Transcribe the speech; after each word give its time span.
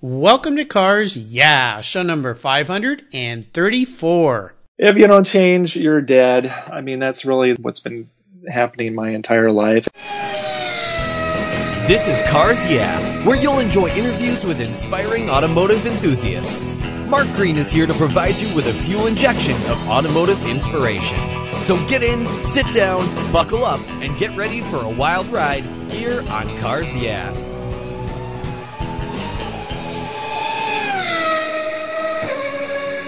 Welcome 0.00 0.54
to 0.58 0.64
Cars 0.64 1.16
Yeah, 1.16 1.80
show 1.80 2.04
number 2.04 2.36
534. 2.36 4.54
If 4.78 4.96
you 4.96 5.08
don't 5.08 5.26
change, 5.26 5.74
you're 5.74 6.00
dead. 6.00 6.46
I 6.46 6.82
mean, 6.82 7.00
that's 7.00 7.24
really 7.24 7.54
what's 7.54 7.80
been 7.80 8.08
happening 8.48 8.94
my 8.94 9.08
entire 9.08 9.50
life. 9.50 9.88
This 11.88 12.06
is 12.06 12.22
Cars 12.30 12.64
Yeah, 12.70 13.26
where 13.26 13.36
you'll 13.36 13.58
enjoy 13.58 13.88
interviews 13.88 14.44
with 14.44 14.60
inspiring 14.60 15.30
automotive 15.30 15.84
enthusiasts. 15.84 16.76
Mark 17.08 17.26
Green 17.32 17.56
is 17.56 17.68
here 17.68 17.88
to 17.88 17.94
provide 17.94 18.36
you 18.36 18.54
with 18.54 18.68
a 18.68 18.72
fuel 18.72 19.08
injection 19.08 19.56
of 19.68 19.88
automotive 19.88 20.46
inspiration. 20.46 21.18
So 21.60 21.76
get 21.88 22.04
in, 22.04 22.24
sit 22.40 22.72
down, 22.72 23.12
buckle 23.32 23.64
up, 23.64 23.80
and 24.00 24.16
get 24.16 24.36
ready 24.36 24.60
for 24.60 24.76
a 24.76 24.88
wild 24.88 25.26
ride 25.26 25.64
here 25.90 26.20
on 26.30 26.56
Cars 26.58 26.96
Yeah. 26.96 27.32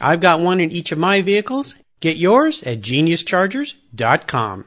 I've 0.00 0.20
got 0.20 0.40
one 0.40 0.60
in 0.60 0.70
each 0.70 0.92
of 0.92 0.98
my 0.98 1.22
vehicles. 1.22 1.76
Get 2.00 2.16
yours 2.16 2.62
at 2.64 2.80
geniuschargers.com. 2.80 4.64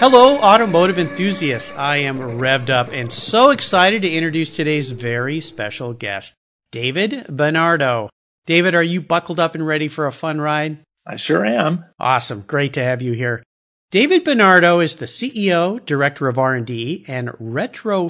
Hello, 0.00 0.38
automotive 0.38 0.98
enthusiasts. 0.98 1.72
I 1.76 1.98
am 1.98 2.18
revved 2.18 2.70
up 2.70 2.90
and 2.90 3.12
so 3.12 3.50
excited 3.50 4.00
to 4.02 4.10
introduce 4.10 4.48
today's 4.48 4.92
very 4.92 5.40
special 5.40 5.92
guest, 5.92 6.32
David 6.72 7.26
Bernardo. 7.28 8.08
David, 8.46 8.74
are 8.74 8.82
you 8.82 9.02
buckled 9.02 9.38
up 9.38 9.54
and 9.54 9.66
ready 9.66 9.88
for 9.88 10.06
a 10.06 10.12
fun 10.12 10.40
ride? 10.40 10.78
I 11.06 11.16
sure 11.16 11.44
am. 11.44 11.84
Awesome. 11.98 12.42
Great 12.46 12.72
to 12.74 12.82
have 12.82 13.02
you 13.02 13.12
here. 13.12 13.42
David 13.90 14.24
Bernardo 14.24 14.80
is 14.80 14.96
the 14.96 15.06
CEO, 15.06 15.84
Director 15.84 16.28
of 16.28 16.38
R&D, 16.38 17.04
and 17.06 17.32
retro 17.38 18.08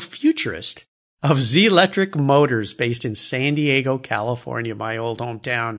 futurist 1.22 1.54
Zelectric 1.54 2.16
Motors 2.16 2.72
based 2.72 3.04
in 3.04 3.14
San 3.14 3.54
Diego, 3.54 3.98
California, 3.98 4.74
my 4.74 4.96
old 4.96 5.18
hometown. 5.18 5.76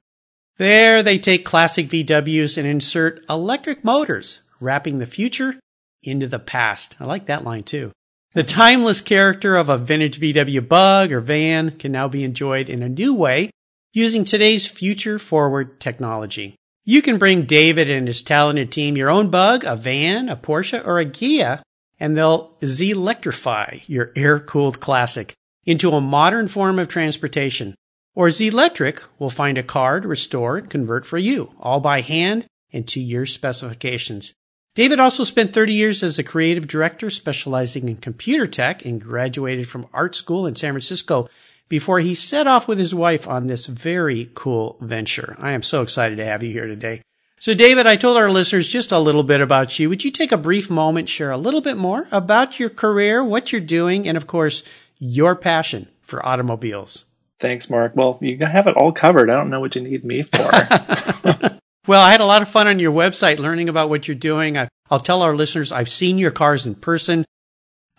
There 0.58 1.02
they 1.02 1.18
take 1.18 1.46
classic 1.46 1.88
VWs 1.88 2.58
and 2.58 2.68
insert 2.68 3.22
electric 3.28 3.84
motors, 3.84 4.42
wrapping 4.60 5.00
the 5.00 5.08
future 5.08 5.60
into 6.04 6.28
the 6.28 6.38
past. 6.38 6.96
I 7.00 7.06
like 7.06 7.26
that 7.26 7.44
line 7.44 7.64
too. 7.64 7.92
The 8.34 8.44
timeless 8.44 9.02
character 9.02 9.56
of 9.56 9.68
a 9.68 9.78
vintage 9.78 10.20
VW 10.20 10.68
bug 10.68 11.12
or 11.12 11.22
van 11.22 11.72
can 11.72 11.92
now 11.92 12.08
be 12.08 12.24
enjoyed 12.24 12.70
in 12.70 12.84
a 12.84 12.90
new 12.90 13.16
way 13.16 13.50
using 13.94 14.24
today's 14.24 14.70
future 14.70 15.18
forward 15.18 15.80
technology. 15.80 16.56
You 16.84 17.02
can 17.02 17.18
bring 17.18 17.44
David 17.44 17.90
and 17.90 18.08
his 18.08 18.22
talented 18.22 18.72
team 18.72 18.96
your 18.96 19.10
own 19.10 19.30
bug, 19.30 19.64
a 19.64 19.76
van, 19.76 20.30
a 20.30 20.36
Porsche, 20.36 20.86
or 20.86 21.00
a 21.00 21.06
Ghia, 21.06 21.62
and 22.02 22.18
they'll 22.18 22.58
Z-electrify 22.66 23.78
your 23.86 24.12
air-cooled 24.16 24.80
classic 24.80 25.34
into 25.66 25.92
a 25.92 26.02
modern 26.02 26.48
form 26.48 26.80
of 26.80 26.88
transportation. 26.88 27.76
Or 28.16 28.28
Zelectric 28.28 29.04
will 29.20 29.30
find 29.30 29.56
a 29.60 29.64
car 29.64 30.02
to 30.02 30.08
restore 30.08 30.58
and 30.58 30.68
convert 30.68 31.06
for 31.06 31.20
you, 31.20 31.52
all 31.60 31.80
by 31.80 32.02
hand 32.02 32.48
and 32.74 32.88
to 32.88 33.00
your 33.00 33.28
specifications. 33.28 34.34
David 34.74 35.00
also 35.00 35.24
spent 35.24 35.54
30 35.54 35.74
years 35.74 36.02
as 36.02 36.18
a 36.18 36.24
creative 36.24 36.68
director 36.68 37.12
specializing 37.12 37.88
in 37.88 37.98
computer 37.98 38.48
tech 38.48 38.84
and 38.84 39.00
graduated 39.00 39.70
from 39.70 39.88
art 39.94 40.16
school 40.16 40.48
in 40.48 40.56
San 40.56 40.74
Francisco 40.74 41.30
before 41.70 42.00
he 42.00 42.16
set 42.16 42.48
off 42.48 42.68
with 42.68 42.80
his 42.80 42.96
wife 42.96 43.28
on 43.28 43.46
this 43.46 43.68
very 43.68 44.32
cool 44.34 44.78
venture. 44.82 45.36
I 45.38 45.52
am 45.52 45.62
so 45.62 45.84
excited 45.84 46.16
to 46.18 46.26
have 46.26 46.42
you 46.42 46.52
here 46.52 46.68
today. 46.68 47.02
So 47.42 47.56
David, 47.56 47.88
I 47.88 47.96
told 47.96 48.18
our 48.18 48.30
listeners 48.30 48.68
just 48.68 48.92
a 48.92 49.00
little 49.00 49.24
bit 49.24 49.42
about 49.42 49.80
you. 49.80 49.90
Would 49.90 50.04
you 50.04 50.12
take 50.12 50.32
a 50.32 50.38
brief 50.38 50.70
moment, 50.70 51.10
share 51.10 51.32
a 51.32 51.40
little 51.40 51.60
bit 51.60 51.76
more 51.76 52.08
about 52.12 52.60
your 52.60 52.70
career, 52.70 53.24
what 53.24 53.52
you're 53.52 53.60
doing, 53.60 54.08
and 54.08 54.16
of 54.16 54.28
course, 54.28 54.62
your 55.00 55.36
passion 55.36 55.88
for 56.04 56.24
automobiles? 56.24 57.06
Thanks, 57.40 57.68
Mark. 57.68 57.96
Well, 57.96 58.20
you 58.22 58.38
have 58.46 58.68
it 58.68 58.78
all 58.78 58.92
covered. 58.92 59.32
I 59.32 59.38
don't 59.38 59.50
know 59.50 59.60
what 59.60 59.76
you 59.76 59.82
need 59.82 60.06
me 60.06 60.22
for. 60.22 60.38
well, 61.88 62.04
I 62.04 62.12
had 62.12 62.22
a 62.22 62.28
lot 62.28 62.44
of 62.44 62.48
fun 62.48 62.68
on 62.68 62.78
your 62.78 62.94
website 62.94 63.40
learning 63.40 63.70
about 63.70 63.90
what 63.90 64.08
you're 64.08 64.14
doing. 64.14 64.56
I, 64.56 64.68
will 64.92 65.00
tell 65.00 65.24
our 65.24 65.36
listeners 65.36 65.72
I've 65.72 65.90
seen 65.90 66.20
your 66.20 66.30
cars 66.30 66.68
in 66.68 66.76
person. 66.76 67.26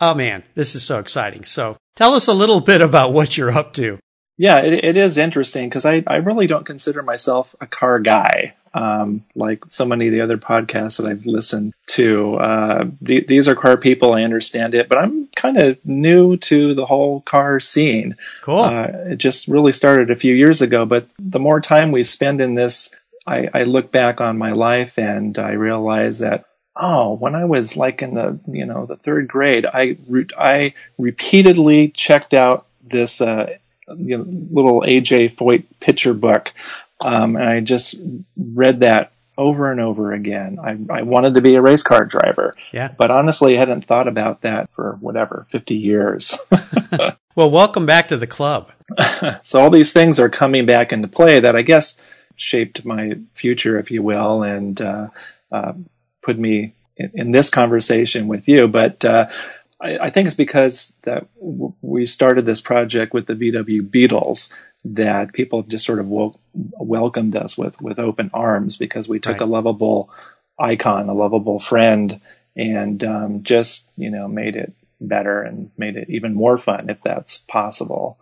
Oh 0.00 0.14
man, 0.14 0.44
this 0.54 0.76
is 0.76 0.84
so 0.84 1.00
exciting. 1.00 1.47
So 1.47 1.76
tell 1.97 2.14
us 2.14 2.28
a 2.28 2.32
little 2.32 2.60
bit 2.60 2.81
about 2.81 3.12
what 3.12 3.36
you're 3.36 3.50
up 3.50 3.72
to. 3.72 3.98
Yeah, 4.38 4.58
it, 4.58 4.84
it 4.84 4.97
is 4.97 5.19
interesting 5.19 5.69
because 5.69 5.84
I, 5.84 6.04
I 6.06 6.19
really 6.19 6.47
don't 6.47 6.64
consider 6.64 7.02
myself 7.02 7.56
a 7.60 7.66
car 7.66 7.98
guy. 7.98 8.54
Um, 8.74 9.24
like 9.34 9.64
so 9.68 9.84
many 9.84 10.06
of 10.06 10.12
the 10.12 10.22
other 10.22 10.38
podcasts 10.38 10.96
that 10.96 11.10
I've 11.10 11.26
listened 11.26 11.74
to. 11.88 12.36
Uh, 12.36 12.84
th- 13.04 13.26
these 13.26 13.46
are 13.48 13.54
car 13.54 13.76
people. 13.76 14.14
I 14.14 14.22
understand 14.22 14.74
it, 14.74 14.88
but 14.88 14.98
I'm 14.98 15.28
kind 15.36 15.58
of 15.58 15.84
new 15.84 16.38
to 16.38 16.74
the 16.74 16.86
whole 16.86 17.20
car 17.20 17.60
scene. 17.60 18.16
Cool. 18.40 18.60
Uh, 18.60 18.86
it 19.10 19.16
just 19.16 19.48
really 19.48 19.72
started 19.72 20.10
a 20.10 20.16
few 20.16 20.34
years 20.34 20.62
ago, 20.62 20.86
but 20.86 21.06
the 21.18 21.38
more 21.38 21.60
time 21.60 21.92
we 21.92 22.02
spend 22.02 22.40
in 22.40 22.54
this, 22.54 22.94
I, 23.26 23.48
I 23.52 23.62
look 23.64 23.92
back 23.92 24.20
on 24.20 24.38
my 24.38 24.52
life 24.52 24.98
and 24.98 25.38
I 25.38 25.52
realize 25.52 26.20
that 26.20 26.46
oh, 26.74 27.14
when 27.14 27.34
I 27.34 27.44
was 27.44 27.76
like 27.76 28.02
in 28.02 28.14
the 28.14 28.38
you 28.46 28.66
know 28.66 28.86
the 28.86 28.96
third 28.96 29.28
grade, 29.28 29.66
I 29.66 29.96
re- 30.08 30.26
I 30.36 30.74
repeatedly 30.98 31.88
checked 31.88 32.34
out 32.34 32.66
this 32.82 33.20
uh, 33.20 33.56
you 33.96 34.18
know, 34.18 34.24
little 34.50 34.80
AJ 34.82 35.32
Foyt 35.32 35.64
picture 35.80 36.14
book 36.14 36.52
um, 37.04 37.36
and 37.36 37.48
I 37.48 37.60
just 37.60 37.96
read 38.36 38.80
that 38.80 39.12
over 39.36 39.70
and 39.70 39.80
over 39.80 40.12
again. 40.12 40.58
I, 40.62 40.98
I 40.98 41.02
wanted 41.02 41.34
to 41.34 41.40
be 41.40 41.54
a 41.54 41.62
race 41.62 41.82
car 41.82 42.04
driver. 42.04 42.54
Yeah. 42.72 42.92
But 42.96 43.10
honestly, 43.10 43.56
I 43.56 43.60
hadn't 43.60 43.84
thought 43.84 44.08
about 44.08 44.42
that 44.42 44.70
for 44.74 44.98
whatever, 45.00 45.46
50 45.50 45.74
years. 45.74 46.38
well, 47.34 47.50
welcome 47.50 47.86
back 47.86 48.08
to 48.08 48.16
the 48.16 48.26
club. 48.26 48.70
so 49.42 49.60
all 49.60 49.70
these 49.70 49.92
things 49.92 50.20
are 50.20 50.28
coming 50.28 50.66
back 50.66 50.92
into 50.92 51.08
play 51.08 51.40
that 51.40 51.56
I 51.56 51.62
guess 51.62 51.98
shaped 52.36 52.84
my 52.84 53.14
future, 53.34 53.78
if 53.78 53.90
you 53.90 54.02
will, 54.02 54.42
and 54.42 54.80
uh, 54.80 55.08
uh, 55.50 55.72
put 56.20 56.38
me 56.38 56.74
in, 56.96 57.10
in, 57.14 57.30
this 57.30 57.50
conversation 57.50 58.28
with 58.28 58.48
you. 58.48 58.69
But 58.69 59.04
uh, 59.04 59.28
I, 59.82 59.98
I, 59.98 60.10
think 60.10 60.26
it's 60.26 60.37
because 60.37 60.94
that 61.03 61.26
w- 61.38 61.75
we 61.82 62.06
started 62.06 62.47
this 62.47 62.60
project 62.60 63.12
with 63.12 63.26
the 63.26 63.34
VW 63.34 63.91
Beetles 63.91 64.55
that 64.84 65.32
people 65.32 65.62
just 65.62 65.84
sort 65.84 65.99
of 65.99 66.06
woke, 66.06 66.38
welcomed 66.55 67.37
us 67.37 67.58
with 67.58 67.81
with 67.81 67.99
open 67.99 68.31
arms 68.32 68.76
because 68.76 69.08
we 69.08 69.19
took 69.19 69.34
right. 69.34 69.43
a 69.43 69.46
lovable 69.46 70.11
icon, 70.58 71.08
a 71.08 71.14
lovable 71.14 71.58
friend, 71.58 72.20
and 72.56 73.02
um, 73.05 73.43
just 73.43 73.88
you 73.96 74.11
know 74.11 74.29
made 74.29 74.56
it 74.56 74.73
better 75.00 75.43
and 75.43 75.70
made 75.76 75.96
it 75.96 76.08
even 76.11 76.35
more 76.35 76.56
fun 76.56 76.88
if 76.88 77.02
that's 77.02 77.38
possible. 77.38 78.19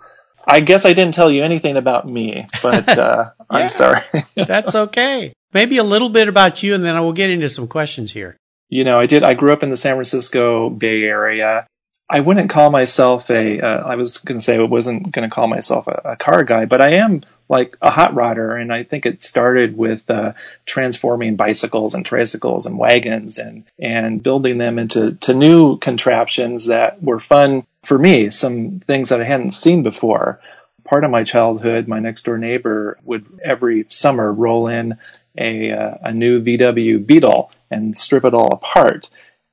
I 0.47 0.61
guess 0.61 0.87
I 0.87 0.95
didn't 0.95 1.15
tell 1.15 1.31
you 1.31 1.45
anything 1.45 1.77
about 1.77 2.09
me, 2.09 2.47
but 2.63 2.89
uh, 2.89 3.31
yeah, 3.39 3.45
I'm 3.51 3.71
sorry. 3.71 4.01
that's 4.35 4.75
okay. 4.75 5.35
Maybe 5.53 5.77
a 5.77 5.85
little 5.85 6.09
bit 6.09 6.29
about 6.29 6.63
you, 6.63 6.75
and 6.75 6.85
then 6.85 6.97
I 6.97 7.01
will 7.01 7.13
get 7.13 7.31
into 7.31 7.49
some 7.49 7.69
questions 7.69 8.13
here. 8.13 8.37
You 8.71 8.85
know, 8.85 8.97
I 8.97 9.07
did. 9.07 9.25
I 9.25 9.35
grew 9.35 9.53
up 9.53 9.65
in 9.65 9.71
the 9.71 9.77
San 9.77 9.97
Francisco 9.97 10.71
Bay 10.71 11.03
Area. 11.03 11.67
I 12.09 12.21
wouldn't 12.21 12.51
call 12.51 12.71
myself 12.71 13.29
a. 13.31 13.61
Uh, 13.61 13.83
I 13.85 13.97
was 13.97 14.19
going 14.19 14.39
to 14.39 14.45
say 14.45 14.57
I 14.57 14.63
wasn't 14.63 15.11
going 15.11 15.29
to 15.29 15.35
call 15.35 15.49
myself 15.49 15.89
a, 15.89 16.03
a, 16.05 16.17
car 16.17 16.45
guy, 16.45 16.65
but 16.67 16.81
I 16.81 16.99
am 16.99 17.25
like 17.49 17.77
a 17.83 17.91
hot 17.91 18.15
rodder, 18.15 18.61
and 18.61 18.73
I 18.73 18.85
think 18.85 19.07
it 19.07 19.25
started 19.25 19.77
with 19.77 20.09
uh, 20.09 20.35
transforming 20.67 21.35
bicycles 21.35 21.95
and 21.95 22.07
tricycles 22.07 22.67
and 22.67 22.79
wagons 22.79 23.39
and 23.39 23.65
and 23.79 24.23
building 24.23 24.59
them 24.59 24.79
into 24.79 25.15
to 25.15 25.35
new 25.35 25.77
contraptions 25.79 26.67
that 26.67 27.03
were 27.03 27.21
fun 27.21 27.65
for 27.83 27.99
me. 27.99 28.31
Some 28.31 28.79
things 28.79 29.09
that 29.09 29.21
I 29.21 29.25
hadn't 29.25 29.53
seen 29.53 29.83
before. 29.83 30.41
Part 30.85 31.05
of 31.05 31.11
my 31.11 31.25
childhood, 31.25 31.89
my 31.89 31.99
next 31.99 32.25
door 32.25 32.39
neighbor 32.39 32.99
would 33.05 33.41
every 33.45 33.85
summer 33.85 34.33
roll 34.33 34.69
in 34.69 34.99
a 35.37 35.73
uh, 35.73 35.95
a 36.03 36.13
new 36.13 36.41
VW 36.41 37.05
Beetle 37.05 37.51
and 37.71 37.97
strip 37.97 38.25
it 38.25 38.35
all 38.35 38.53
apart. 38.53 39.09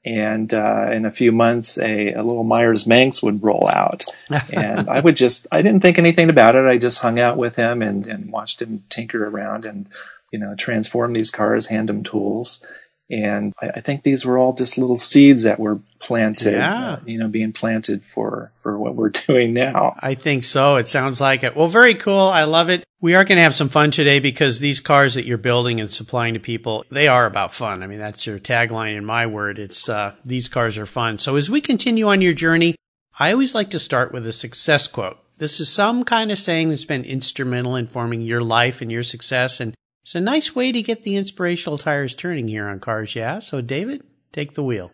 And 0.05 0.53
uh, 0.53 0.89
in 0.91 1.05
a 1.05 1.11
few 1.11 1.31
months 1.31 1.77
a, 1.77 2.13
a 2.13 2.23
little 2.23 2.43
Meyers 2.43 2.87
Manx 2.87 3.21
would 3.21 3.43
roll 3.43 3.67
out. 3.69 4.05
And 4.53 4.89
i 4.89 4.99
would 4.99 5.15
just 5.15 5.47
i 5.51 5.61
didn't 5.61 5.81
think 5.81 5.97
anything 5.97 6.29
about 6.29 6.55
it. 6.55 6.65
I 6.65 6.77
just 6.77 6.99
hung 6.99 7.19
out 7.19 7.37
with 7.37 7.55
him 7.55 7.81
and, 7.81 8.07
and 8.07 8.31
watched 8.31 8.61
him 8.61 8.83
tinker 8.89 9.27
around 9.27 9.65
and 9.65 9.87
you 10.31 10.39
know 10.39 10.55
transform 10.55 11.13
these 11.13 11.31
cars 11.31 11.67
hand 11.67 11.89
him 11.89 12.03
tools 12.03 12.65
and 13.09 13.53
I, 13.61 13.69
I 13.75 13.81
think 13.81 14.03
these 14.03 14.25
were 14.25 14.37
all 14.37 14.53
just 14.53 14.77
little 14.77 14.97
seeds 14.97 15.43
that 15.43 15.59
were 15.59 15.79
planted 15.99 16.53
yeah. 16.53 16.93
uh, 16.93 16.99
you 17.05 17.19
know 17.19 17.27
being 17.27 17.53
planted 17.53 18.03
for 18.03 18.51
for 18.61 18.77
what 18.77 18.95
we're 18.95 19.09
doing 19.27 19.53
now. 19.53 19.95
I 19.99 20.15
think 20.15 20.43
so. 20.43 20.77
It 20.77 20.87
sounds 20.87 21.21
like 21.21 21.43
it. 21.43 21.55
Well 21.55 21.67
very 21.67 21.95
cool. 21.95 22.27
I 22.27 22.43
love 22.43 22.69
it. 22.69 22.83
We 22.99 23.13
are 23.13 23.23
going 23.23 23.37
to 23.37 23.43
have 23.43 23.53
some 23.53 23.69
fun 23.69 23.91
today 23.91 24.19
because 24.19 24.59
these 24.59 24.79
cars 24.79 25.13
that 25.13 25.25
you're 25.25 25.37
building 25.37 25.79
and 25.79 25.91
supplying 25.91 26.33
to 26.33 26.39
people 26.39 26.85
they 26.91 27.07
are 27.07 27.25
about 27.25 27.53
fun. 27.53 27.83
I 27.83 27.87
mean 27.87 27.99
that's 27.99 28.25
your 28.25 28.39
tagline 28.39 28.95
in 28.95 29.05
my 29.05 29.27
word. 29.27 29.59
It's 29.59 29.87
uh, 29.87 30.15
these 30.25 30.47
cars 30.47 30.77
are 30.77 30.85
fun. 30.85 31.17
So 31.17 31.35
as 31.35 31.49
we 31.49 31.61
continue 31.61 32.07
on 32.07 32.21
your 32.21 32.33
journey 32.33 32.75
i 33.19 33.31
always 33.31 33.55
like 33.55 33.71
to 33.71 33.79
start 33.79 34.11
with 34.11 34.27
a 34.27 34.31
success 34.31 34.87
quote. 34.87 35.17
This 35.37 35.59
is 35.59 35.69
some 35.69 36.03
kind 36.03 36.31
of 36.31 36.39
saying 36.39 36.69
that's 36.69 36.85
been 36.85 37.03
instrumental 37.03 37.75
in 37.75 37.87
forming 37.87 38.21
your 38.21 38.41
life 38.41 38.81
and 38.81 38.91
your 38.91 39.03
success. 39.03 39.59
And 39.59 39.75
it's 40.07 40.15
a 40.15 40.21
nice 40.21 40.55
way 40.55 40.71
to 40.71 40.81
get 40.81 41.03
the 41.03 41.17
inspirational 41.17 41.77
tires 41.77 42.13
turning 42.13 42.47
here 42.47 42.69
on 42.69 42.79
Cars 42.79 43.13
Yeah. 43.13 43.39
So, 43.39 43.59
David, 43.59 44.03
take 44.31 44.53
the 44.53 44.63
wheel. 44.63 44.89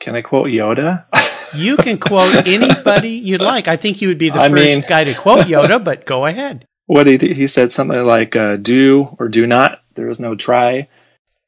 Can 0.00 0.14
I 0.14 0.20
quote 0.20 0.48
Yoda? 0.48 1.06
you 1.54 1.78
can 1.78 1.96
quote 1.96 2.46
anybody 2.46 3.12
you'd 3.12 3.40
like. 3.40 3.68
I 3.68 3.78
think 3.78 4.02
you 4.02 4.08
would 4.08 4.18
be 4.18 4.28
the 4.28 4.42
I 4.42 4.50
first 4.50 4.62
mean, 4.62 4.84
guy 4.86 5.04
to 5.04 5.14
quote 5.14 5.46
Yoda, 5.46 5.82
but 5.82 6.04
go 6.04 6.26
ahead. 6.26 6.66
What 6.84 7.06
he 7.06 7.16
he 7.16 7.46
said 7.46 7.72
something 7.72 8.04
like 8.04 8.36
uh, 8.36 8.56
"do" 8.56 9.16
or 9.18 9.28
"do 9.28 9.46
not." 9.46 9.80
There 9.94 10.10
is 10.10 10.20
no 10.20 10.34
try, 10.34 10.88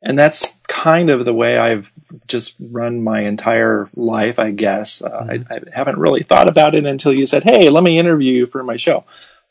and 0.00 0.18
that's 0.18 0.56
kind 0.66 1.10
of 1.10 1.26
the 1.26 1.34
way 1.34 1.58
I've 1.58 1.92
just 2.26 2.56
run 2.58 3.04
my 3.04 3.20
entire 3.24 3.90
life. 3.94 4.38
I 4.38 4.52
guess 4.52 5.02
uh, 5.02 5.10
mm-hmm. 5.10 5.52
I, 5.52 5.56
I 5.56 5.60
haven't 5.70 5.98
really 5.98 6.22
thought 6.22 6.48
about 6.48 6.74
it 6.74 6.86
until 6.86 7.12
you 7.12 7.26
said, 7.26 7.44
"Hey, 7.44 7.68
let 7.68 7.84
me 7.84 7.98
interview 7.98 8.32
you 8.32 8.46
for 8.46 8.62
my 8.62 8.78
show." 8.78 9.04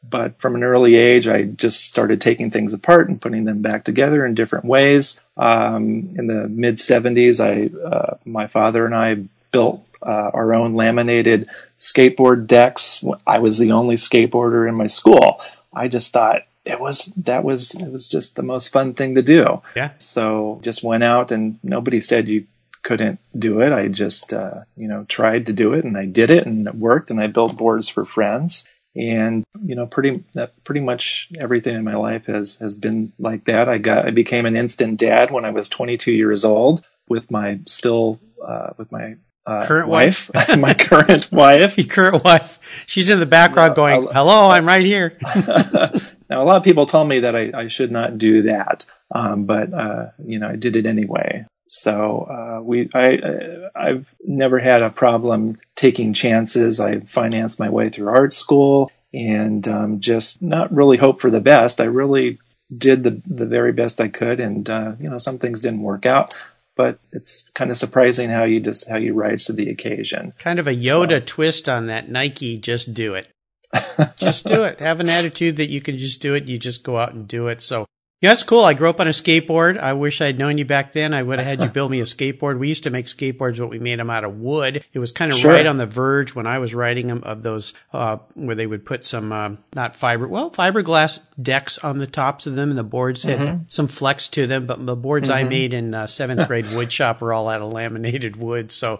But 0.10 0.40
from 0.40 0.56
an 0.56 0.64
early 0.64 0.96
age, 0.96 1.28
I 1.28 1.44
just 1.44 1.90
started 1.90 2.22
taking 2.22 2.52
things 2.52 2.74
apart 2.74 3.10
and 3.10 3.22
putting 3.22 3.46
them 3.46 3.62
back 3.62 3.84
together 3.84 4.26
in 4.26 4.36
different 4.36 4.66
ways. 4.66 5.20
Um, 5.38 6.10
in 6.16 6.28
the 6.28 6.48
mid 6.48 6.76
70s, 6.76 7.40
I, 7.40 7.76
uh, 7.86 8.18
my 8.26 8.48
father 8.48 8.86
and 8.86 8.96
I 8.96 9.26
built 9.52 9.86
uh, 10.02 10.32
our 10.34 10.54
own 10.54 10.76
laminated 10.76 11.50
skateboard 11.80 12.48
decks. 12.48 13.04
I 13.26 13.40
was 13.40 13.58
the 13.58 13.72
only 13.72 13.96
skateboarder 13.96 14.68
in 14.68 14.76
my 14.76 14.88
school. 14.88 15.42
I 15.74 15.88
just 15.88 16.14
thought 16.14 16.44
it 16.64 16.80
was 16.80 17.06
that 17.18 17.44
was 17.44 17.76
it 17.76 17.92
was 17.92 18.08
just 18.08 18.36
the 18.36 18.44
most 18.44 18.70
fun 18.70 18.94
thing 18.94 19.16
to 19.16 19.22
do. 19.22 19.62
Yeah. 19.76 19.92
So 20.00 20.60
just 20.64 20.84
went 20.84 21.04
out 21.04 21.32
and 21.32 21.60
nobody 21.64 22.02
said 22.02 22.28
you 22.28 22.46
couldn't 22.82 23.20
do 23.38 23.62
it. 23.62 23.72
I 23.72 23.88
just 23.88 24.34
uh, 24.34 24.62
you 24.76 24.88
know 24.88 25.06
tried 25.08 25.48
to 25.48 25.54
do 25.54 25.74
it 25.74 25.86
and 25.86 25.98
I 25.98 26.06
did 26.06 26.30
it 26.30 26.46
and 26.46 26.68
it 26.68 26.76
worked 26.76 27.12
and 27.12 27.20
I 27.20 27.28
built 27.28 27.58
boards 27.58 27.90
for 27.90 28.06
friends 28.06 28.68
and 28.96 29.44
you 29.64 29.76
know 29.76 29.86
pretty 29.86 30.24
pretty 30.64 30.82
much 30.82 31.30
everything 31.38 31.76
in 31.76 31.84
my 31.84 31.94
life 31.94 32.28
has 32.28 32.58
has 32.58 32.76
been 32.76 33.12
like 33.20 33.46
that. 33.46 33.70
I 33.70 33.78
got 33.78 34.06
i 34.06 34.12
became 34.12 34.46
an 34.46 34.56
instant 34.56 35.00
dad 35.00 35.32
when 35.32 35.46
i 35.46 35.52
was 35.52 35.70
22 35.70 36.12
years 36.12 36.46
old 36.46 36.86
with 37.08 37.30
my 37.30 37.60
still 37.66 38.20
uh, 38.44 38.72
with 38.78 38.92
my 38.92 39.16
uh, 39.46 39.66
current 39.66 39.88
wife, 39.88 40.32
wife. 40.34 40.58
my 40.58 40.74
current 40.74 41.32
wife. 41.32 41.78
Your 41.78 41.88
current 41.88 42.24
wife. 42.24 42.60
She's 42.88 43.10
in 43.10 43.20
the 43.20 43.26
background 43.26 43.76
going 43.76 44.08
hello 44.12 44.48
i'm 44.50 44.68
right 44.68 44.86
here. 44.86 45.18
Now 46.28 46.42
a 46.42 46.44
lot 46.44 46.58
of 46.58 46.64
people 46.64 46.88
tell 46.88 47.06
me 47.06 47.20
that 47.20 47.36
i, 47.36 47.52
I 47.54 47.68
should 47.68 47.92
not 47.92 48.18
do 48.18 48.44
that 48.44 48.88
um, 49.14 49.46
but 49.46 49.72
uh, 49.72 50.08
you 50.26 50.40
know 50.40 50.48
i 50.48 50.56
did 50.56 50.76
it 50.76 50.88
anyway 50.88 51.46
so 51.76 52.58
uh, 52.60 52.62
we, 52.62 52.90
I, 52.94 53.70
I've 53.76 54.08
never 54.24 54.60
had 54.60 54.82
a 54.82 54.90
problem 54.90 55.58
taking 55.76 56.14
chances. 56.14 56.80
I 56.80 57.00
financed 57.00 57.60
my 57.60 57.70
way 57.70 57.90
through 57.90 58.10
art 58.10 58.34
school 58.34 58.90
and 59.14 59.68
um, 59.68 60.00
just 60.00 60.42
not 60.42 60.74
really 60.74 60.98
hope 60.98 61.22
for 61.22 61.30
the 61.30 61.40
best. 61.40 61.82
I 61.82 61.86
really 61.86 62.40
did 62.76 63.04
the 63.04 63.22
the 63.26 63.46
very 63.46 63.72
best 63.72 64.02
I 64.02 64.08
could, 64.08 64.40
and 64.40 64.70
uh, 64.70 64.94
you 65.00 65.10
know 65.10 65.18
some 65.18 65.40
things 65.40 65.62
didn't 65.62 65.82
work 65.82 66.06
out. 66.06 66.34
But 66.76 67.00
it's 67.14 67.50
kind 67.54 67.72
of 67.72 67.78
surprising 67.78 68.30
how 68.30 68.44
you 68.44 68.60
just 68.60 68.90
how 68.90 68.98
you 68.98 69.14
rise 69.14 69.46
to 69.46 69.54
the 69.54 69.70
occasion. 69.70 70.34
Kind 70.40 70.60
of 70.60 70.68
a 70.68 70.76
Yoda 70.76 71.20
so. 71.20 71.26
twist 71.26 71.70
on 71.70 71.88
that 71.88 72.10
Nike. 72.10 72.58
Just 72.58 72.94
do 72.94 73.16
it. 73.16 73.30
just 74.18 74.46
do 74.46 74.64
it. 74.64 74.80
Have 74.80 75.00
an 75.00 75.10
attitude 75.10 75.58
that 75.58 75.70
you 75.70 75.80
can 75.80 75.98
just 75.98 76.22
do 76.22 76.36
it. 76.36 76.48
You 76.48 76.58
just 76.58 76.84
go 76.84 76.98
out 76.98 77.14
and 77.14 77.28
do 77.28 77.48
it. 77.48 77.62
So 77.62 77.86
yeah, 78.26 78.32
that's 78.32 78.42
cool. 78.42 78.64
I 78.64 78.74
grew 78.74 78.90
up 78.90 79.00
on 79.00 79.08
a 79.08 79.12
skateboard. 79.12 79.78
I 79.78 79.94
wish 79.94 80.20
I'd 80.20 80.40
known 80.40 80.58
you 80.58 80.66
back 80.66 80.94
then. 80.94 81.14
I 81.14 81.22
would 81.22 81.38
have 81.38 81.48
had 81.48 81.62
you 81.62 81.70
build 81.74 81.92
me 81.92 82.00
a 82.00 82.06
skateboard. 82.06 82.58
We 82.58 82.68
used 82.68 82.86
to 82.86 82.90
make 82.90 83.06
skateboards, 83.06 83.60
but 83.60 83.70
we 83.70 83.78
made 83.78 84.00
them 84.00 84.10
out 84.10 84.24
of 84.24 84.40
wood. 84.40 84.84
It 84.94 84.98
was 84.98 85.12
kind 85.12 85.32
of 85.32 85.38
sure. 85.38 85.52
right 85.52 85.68
on 85.68 85.78
the 85.78 85.86
verge 85.86 86.34
when 86.34 86.48
I 86.48 86.58
was 86.58 86.74
riding 86.74 87.06
them 87.06 87.22
of 87.22 87.44
those, 87.44 87.76
uh, 87.94 88.18
where 88.34 88.56
they 88.56 88.66
would 88.66 88.84
put 88.84 89.06
some, 89.06 89.32
uh, 89.32 89.52
not 89.76 89.96
fiber, 89.96 90.28
well, 90.28 90.50
fiberglass 90.50 91.20
decks 91.40 91.78
on 91.78 92.00
the 92.00 92.08
tops 92.08 92.48
of 92.48 92.56
them 92.56 92.72
and 92.72 92.80
the 92.80 92.84
boards 92.84 93.22
had 93.22 93.40
mm-hmm. 93.40 93.64
some 93.68 93.88
flex 93.88 94.28
to 94.30 94.48
them, 94.48 94.66
but 94.66 94.84
the 94.84 94.96
boards 94.96 95.30
mm-hmm. 95.30 95.38
I 95.38 95.44
made 95.44 95.72
in 95.72 95.94
uh, 95.94 96.08
seventh 96.08 96.48
grade 96.48 96.66
woodshop 96.66 97.22
were 97.22 97.32
all 97.32 97.48
out 97.48 97.62
of 97.62 97.72
laminated 97.72 98.38
wood. 98.38 98.72
So 98.72 98.98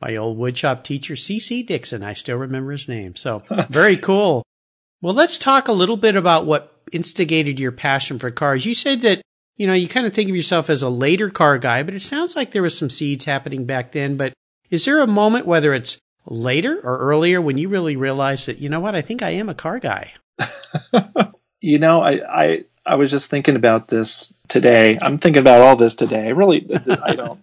my 0.00 0.14
old 0.14 0.38
woodshop 0.38 0.84
teacher, 0.84 1.16
C.C. 1.16 1.64
Dixon, 1.64 2.04
I 2.04 2.12
still 2.12 2.36
remember 2.36 2.70
his 2.70 2.86
name. 2.86 3.16
So 3.16 3.42
very 3.68 3.96
cool. 3.96 4.44
Well, 5.00 5.14
let's 5.14 5.38
talk 5.38 5.66
a 5.66 5.72
little 5.72 5.96
bit 5.96 6.14
about 6.14 6.46
what 6.46 6.77
instigated 6.92 7.58
your 7.58 7.72
passion 7.72 8.18
for 8.18 8.30
cars? 8.30 8.66
You 8.66 8.74
said 8.74 9.02
that, 9.02 9.22
you 9.56 9.66
know, 9.66 9.74
you 9.74 9.88
kind 9.88 10.06
of 10.06 10.14
think 10.14 10.30
of 10.30 10.36
yourself 10.36 10.70
as 10.70 10.82
a 10.82 10.88
later 10.88 11.30
car 11.30 11.58
guy, 11.58 11.82
but 11.82 11.94
it 11.94 12.02
sounds 12.02 12.36
like 12.36 12.52
there 12.52 12.62
was 12.62 12.76
some 12.76 12.90
seeds 12.90 13.24
happening 13.24 13.64
back 13.64 13.92
then. 13.92 14.16
But 14.16 14.32
is 14.70 14.84
there 14.84 15.00
a 15.00 15.06
moment, 15.06 15.46
whether 15.46 15.72
it's 15.72 15.98
later 16.26 16.80
or 16.82 16.98
earlier, 16.98 17.40
when 17.40 17.58
you 17.58 17.68
really 17.68 17.96
realized 17.96 18.46
that, 18.46 18.58
you 18.58 18.68
know 18.68 18.80
what, 18.80 18.94
I 18.94 19.00
think 19.00 19.22
I 19.22 19.30
am 19.30 19.48
a 19.48 19.54
car 19.54 19.78
guy? 19.78 20.12
you 21.60 21.78
know, 21.78 22.02
I, 22.02 22.42
I, 22.42 22.64
I 22.86 22.94
was 22.94 23.10
just 23.10 23.30
thinking 23.30 23.56
about 23.56 23.88
this 23.88 24.32
today. 24.48 24.96
I'm 25.02 25.18
thinking 25.18 25.40
about 25.40 25.60
all 25.60 25.76
this 25.76 25.94
today. 25.94 26.32
Really, 26.32 26.66
I 27.02 27.14
don't, 27.14 27.40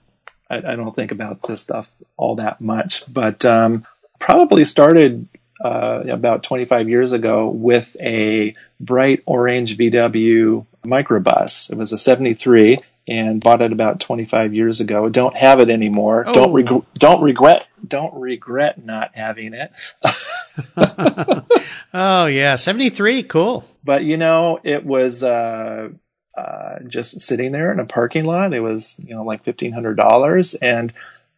I, 0.49 0.57
I, 0.57 0.75
don't 0.75 0.95
think 0.95 1.11
about 1.11 1.43
this 1.43 1.61
stuff 1.61 1.93
all 2.17 2.35
that 2.37 2.61
much, 2.61 3.03
but 3.11 3.45
um, 3.45 3.85
probably 4.19 4.65
started 4.65 5.27
uh, 5.63 6.03
about 6.09 6.43
25 6.43 6.89
years 6.89 7.13
ago 7.13 7.49
with 7.49 7.95
a 7.99 8.55
bright 8.79 9.23
orange 9.25 9.77
VW 9.77 10.65
microbus. 10.83 11.71
It 11.71 11.77
was 11.77 11.93
a 11.93 11.97
73 11.97 12.79
and 13.07 13.41
bought 13.41 13.61
it 13.61 13.71
about 13.71 13.99
25 13.99 14.53
years 14.53 14.79
ago. 14.79 15.09
Don't 15.09 15.35
have 15.35 15.59
it 15.59 15.69
anymore. 15.69 16.23
Oh. 16.25 16.33
Don't 16.33 16.53
reg- 16.53 16.85
don't 16.95 17.21
regret 17.21 17.67
don't 17.87 18.13
regret 18.15 18.83
not 18.83 19.11
having 19.13 19.53
it. 19.53 19.71
oh 21.93 22.25
yeah, 22.25 22.55
73, 22.55 23.23
cool. 23.23 23.65
But 23.83 24.03
you 24.03 24.17
know, 24.17 24.59
it 24.63 24.85
was 24.85 25.23
uh, 25.23 25.89
uh, 26.37 26.79
just 26.87 27.21
sitting 27.21 27.51
there 27.51 27.71
in 27.71 27.79
a 27.79 27.85
parking 27.85 28.25
lot. 28.25 28.53
It 28.53 28.59
was 28.59 28.95
you 28.99 29.15
know 29.15 29.23
like 29.23 29.45
$1500 29.45 30.55
and 30.61 30.93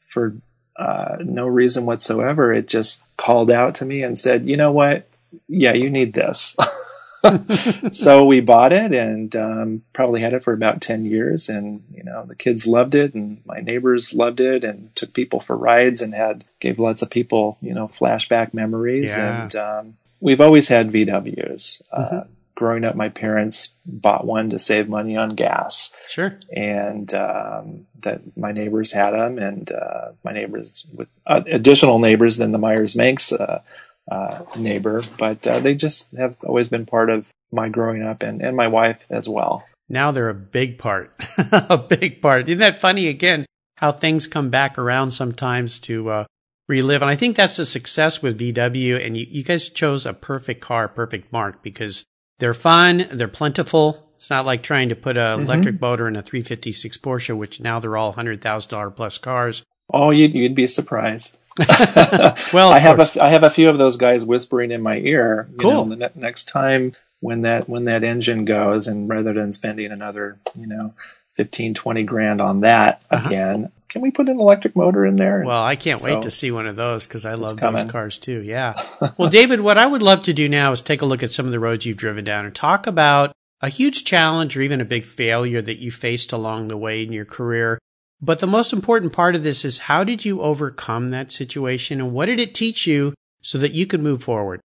for 0.08 0.36
uh, 0.78 1.18
no 1.20 1.48
reason 1.48 1.86
whatsoever, 1.86 2.54
it 2.54 2.68
just 2.68 3.02
called 3.18 3.50
out 3.52 3.76
to 3.76 3.86
me 3.86 4.04
and 4.04 4.18
said, 4.18 4.46
"You 4.46 4.58
know 4.58 4.72
what? 4.72 5.08
Yeah, 5.48 5.74
you 5.74 5.90
need 5.90 6.14
this." 6.14 6.56
so 7.94 8.26
we 8.26 8.42
bought 8.42 8.74
it 8.74 8.94
and 8.94 9.36
um, 9.36 9.82
probably 9.94 10.22
had 10.22 10.34
it 10.34 10.44
for 10.44 10.54
about 10.54 10.82
10 10.82 11.06
years 11.06 11.50
and 11.50 11.84
you 11.94 12.04
know 12.04 12.26
the 12.26 12.36
kids 12.36 12.68
loved 12.68 12.96
it 12.96 13.14
and 13.16 13.42
my 13.46 13.60
neighbors 13.60 14.14
loved 14.14 14.40
it 14.40 14.64
and 14.64 14.96
took 14.96 15.14
people 15.14 15.40
for 15.40 15.56
rides 15.56 16.02
and 16.02 16.14
had 16.14 16.44
gave 16.60 16.80
lots 16.80 17.02
of 17.02 17.10
people 17.10 17.58
you 17.62 17.74
know 17.74 17.88
flashback 17.88 18.54
memories 18.54 19.18
yeah. 19.18 19.44
and 19.44 19.56
um, 19.56 19.98
we've 20.20 20.42
always 20.42 20.68
had 20.68 20.92
vws 20.92 21.82
uh, 21.92 22.00
mm-hmm. 22.00 22.18
uh, 22.18 22.24
growing 22.58 22.84
up 22.84 22.96
my 22.96 23.10
parents 23.10 23.72
bought 23.86 24.26
one 24.26 24.50
to 24.50 24.58
save 24.58 24.90
money 24.90 25.16
on 25.16 25.36
gas 25.36 25.96
sure 26.10 26.40
and 26.52 27.14
um, 27.14 27.86
that 28.00 28.20
my 28.36 28.52
neighbors 28.52 28.92
had 28.92 29.12
them 29.12 29.38
and 29.38 29.72
uh, 29.72 30.10
my 30.24 30.32
neighbors 30.32 30.84
with 30.92 31.08
uh, 31.28 31.42
additional 31.46 32.00
neighbors 32.00 32.38
than 32.38 32.52
the 32.52 32.58
Meyers 32.58 32.96
Manx 32.96 33.32
uh, 33.32 33.62
uh, 34.10 34.44
neighbor, 34.56 35.02
but 35.18 35.46
uh, 35.46 35.60
they 35.60 35.76
just 35.76 36.16
have 36.16 36.38
always 36.44 36.70
been 36.70 36.86
part 36.86 37.10
of 37.10 37.26
my 37.52 37.70
growing 37.70 38.04
up 38.04 38.24
and, 38.24 38.42
and 38.42 38.56
my 38.56 38.68
wife 38.68 39.00
as 39.10 39.28
well. 39.28 39.66
Now 39.90 40.12
they're 40.12 40.30
a 40.30 40.34
big 40.34 40.78
part, 40.78 41.14
a 41.52 41.78
big 41.78 42.22
part. 42.22 42.50
Isn't 42.50 42.60
that 42.60 42.82
funny 42.82 43.08
again? 43.08 43.46
How 43.78 43.92
things 43.92 44.28
come 44.28 44.50
back 44.50 44.78
around 44.78 45.12
sometimes 45.12 45.80
to 45.80 46.10
uh, 46.10 46.26
relive. 46.68 47.02
And 47.02 47.12
I 47.12 47.16
think 47.16 47.36
that's 47.36 47.58
the 47.58 47.66
success 47.66 48.22
with 48.22 48.40
VW. 48.40 49.06
And 49.06 49.16
you, 49.16 49.26
you 49.30 49.44
guys 49.44 49.70
chose 49.70 50.06
a 50.06 50.14
perfect 50.14 50.62
car, 50.62 50.88
perfect 50.88 51.32
mark 51.32 51.62
because 51.62 52.04
they're 52.40 52.54
fun, 52.54 53.06
they're 53.12 53.28
plentiful. 53.28 54.12
It's 54.16 54.30
not 54.30 54.46
like 54.46 54.64
trying 54.64 54.90
to 54.90 54.96
put 54.96 55.18
an 55.18 55.24
mm-hmm. 55.24 55.44
electric 55.44 55.82
motor 55.82 56.08
in 56.08 56.16
a 56.16 56.22
356 56.22 56.98
Porsche, 56.98 57.38
which 57.38 57.60
now 57.60 57.80
they're 57.80 57.98
all 57.98 58.14
$100,000 58.14 58.96
plus 58.96 59.18
cars. 59.18 59.64
Oh, 59.94 60.12
you'd, 60.12 60.34
you'd 60.34 60.56
be 60.56 60.68
surprised. 60.68 61.38
well, 62.54 62.72
I 62.72 62.80
have 62.80 63.00
a 63.00 63.24
I 63.24 63.30
have 63.30 63.44
a 63.44 63.50
few 63.50 63.70
of 63.70 63.80
those 63.80 63.98
guys 63.98 64.24
whispering 64.24 64.72
in 64.72 64.82
my 64.82 64.98
ear. 64.98 65.48
You 65.52 65.58
cool. 65.58 65.86
Know, 65.86 65.90
the 65.90 65.96
ne- 65.96 66.22
next 66.22 66.46
time 66.46 66.94
when 67.20 67.42
that 67.42 67.68
when 67.68 67.86
that 67.86 68.04
engine 68.04 68.46
goes, 68.46 68.88
and 68.88 69.10
rather 69.10 69.34
than 69.34 69.52
spending 69.52 69.92
another 69.92 70.38
you 70.56 70.68
know 70.68 70.94
15, 71.36 71.74
20 71.74 72.04
grand 72.04 72.42
on 72.42 72.60
that 72.60 73.02
uh-huh. 73.10 73.28
again, 73.28 73.72
can 73.90 74.02
we 74.02 74.12
put 74.12 74.30
an 74.30 74.40
electric 74.40 74.76
motor 74.76 75.06
in 75.06 75.16
there? 75.16 75.44
Well, 75.46 75.64
I 75.64 75.76
can't 75.76 76.00
so, 76.00 76.14
wait 76.14 76.24
to 76.24 76.32
see 76.32 76.52
one 76.52 76.68
of 76.68 76.76
those 76.76 77.08
because 77.08 77.26
I 77.26 77.36
love 77.36 77.58
coming. 77.58 77.84
those 77.84 77.92
cars 77.92 78.18
too. 78.18 78.44
Yeah. 78.46 78.82
well, 79.18 79.30
David, 79.30 79.62
what 79.62 79.78
I 79.78 79.86
would 79.86 80.02
love 80.02 80.24
to 80.24 80.34
do 80.34 80.50
now 80.50 80.72
is 80.72 80.82
take 80.82 81.02
a 81.02 81.06
look 81.06 81.24
at 81.24 81.32
some 81.32 81.46
of 81.46 81.52
the 81.52 81.60
roads 81.60 81.86
you've 81.86 81.98
driven 81.98 82.24
down 82.24 82.46
and 82.46 82.54
talk 82.54 82.88
about 82.88 83.34
a 83.62 83.70
huge 83.70 84.04
challenge 84.04 84.56
or 84.56 84.62
even 84.62 84.82
a 84.82 84.86
big 84.86 85.06
failure 85.06 85.62
that 85.62 85.80
you 85.80 85.92
faced 85.92 86.32
along 86.32 86.68
the 86.68 86.78
way 86.78 87.02
in 87.02 87.12
your 87.12 87.26
career 87.26 87.80
but 88.22 88.40
the 88.40 88.48
most 88.48 88.74
important 88.74 89.14
part 89.14 89.36
of 89.36 89.44
this 89.44 89.64
is 89.64 89.80
how 89.80 90.04
did 90.04 90.26
you 90.26 90.42
overcome 90.42 91.10
that 91.10 91.32
situation 91.32 92.02
and 92.02 92.12
what 92.12 92.26
did 92.26 92.40
it 92.40 92.56
teach 92.56 92.88
you 92.88 93.14
so 93.42 93.58
that 93.60 93.74
you 93.74 93.86
could 93.86 94.02
move 94.02 94.24
forward? 94.24 94.60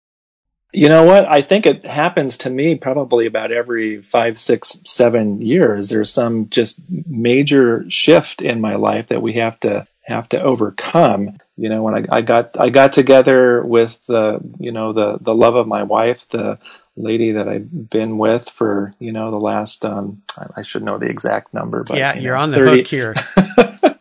You 0.72 0.88
know 0.88 1.04
what? 1.04 1.26
I 1.26 1.42
think 1.42 1.66
it 1.66 1.84
happens 1.84 2.38
to 2.38 2.50
me 2.50 2.76
probably 2.76 3.26
about 3.26 3.52
every 3.52 4.00
five, 4.00 4.38
six, 4.38 4.80
seven 4.86 5.42
years. 5.42 5.90
There's 5.90 6.10
some 6.10 6.48
just 6.48 6.80
major 7.06 7.84
shift 7.90 8.40
in 8.40 8.60
my 8.60 8.76
life 8.76 9.08
that 9.08 9.20
we 9.20 9.34
have 9.34 9.60
to 9.60 9.86
have 10.02 10.28
to 10.30 10.42
overcome. 10.42 11.38
You 11.56 11.68
know, 11.68 11.82
when 11.82 11.94
I, 11.94 12.16
I 12.18 12.20
got 12.22 12.58
I 12.58 12.70
got 12.70 12.92
together 12.92 13.62
with 13.62 14.04
the 14.06 14.40
you 14.58 14.72
know 14.72 14.94
the 14.94 15.18
the 15.20 15.34
love 15.34 15.56
of 15.56 15.68
my 15.68 15.82
wife, 15.82 16.26
the 16.30 16.58
lady 16.96 17.32
that 17.32 17.48
I've 17.48 17.90
been 17.90 18.16
with 18.16 18.48
for 18.48 18.94
you 18.98 19.12
know 19.12 19.30
the 19.30 19.38
last 19.38 19.84
um, 19.84 20.22
I 20.56 20.62
should 20.62 20.82
know 20.82 20.96
the 20.96 21.10
exact 21.10 21.52
number, 21.52 21.84
but 21.84 21.98
yeah, 21.98 22.14
you're 22.14 22.34
know, 22.34 22.42
on 22.42 22.50
the 22.50 22.56
30, 22.56 22.76
hook 22.76 22.86
here. 22.86 23.14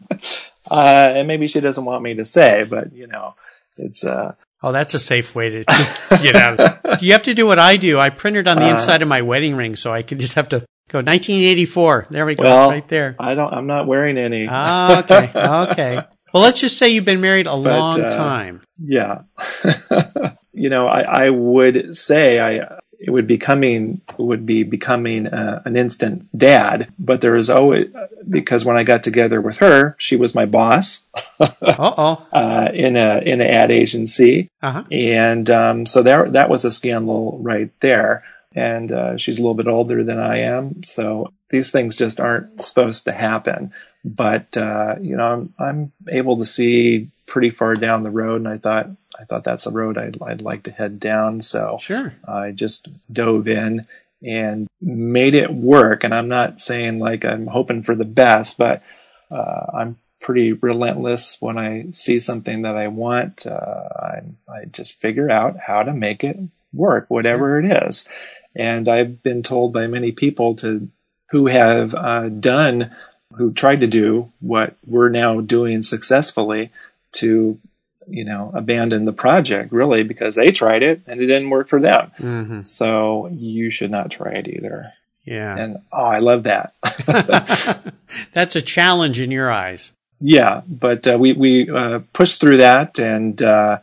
uh, 0.72 1.13
and 1.16 1.28
maybe 1.28 1.48
she 1.48 1.60
doesn't 1.60 1.86
want 1.86 2.04
me 2.04 2.16
to 2.16 2.25
say, 2.25 2.66
but 2.70 2.94
you 2.94 3.08
know, 3.08 3.36
it's 3.78 4.06
uh. 4.06 4.36
Oh, 4.63 4.72
that's 4.72 4.94
a 4.94 5.00
safe 5.00 5.34
way 5.34 5.50
to 5.50 5.63
get 6.22 6.36
out. 6.36 6.80
you 7.01 7.13
have 7.13 7.24
to 7.24 7.34
do 7.34 7.48
what 7.48 7.58
I 7.58 7.77
do. 7.77 8.00
I 8.00 8.10
printed 8.10 8.48
on 8.48 8.58
the 8.58 8.65
uh, 8.65 8.74
inside 8.74 9.01
of 9.01 9.08
my 9.08 9.24
wedding 9.24 9.56
ring, 9.56 9.75
so 9.75 9.91
I 9.91 10.03
can 10.03 10.20
just 10.20 10.36
have 10.36 10.50
to 10.50 10.60
go 10.89 11.00
1984. 11.00 12.08
There 12.12 12.25
we 12.25 12.36
go, 12.36 12.44
well, 12.44 12.70
right 12.70 12.88
there. 12.88 13.15
I 13.20 13.34
don't. 13.34 13.51
I'm 13.51 13.68
not 13.68 13.88
wearing 13.88 14.18
any. 14.18 14.48
ah, 14.48 15.00
okay, 15.00 15.32
okay. 15.72 16.03
Well, 16.34 16.44
let's 16.44 16.60
just 16.62 16.77
say 16.77 16.89
you've 16.89 17.06
been 17.06 17.22
married 17.22 17.48
a 17.48 17.51
but, 17.51 17.58
long 17.58 18.01
uh, 18.01 18.12
time. 18.12 18.62
Yeah. 18.77 19.24
you 20.53 20.70
know, 20.70 20.88
I, 20.88 21.25
I 21.25 21.30
would 21.30 21.96
say 21.96 22.39
I 22.39 22.80
it 23.01 23.10
would 23.10 23.25
becoming 23.25 24.01
would 24.17 24.46
be 24.46 24.62
becoming 24.62 25.25
uh, 25.25 25.63
an 25.65 25.75
instant 25.75 26.27
dad. 26.38 26.88
But 27.00 27.20
there 27.20 27.31
was 27.31 27.50
always 27.50 27.88
because 28.29 28.63
when 28.63 28.77
I 28.77 28.84
got 28.84 29.01
together 29.01 29.41
with 29.41 29.58
her, 29.58 29.96
she 29.98 30.15
was 30.15 30.36
my 30.36 30.46
boss. 30.46 31.03
Uh-oh. 31.39 32.27
uh 32.31 32.70
In 32.74 32.96
a 32.96 33.17
in 33.17 33.41
an 33.41 33.48
ad 33.48 33.72
agency, 33.72 34.50
uh-huh. 34.62 34.84
and 34.91 35.50
um, 35.50 35.86
so 35.88 36.03
that 36.03 36.34
that 36.34 36.50
was 36.50 36.63
a 36.63 36.72
scandal 36.72 37.39
right 37.41 37.72
there. 37.79 38.24
And 38.53 38.91
uh, 38.91 39.17
she's 39.17 39.39
a 39.39 39.41
little 39.41 39.55
bit 39.55 39.70
older 39.70 40.03
than 40.03 40.20
I 40.20 40.41
am, 40.41 40.84
so 40.84 41.31
these 41.50 41.72
things 41.72 41.96
just 41.96 42.20
aren't 42.20 42.62
supposed 42.63 43.05
to 43.05 43.13
happen. 43.13 43.74
But 44.03 44.58
uh, 44.58 44.96
you 45.01 45.15
know, 45.15 45.24
I'm, 45.24 45.53
I'm 45.58 45.91
able 46.10 46.38
to 46.38 46.46
see 46.46 47.10
pretty 47.25 47.51
far 47.51 47.75
down 47.75 48.03
the 48.03 48.12
road, 48.12 48.41
and 48.41 48.48
I 48.50 48.58
thought 48.58 48.89
I 49.22 49.25
thought 49.25 49.44
that's 49.44 49.68
a 49.68 49.72
road 49.72 49.98
I'd, 49.98 50.22
I'd 50.22 50.42
like 50.42 50.63
to 50.63 50.72
head 50.72 51.00
down. 51.00 51.42
So 51.42 51.78
sure. 51.80 52.13
I 52.28 52.51
just 52.51 52.90
dove 53.12 53.48
in 53.48 53.86
and 54.24 54.68
made 54.82 55.36
it 55.36 55.54
work. 55.54 56.04
And 56.04 56.13
I'm 56.13 56.28
not 56.28 56.60
saying 56.60 57.00
like 57.00 57.24
I'm 57.24 57.46
hoping 57.46 57.84
for 57.84 57.96
the 57.96 58.06
best, 58.06 58.58
but 58.58 58.82
uh, 59.30 59.66
I'm 59.74 59.98
pretty 60.20 60.54
relentless 60.54 61.38
when 61.40 61.58
I 61.58 61.88
see 61.94 62.20
something 62.20 62.63
that 62.63 62.75
I 62.75 62.88
want. 62.88 63.46
Uh, 63.46 63.51
I, 63.96 64.22
I 64.48 64.66
just 64.66 65.01
figure 65.01 65.30
out 65.30 65.58
how 65.58 65.84
to 65.84 65.94
make 65.94 66.24
it 66.24 66.38
work, 66.74 67.06
whatever 67.10 67.62
sure. 67.62 67.72
it 67.72 67.88
is. 67.88 68.10
And 68.56 68.90
I've 68.90 69.22
been 69.24 69.44
told 69.44 69.74
by 69.74 69.88
many 69.88 70.12
people 70.12 70.56
to 70.58 70.90
who 71.30 71.48
have 71.48 71.96
uh, 71.96 72.28
done, 72.28 72.96
who 73.36 73.54
tried 73.54 73.80
to 73.80 73.88
do 73.88 74.32
what 74.42 74.75
we're 74.86 75.10
now 75.10 75.42
doing 75.42 75.82
successfully 75.82 76.72
to 77.13 77.60
you 78.12 78.25
know, 78.25 78.51
abandon 78.53 79.06
the 79.06 79.13
project 79.13 79.72
really 79.72 80.03
because 80.03 80.36
they 80.36 80.51
tried 80.51 80.84
it 80.84 81.01
and 81.08 81.20
it 81.22 81.27
didn't 81.27 81.50
work 81.50 81.70
for 81.70 81.80
them. 81.80 82.12
Mm-hmm. 82.20 82.62
So 82.63 83.30
you 83.32 83.70
should 83.70 83.91
not 83.91 84.12
try 84.12 84.34
it 84.34 84.48
either. 84.48 84.91
Yeah. 85.24 85.56
And 85.56 85.77
oh, 85.91 86.03
I 86.03 86.18
love 86.18 86.44
that. 86.44 86.74
That's 88.34 88.56
a 88.56 88.62
challenge 88.62 89.20
in 89.20 89.32
your 89.32 89.51
eyes. 89.51 89.91
Yeah, 90.20 90.62
but 90.68 91.08
uh, 91.08 91.18
we 91.20 91.34
we 91.34 91.70
uh, 91.70 92.01
pushed 92.13 92.41
through 92.41 92.58
that, 92.58 93.00
and 93.00 93.41
uh, 93.41 93.80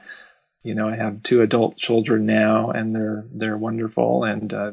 you 0.62 0.76
know, 0.76 0.88
I 0.88 0.94
have 0.94 1.25
two 1.25 1.42
adult 1.42 1.76
children 1.76 2.26
now, 2.26 2.70
and 2.70 2.94
they're 2.94 3.25
they're 3.32 3.58
wonderful, 3.58 4.23
and 4.23 4.54
uh, 4.54 4.73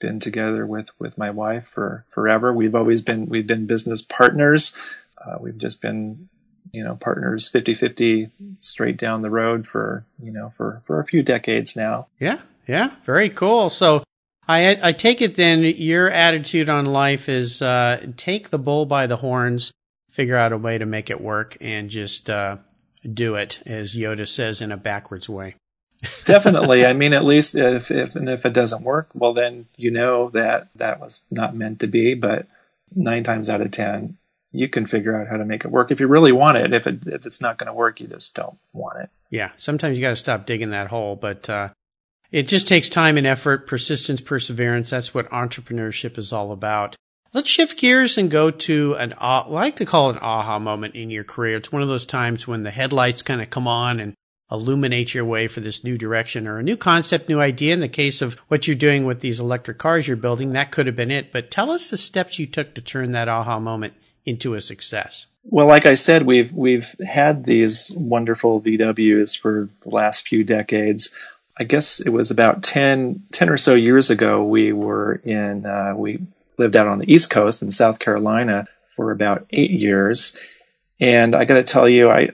been 0.00 0.20
together 0.20 0.66
with 0.66 0.90
with 0.98 1.18
my 1.18 1.30
wife 1.30 1.66
for 1.68 2.04
forever. 2.10 2.52
We've 2.52 2.74
always 2.74 3.02
been 3.02 3.26
we've 3.26 3.46
been 3.46 3.66
business 3.66 4.02
partners. 4.02 4.74
Uh, 5.18 5.36
we've 5.40 5.58
just 5.58 5.82
been 5.82 6.28
you 6.72 6.84
know, 6.84 6.96
partners 6.96 7.50
50-50 7.52 8.30
straight 8.58 8.96
down 8.96 9.22
the 9.22 9.30
road 9.30 9.66
for, 9.66 10.04
you 10.22 10.32
know, 10.32 10.52
for, 10.56 10.82
for 10.86 11.00
a 11.00 11.04
few 11.04 11.22
decades 11.22 11.76
now. 11.76 12.06
Yeah. 12.18 12.40
Yeah. 12.66 12.90
Very 13.04 13.28
cool. 13.28 13.70
So 13.70 14.02
I, 14.48 14.78
I 14.82 14.92
take 14.92 15.20
it 15.20 15.34
then 15.34 15.60
your 15.62 16.08
attitude 16.10 16.68
on 16.68 16.86
life 16.86 17.28
is, 17.28 17.60
uh, 17.62 18.06
take 18.16 18.50
the 18.50 18.58
bull 18.58 18.86
by 18.86 19.06
the 19.06 19.16
horns, 19.16 19.72
figure 20.10 20.36
out 20.36 20.52
a 20.52 20.58
way 20.58 20.78
to 20.78 20.86
make 20.86 21.10
it 21.10 21.20
work 21.20 21.56
and 21.60 21.90
just, 21.90 22.30
uh, 22.30 22.56
do 23.10 23.34
it 23.34 23.60
as 23.66 23.94
Yoda 23.94 24.26
says 24.26 24.60
in 24.60 24.72
a 24.72 24.76
backwards 24.76 25.28
way. 25.28 25.56
Definitely. 26.24 26.84
I 26.84 26.94
mean, 26.94 27.12
at 27.12 27.24
least 27.24 27.54
if, 27.54 27.90
if, 27.90 28.16
and 28.16 28.28
if 28.28 28.44
it 28.46 28.52
doesn't 28.52 28.82
work, 28.82 29.10
well, 29.14 29.34
then 29.34 29.66
you 29.76 29.90
know 29.90 30.30
that 30.30 30.68
that 30.76 31.00
was 31.00 31.24
not 31.30 31.54
meant 31.54 31.80
to 31.80 31.86
be, 31.86 32.14
but 32.14 32.46
nine 32.94 33.24
times 33.24 33.48
out 33.48 33.60
of 33.60 33.70
10, 33.70 34.16
you 34.52 34.68
can 34.68 34.86
figure 34.86 35.18
out 35.18 35.28
how 35.28 35.38
to 35.38 35.44
make 35.44 35.64
it 35.64 35.70
work 35.70 35.90
if 35.90 36.00
you 36.00 36.06
really 36.06 36.32
want 36.32 36.58
it. 36.58 36.72
If 36.72 36.86
it 36.86 37.06
if 37.06 37.26
it's 37.26 37.40
not 37.40 37.58
going 37.58 37.68
to 37.68 37.72
work, 37.72 38.00
you 38.00 38.06
just 38.06 38.34
don't 38.34 38.58
want 38.72 39.00
it. 39.00 39.10
Yeah, 39.30 39.50
sometimes 39.56 39.96
you 39.96 40.02
got 40.02 40.10
to 40.10 40.16
stop 40.16 40.46
digging 40.46 40.70
that 40.70 40.88
hole, 40.88 41.16
but 41.16 41.48
uh, 41.48 41.70
it 42.30 42.48
just 42.48 42.68
takes 42.68 42.88
time 42.88 43.16
and 43.16 43.26
effort, 43.26 43.66
persistence, 43.66 44.20
perseverance. 44.20 44.90
That's 44.90 45.14
what 45.14 45.30
entrepreneurship 45.30 46.18
is 46.18 46.32
all 46.32 46.52
about. 46.52 46.96
Let's 47.32 47.48
shift 47.48 47.78
gears 47.78 48.18
and 48.18 48.30
go 48.30 48.50
to 48.50 48.94
an 48.98 49.14
I 49.18 49.48
like 49.48 49.76
to 49.76 49.86
call 49.86 50.10
it 50.10 50.16
an 50.16 50.22
aha 50.22 50.58
moment 50.58 50.94
in 50.94 51.10
your 51.10 51.24
career. 51.24 51.56
It's 51.56 51.72
one 51.72 51.82
of 51.82 51.88
those 51.88 52.06
times 52.06 52.46
when 52.46 52.62
the 52.62 52.70
headlights 52.70 53.22
kind 53.22 53.40
of 53.40 53.48
come 53.48 53.66
on 53.66 54.00
and 54.00 54.12
illuminate 54.50 55.14
your 55.14 55.24
way 55.24 55.48
for 55.48 55.60
this 55.60 55.82
new 55.82 55.96
direction 55.96 56.46
or 56.46 56.58
a 56.58 56.62
new 56.62 56.76
concept, 56.76 57.30
new 57.30 57.40
idea. 57.40 57.72
In 57.72 57.80
the 57.80 57.88
case 57.88 58.20
of 58.20 58.34
what 58.48 58.66
you're 58.66 58.76
doing 58.76 59.06
with 59.06 59.20
these 59.20 59.40
electric 59.40 59.78
cars 59.78 60.06
you're 60.06 60.18
building, 60.18 60.50
that 60.50 60.70
could 60.70 60.84
have 60.84 60.96
been 60.96 61.10
it. 61.10 61.32
But 61.32 61.50
tell 61.50 61.70
us 61.70 61.88
the 61.88 61.96
steps 61.96 62.38
you 62.38 62.46
took 62.46 62.74
to 62.74 62.82
turn 62.82 63.12
that 63.12 63.28
aha 63.28 63.58
moment 63.58 63.94
into 64.24 64.54
a 64.54 64.60
success? 64.60 65.26
Well, 65.44 65.66
like 65.66 65.86
I 65.86 65.94
said, 65.94 66.24
we've 66.24 66.52
we've 66.52 66.94
had 67.04 67.44
these 67.44 67.92
wonderful 67.96 68.60
VWs 68.60 69.38
for 69.38 69.68
the 69.82 69.90
last 69.90 70.28
few 70.28 70.44
decades. 70.44 71.14
I 71.58 71.64
guess 71.64 72.00
it 72.00 72.10
was 72.10 72.30
about 72.30 72.62
10, 72.62 73.24
10 73.32 73.50
or 73.50 73.58
so 73.58 73.74
years 73.74 74.10
ago. 74.10 74.44
We 74.44 74.72
were 74.72 75.14
in 75.14 75.66
uh, 75.66 75.94
we 75.96 76.20
lived 76.58 76.76
out 76.76 76.86
on 76.86 76.98
the 76.98 77.12
East 77.12 77.30
Coast 77.30 77.62
in 77.62 77.72
South 77.72 77.98
Carolina 77.98 78.68
for 78.94 79.10
about 79.10 79.46
eight 79.50 79.70
years, 79.70 80.38
and 81.00 81.34
I 81.34 81.44
got 81.44 81.54
to 81.54 81.64
tell 81.64 81.88
you, 81.88 82.08
I 82.08 82.30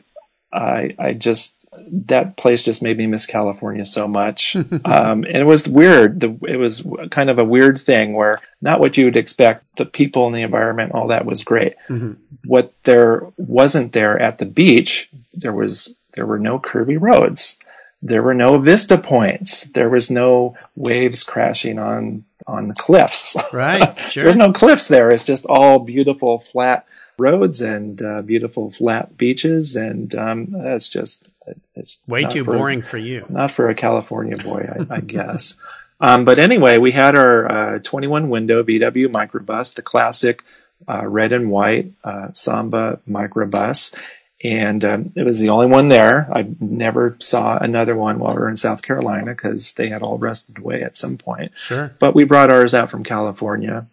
I 0.52 0.94
I 0.98 1.12
just 1.14 1.57
that 2.06 2.36
place 2.36 2.62
just 2.62 2.82
made 2.82 2.98
me 2.98 3.06
miss 3.06 3.26
California 3.26 3.86
so 3.86 4.08
much. 4.08 4.56
um, 4.84 5.24
and 5.24 5.36
it 5.36 5.46
was 5.46 5.68
weird. 5.68 6.20
The, 6.20 6.38
it 6.46 6.56
was 6.56 6.86
kind 7.10 7.30
of 7.30 7.38
a 7.38 7.44
weird 7.44 7.78
thing 7.78 8.14
where 8.14 8.38
not 8.60 8.80
what 8.80 8.96
you 8.96 9.06
would 9.06 9.16
expect. 9.16 9.64
The 9.76 9.86
people 9.86 10.26
and 10.26 10.34
the 10.34 10.42
environment, 10.42 10.92
all 10.92 11.08
that 11.08 11.24
was 11.24 11.44
great. 11.44 11.74
Mm-hmm. 11.88 12.12
What 12.44 12.72
there 12.84 13.26
wasn't 13.36 13.92
there 13.92 14.20
at 14.20 14.38
the 14.38 14.46
beach, 14.46 15.08
there 15.34 15.52
was 15.52 15.96
there 16.12 16.26
were 16.26 16.38
no 16.38 16.58
curvy 16.58 16.98
roads. 17.00 17.58
There 18.00 18.22
were 18.22 18.34
no 18.34 18.58
vista 18.58 18.96
points. 18.96 19.64
There 19.64 19.88
was 19.88 20.10
no 20.10 20.56
waves 20.76 21.24
crashing 21.24 21.78
on 21.78 22.24
on 22.46 22.68
the 22.68 22.74
cliffs. 22.74 23.36
Right. 23.52 23.96
Sure. 24.10 24.24
There's 24.24 24.36
no 24.36 24.52
cliffs 24.52 24.88
there. 24.88 25.10
It's 25.10 25.24
just 25.24 25.44
all 25.46 25.80
beautiful 25.80 26.38
flat 26.38 26.86
roads 27.18 27.60
and 27.60 28.00
uh, 28.00 28.22
beautiful 28.22 28.70
flat 28.70 29.16
beaches, 29.16 29.76
and 29.76 30.14
um, 30.14 30.54
it's 30.54 30.88
just 30.88 31.28
it's 31.74 31.98
way 32.06 32.24
too 32.24 32.44
for, 32.44 32.52
boring 32.52 32.82
for 32.82 32.98
you. 32.98 33.24
Not 33.28 33.50
for 33.50 33.68
a 33.68 33.74
California 33.74 34.36
boy, 34.36 34.68
I, 34.90 34.96
I 34.96 35.00
guess. 35.14 35.58
Um, 36.00 36.24
but 36.24 36.38
anyway, 36.38 36.78
we 36.78 36.92
had 36.92 37.16
our 37.16 37.76
uh, 37.76 37.78
21 37.80 38.28
window 38.28 38.62
VW 38.62 39.08
microbus, 39.08 39.74
the 39.74 39.82
classic 39.82 40.44
uh, 40.88 41.06
red 41.06 41.32
and 41.32 41.50
white 41.50 41.92
uh, 42.04 42.28
Samba 42.32 43.00
microbus, 43.08 44.00
and 44.42 44.84
um, 44.84 45.12
it 45.16 45.24
was 45.24 45.40
the 45.40 45.48
only 45.48 45.66
one 45.66 45.88
there. 45.88 46.28
I 46.32 46.46
never 46.60 47.16
saw 47.18 47.58
another 47.58 47.96
one 47.96 48.20
while 48.20 48.34
we 48.34 48.40
were 48.40 48.48
in 48.48 48.56
South 48.56 48.82
Carolina 48.82 49.32
because 49.32 49.72
they 49.74 49.88
had 49.88 50.02
all 50.02 50.18
rusted 50.18 50.58
away 50.58 50.82
at 50.82 50.96
some 50.96 51.18
point. 51.18 51.52
Sure. 51.56 51.92
But 51.98 52.14
we 52.14 52.24
brought 52.24 52.50
ours 52.50 52.74
out 52.74 52.90
from 52.90 53.02
California, 53.02 53.88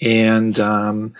and 0.00 0.58
um, 0.60 1.14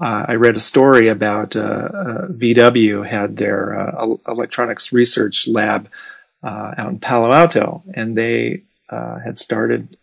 uh, 0.00 0.24
I 0.28 0.34
read 0.34 0.56
a 0.56 0.60
story 0.60 1.08
about 1.08 1.56
uh, 1.56 1.60
uh, 1.60 2.28
VW 2.28 3.06
had 3.06 3.36
their 3.36 3.78
uh, 3.78 4.16
electronics 4.26 4.92
research 4.92 5.46
lab 5.46 5.90
uh, 6.42 6.74
out 6.76 6.90
in 6.90 6.98
Palo 7.00 7.32
Alto, 7.32 7.82
and 7.92 8.16
they 8.16 8.62
uh, 8.88 9.18
had 9.18 9.38
started 9.38 9.96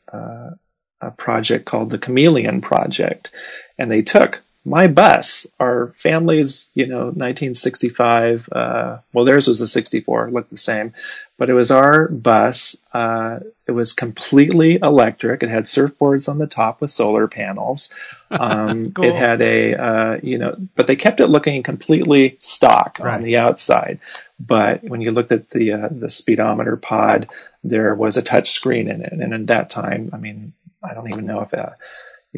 a 1.00 1.12
project 1.12 1.66
called 1.66 1.90
the 1.90 1.98
Chameleon 1.98 2.62
Project, 2.62 3.32
and 3.78 3.92
they 3.92 4.02
took 4.02 4.42
my 4.68 4.88
bus, 4.88 5.48
our 5.62 5.88
family's, 5.96 6.70
you 6.74 6.88
know, 6.88 7.06
1965, 7.06 8.50
uh, 8.52 8.98
well, 9.14 9.24
theirs 9.24 9.48
was 9.48 9.62
a 9.62 9.68
64, 9.68 10.30
looked 10.30 10.50
the 10.50 10.58
same, 10.58 10.92
but 11.38 11.50
it 11.50 11.54
was 11.54 11.72
our 11.72 12.10
bus. 12.10 12.76
Uh, 12.94 13.40
it 13.66 13.72
was 13.72 13.94
completely 13.94 14.76
electric. 14.76 15.42
It 15.42 15.50
had 15.50 15.64
surfboards 15.64 16.28
on 16.28 16.38
the 16.38 16.48
top 16.48 16.82
with 16.82 16.92
solar 16.92 17.28
panels. 17.28 17.94
Um, 18.30 18.92
cool. 18.92 19.06
It 19.06 19.16
had 19.16 19.42
a, 19.42 19.74
uh, 19.74 20.20
you 20.22 20.38
know, 20.38 20.54
but 20.76 20.86
they 20.86 20.98
kept 20.98 21.22
it 21.22 21.28
looking 21.28 21.64
completely 21.64 22.36
stock 22.42 23.00
right. 23.00 23.14
on 23.14 23.22
the 23.22 23.38
outside. 23.38 24.02
But 24.38 24.84
when 24.84 25.00
you 25.00 25.12
looked 25.12 25.32
at 25.32 25.50
the 25.50 25.72
uh, 25.72 25.88
the 25.90 26.10
speedometer 26.10 26.76
pod, 26.76 27.30
there 27.64 27.96
was 27.96 28.18
a 28.18 28.22
touch 28.22 28.50
screen 28.52 28.90
in 28.90 29.02
it, 29.02 29.14
and 29.14 29.34
at 29.34 29.48
that 29.48 29.70
time, 29.70 30.10
I 30.12 30.18
mean, 30.18 30.52
I 30.84 30.94
don't 30.94 31.08
even 31.08 31.26
know 31.26 31.40
if 31.40 31.54
a 31.54 31.76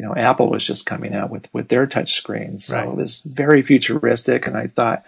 you 0.00 0.06
know, 0.06 0.14
Apple 0.14 0.48
was 0.48 0.66
just 0.66 0.86
coming 0.86 1.14
out 1.14 1.28
with, 1.28 1.46
with 1.52 1.68
their 1.68 1.86
touch 1.86 2.14
screens. 2.14 2.64
So 2.64 2.76
right. 2.78 2.88
it 2.88 2.96
was 2.96 3.20
very 3.20 3.60
futuristic. 3.60 4.46
And 4.46 4.56
I 4.56 4.66
thought, 4.66 5.04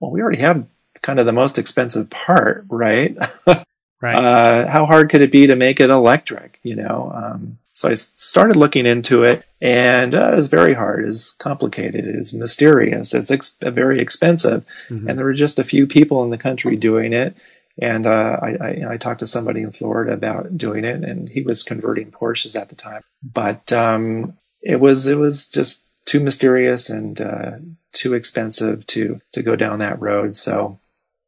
well, 0.00 0.10
we 0.10 0.20
already 0.20 0.40
have 0.40 0.66
kind 1.00 1.20
of 1.20 1.26
the 1.26 1.32
most 1.32 1.58
expensive 1.58 2.10
part, 2.10 2.64
right? 2.68 3.16
right. 4.00 4.18
Uh, 4.18 4.66
how 4.66 4.84
hard 4.84 5.10
could 5.10 5.20
it 5.20 5.30
be 5.30 5.46
to 5.46 5.54
make 5.54 5.78
it 5.78 5.90
electric, 5.90 6.58
you 6.64 6.74
know? 6.74 7.12
Um, 7.14 7.58
so 7.72 7.88
I 7.88 7.94
started 7.94 8.56
looking 8.56 8.84
into 8.84 9.22
it 9.22 9.44
and 9.60 10.12
uh, 10.12 10.32
it 10.32 10.34
was 10.34 10.48
very 10.48 10.74
hard. 10.74 11.06
It's 11.06 11.30
complicated. 11.30 12.04
It's 12.04 12.34
mysterious. 12.34 13.14
It's 13.14 13.30
ex- 13.30 13.56
very 13.60 14.00
expensive. 14.00 14.66
Mm-hmm. 14.88 15.08
And 15.08 15.16
there 15.16 15.26
were 15.26 15.34
just 15.34 15.60
a 15.60 15.64
few 15.64 15.86
people 15.86 16.24
in 16.24 16.30
the 16.30 16.36
country 16.36 16.74
doing 16.74 17.12
it. 17.12 17.36
And 17.80 18.06
uh, 18.06 18.38
I, 18.42 18.56
I, 18.60 18.82
I, 18.90 18.96
talked 18.98 19.20
to 19.20 19.26
somebody 19.26 19.62
in 19.62 19.72
Florida 19.72 20.12
about 20.12 20.56
doing 20.56 20.84
it, 20.84 21.02
and 21.02 21.26
he 21.26 21.40
was 21.40 21.62
converting 21.62 22.10
Porsches 22.10 22.60
at 22.60 22.68
the 22.68 22.74
time. 22.74 23.02
But 23.22 23.72
um, 23.72 24.36
it 24.60 24.78
was 24.78 25.06
it 25.06 25.16
was 25.16 25.48
just 25.48 25.82
too 26.04 26.20
mysterious 26.20 26.90
and 26.90 27.18
uh, 27.20 27.52
too 27.92 28.14
expensive 28.14 28.86
to 28.88 29.20
to 29.32 29.42
go 29.42 29.56
down 29.56 29.78
that 29.78 30.00
road. 30.00 30.36
So 30.36 30.78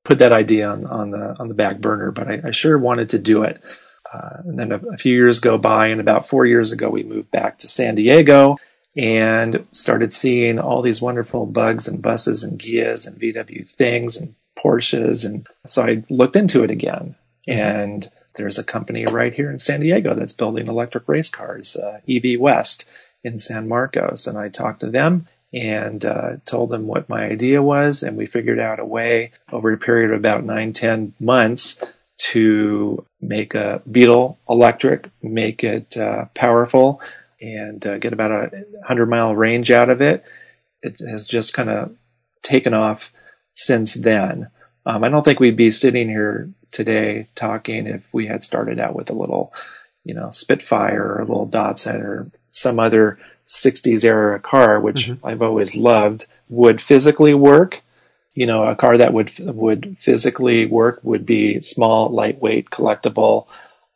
put 0.05 0.19
that 0.19 0.33
idea 0.33 0.69
on, 0.69 0.85
on 0.87 1.11
the 1.11 1.37
on 1.39 1.49
the 1.49 1.55
back 1.55 1.79
burner. 1.79 2.11
But 2.11 2.29
I, 2.29 2.41
I 2.49 2.51
sure 2.51 2.77
wanted 2.77 3.11
to 3.11 3.19
do 3.19 3.45
it. 3.45 3.61
Uh, 4.13 4.37
and 4.45 4.59
then 4.59 4.73
a, 4.73 4.77
a 4.77 4.99
few 4.99 5.15
years 5.15 5.41
go 5.41 5.57
by, 5.57 5.89
and 5.89 6.01
about 6.01 6.29
four 6.29 6.45
years 6.45 6.73
ago, 6.73 6.91
we 6.91 7.03
moved 7.05 7.31
back 7.31 7.61
to 7.61 7.69
San 7.69 7.95
Diego 7.95 8.59
and 8.97 9.67
started 9.73 10.13
seeing 10.13 10.59
all 10.59 10.83
these 10.83 11.03
wonderful 11.03 11.47
bugs 11.47 11.89
and 11.89 12.03
buses 12.03 12.45
and 12.45 12.61
Ghias 12.61 13.09
and 13.09 13.19
VW 13.19 13.69
things 13.69 14.19
and 14.19 14.35
Porsches. 14.65 15.25
And 15.25 15.47
so 15.67 15.83
I 15.83 16.03
looked 16.09 16.37
into 16.37 16.65
it 16.65 16.71
again. 16.71 17.17
Mm-hmm. 17.49 17.61
And 17.61 18.11
there's 18.35 18.59
a 18.59 18.65
company 18.65 19.05
right 19.11 19.35
here 19.35 19.51
in 19.51 19.59
San 19.59 19.81
Diego 19.81 20.15
that's 20.15 20.33
building 20.33 20.67
electric 20.67 21.09
race 21.09 21.31
cars, 21.31 21.77
uh, 21.77 22.01
EV 22.09 22.41
West 22.41 22.89
in 23.23 23.39
San 23.39 23.69
Marcos. 23.69 24.27
And 24.27 24.39
I 24.39 24.49
talked 24.49 24.81
to 24.81 24.91
them 24.91 25.29
and 25.53 26.05
uh, 26.05 26.37
told 26.45 26.71
them 26.71 26.87
what 26.87 27.09
my 27.09 27.25
idea 27.25 27.63
was. 27.63 28.03
And 28.03 28.17
we 28.17 28.27
figured 28.27 28.59
out 28.59 28.81
a 28.81 28.85
way 28.85 29.33
over 29.53 29.73
a 29.73 29.79
period 29.79 30.11
of 30.11 30.19
about 30.19 30.45
nine, 30.45 30.73
ten 30.73 31.15
months 31.21 31.85
to 32.17 33.05
make 33.21 33.55
a 33.55 33.83
Beetle 33.91 34.39
electric, 34.49 35.09
make 35.23 35.65
it 35.65 35.97
uh, 35.97 36.27
powerful, 36.35 37.01
and 37.41 37.85
uh, 37.87 37.99
get 37.99 38.13
about 38.13 38.31
a 38.31 38.65
100 38.81 39.07
mile 39.07 39.35
range 39.35 39.71
out 39.71 39.91
of 39.91 40.01
it. 40.01 40.25
It 40.83 41.01
has 41.09 41.29
just 41.29 41.55
kind 41.55 41.71
of 41.71 41.97
taken 42.43 42.75
off 42.75 43.13
since 43.55 43.95
then. 43.95 44.51
Um, 44.87 45.03
I 45.03 45.09
don't 45.09 45.25
think 45.25 45.41
we'd 45.41 45.57
be 45.57 45.71
sitting 45.71 46.09
here 46.09 46.51
today 46.71 47.29
talking 47.35 47.87
if 47.87 48.05
we 48.13 48.27
had 48.27 48.45
started 48.45 48.79
out 48.79 48.95
with 48.95 49.11
a 49.11 49.15
little, 49.15 49.55
you 50.05 50.15
know, 50.15 50.31
Spitfire 50.31 51.03
or 51.03 51.21
a 51.21 51.25
little 51.25 51.49
Datsun 51.49 52.03
or 52.03 52.31
some 52.51 52.79
other 52.79 53.19
60s 53.47 54.05
era 54.05 54.39
car, 54.41 54.81
which 54.81 55.09
mm-hmm. 55.09 55.27
I've 55.27 55.43
always 55.43 55.75
loved, 55.75 56.27
would 56.49 56.81
physically 56.81 57.35
work. 57.35 57.83
You 58.35 58.47
know, 58.47 58.65
a 58.65 58.75
car 58.75 58.99
that 58.99 59.13
would 59.13 59.31
would 59.39 59.97
physically 60.01 60.67
work 60.67 61.01
would 61.05 61.25
be 61.25 61.61
small, 61.61 62.09
lightweight, 62.09 62.69
collectible. 62.69 63.47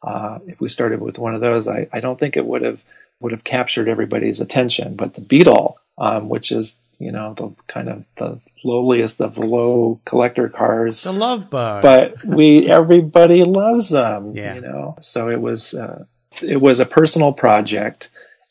Uh, 0.00 0.38
if 0.46 0.60
we 0.60 0.68
started 0.68 1.00
with 1.00 1.18
one 1.18 1.34
of 1.34 1.40
those, 1.40 1.66
I, 1.66 1.88
I 1.92 1.98
don't 1.98 2.18
think 2.18 2.36
it 2.36 2.46
would 2.46 2.62
have 2.62 2.80
would 3.20 3.32
have 3.32 3.42
captured 3.42 3.88
everybody's 3.88 4.40
attention. 4.40 4.94
But 4.94 5.14
the 5.14 5.22
Beetle, 5.22 5.80
um, 5.98 6.28
which 6.28 6.52
is 6.52 6.78
you 6.98 7.12
know, 7.12 7.34
the 7.34 7.54
kind 7.66 7.88
of 7.88 8.04
the 8.16 8.40
lowliest 8.64 9.20
of 9.20 9.34
the 9.34 9.46
low 9.46 10.00
collector 10.04 10.48
cars. 10.48 11.04
The 11.04 11.12
love 11.12 11.48
bug. 11.48 11.82
But 11.82 12.24
we, 12.24 12.68
everybody 12.68 13.44
loves 13.44 13.90
them, 13.90 14.36
yeah. 14.36 14.54
you 14.54 14.60
know, 14.60 14.96
so 15.00 15.28
it 15.28 15.40
was, 15.40 15.74
uh, 15.74 16.04
it 16.42 16.60
was 16.60 16.80
a 16.80 16.86
personal 16.86 17.32
project 17.32 18.10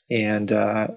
and, 0.10 0.52
uh, 0.52 0.88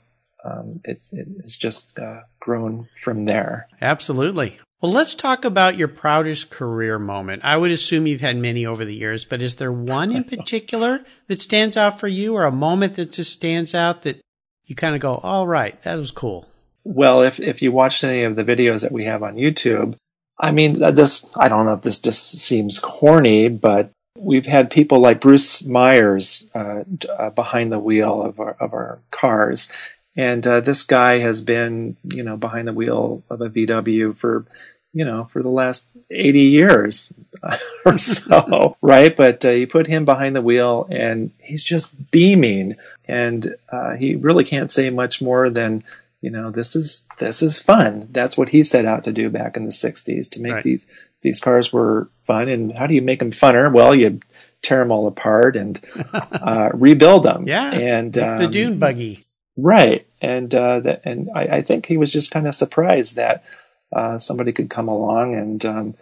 um, 0.45 0.81
it, 0.85 1.01
it's 1.13 1.57
just 1.57 1.99
uh, 1.99 2.21
grown 2.39 2.89
from 3.01 3.25
there. 3.25 3.69
Absolutely. 3.81 4.59
Well, 4.81 4.93
let's 4.93 5.15
talk 5.15 5.45
about 5.45 5.77
your 5.77 5.89
proudest 5.89 6.49
career 6.49 6.99
moment. 6.99 7.43
I 7.45 7.59
would 7.59 7.71
assume 7.71 8.07
you've 8.07 8.23
had 8.23 8.39
many 8.39 8.65
over 8.65 8.85
the 8.85 8.95
years, 8.95 9.27
but 9.27 9.43
is 9.43 9.57
there 9.57 9.73
one 9.73 10.11
in 10.11 10.25
particular 10.37 11.05
that 11.27 11.43
stands 11.43 11.77
out 11.77 12.01
for 12.01 12.09
you 12.09 12.35
or 12.35 12.45
a 12.45 12.53
moment 12.53 12.95
that 12.95 13.13
just 13.13 13.33
stands 13.33 13.75
out 13.75 14.03
that 14.03 14.21
you 14.65 14.75
kind 14.75 14.95
of 14.95 15.03
go, 15.03 15.17
all 15.17 15.47
right, 15.47 15.81
that 15.83 15.97
was 15.97 16.11
cool? 16.11 16.47
Well, 16.85 17.23
if 17.23 17.41
if 17.41 17.63
you 17.63 17.73
watched 17.73 18.05
any 18.05 18.25
of 18.25 18.37
the 18.37 18.45
videos 18.45 18.83
that 18.83 18.93
we 18.93 19.05
have 19.05 19.23
on 19.23 19.37
YouTube, 19.37 19.97
I 20.39 20.53
mean, 20.53 20.79
this 20.95 21.31
I 21.37 21.49
don't 21.49 21.67
know 21.67 21.75
if 21.75 21.83
this 21.83 22.01
just 22.01 22.33
seems 22.33 22.79
corny, 22.79 23.49
but 23.49 23.91
we've 24.17 24.47
had 24.47 24.71
people 24.71 25.01
like 25.01 25.21
Bruce 25.21 25.65
Meyers 25.65 26.49
uh, 26.55 26.85
uh, 27.09 27.31
behind 27.31 27.71
the 27.71 27.79
wheel 27.79 28.23
of 28.23 28.41
our 28.41 28.57
of 28.59 28.73
our 28.73 28.99
cars, 29.11 29.73
and 30.17 30.47
uh, 30.47 30.61
this 30.61 30.85
guy 30.85 31.19
has 31.19 31.43
been 31.43 31.97
you 32.05 32.23
know 32.23 32.37
behind 32.37 32.67
the 32.67 32.73
wheel 32.73 33.23
of 33.29 33.41
a 33.43 33.51
VW 33.51 34.17
for 34.17 34.47
you 34.93 35.05
know 35.05 35.29
for 35.33 35.43
the 35.43 35.51
last 35.51 35.89
80 36.11 36.41
years 36.41 37.13
or 37.85 37.99
so, 37.99 38.77
right? 38.83 39.15
But 39.15 39.45
uh, 39.45 39.51
you 39.51 39.67
put 39.67 39.87
him 39.87 40.07
behind 40.07 40.35
the 40.35 40.43
wheel, 40.43 40.89
and 40.91 41.33
he's 41.39 41.65
just 41.65 42.11
beaming, 42.11 42.77
and 43.07 43.55
uh, 43.71 43.93
he 43.93 44.17
really 44.17 44.45
can't 44.45 44.73
say 44.73 44.91
much 44.91 45.21
more 45.21 45.51
than 45.51 45.85
you 46.21 46.31
know, 46.31 46.51
this 46.51 46.77
is 46.77 47.05
this 47.19 47.43
is 47.43 47.61
fun. 47.61 48.09
That's 48.11 48.37
what 48.37 48.49
he 48.49 48.63
set 48.63 48.85
out 48.85 49.05
to 49.05 49.13
do 49.13 49.31
back 49.31 49.57
in 49.57 49.65
the 49.65 49.71
'60s 49.71 50.31
to 50.31 50.41
make 50.41 50.55
right. 50.55 50.65
these 50.65 50.87
these 51.23 51.41
cars 51.41 51.73
were 51.73 52.11
fun. 52.27 52.49
And 52.49 52.77
how 52.77 52.87
do 52.87 52.95
you 52.95 53.03
make 53.03 53.19
them 53.19 53.31
funner? 53.31 53.73
Well, 53.73 53.95
you 53.95 54.21
tear 54.63 54.81
them 54.81 54.93
all 54.93 55.07
apart 55.07 55.57
and 55.57 55.81
uh, 56.13 56.71
rebuild 56.75 57.23
them. 57.23 57.49
Yeah, 57.49 57.73
and 57.73 58.17
um, 58.19 58.37
the 58.37 58.49
dune 58.49 58.79
buggy. 58.79 59.25
Right, 59.57 60.07
and 60.21 60.55
uh, 60.55 60.81
that, 60.81 61.03
and 61.05 61.31
I, 61.35 61.43
I, 61.57 61.63
think 61.63 61.85
he 61.85 61.99
was 61.99 62.13
just 62.13 62.31
kind 62.31 62.47
of 62.47 62.55
surprised 62.55 63.17
that 63.17 63.45
uh, 63.93 64.19
somebody 64.19 64.53
could 64.53 64.71
come 64.71 64.89
along 64.89 65.35
and 65.35 65.65
um, 65.67 65.95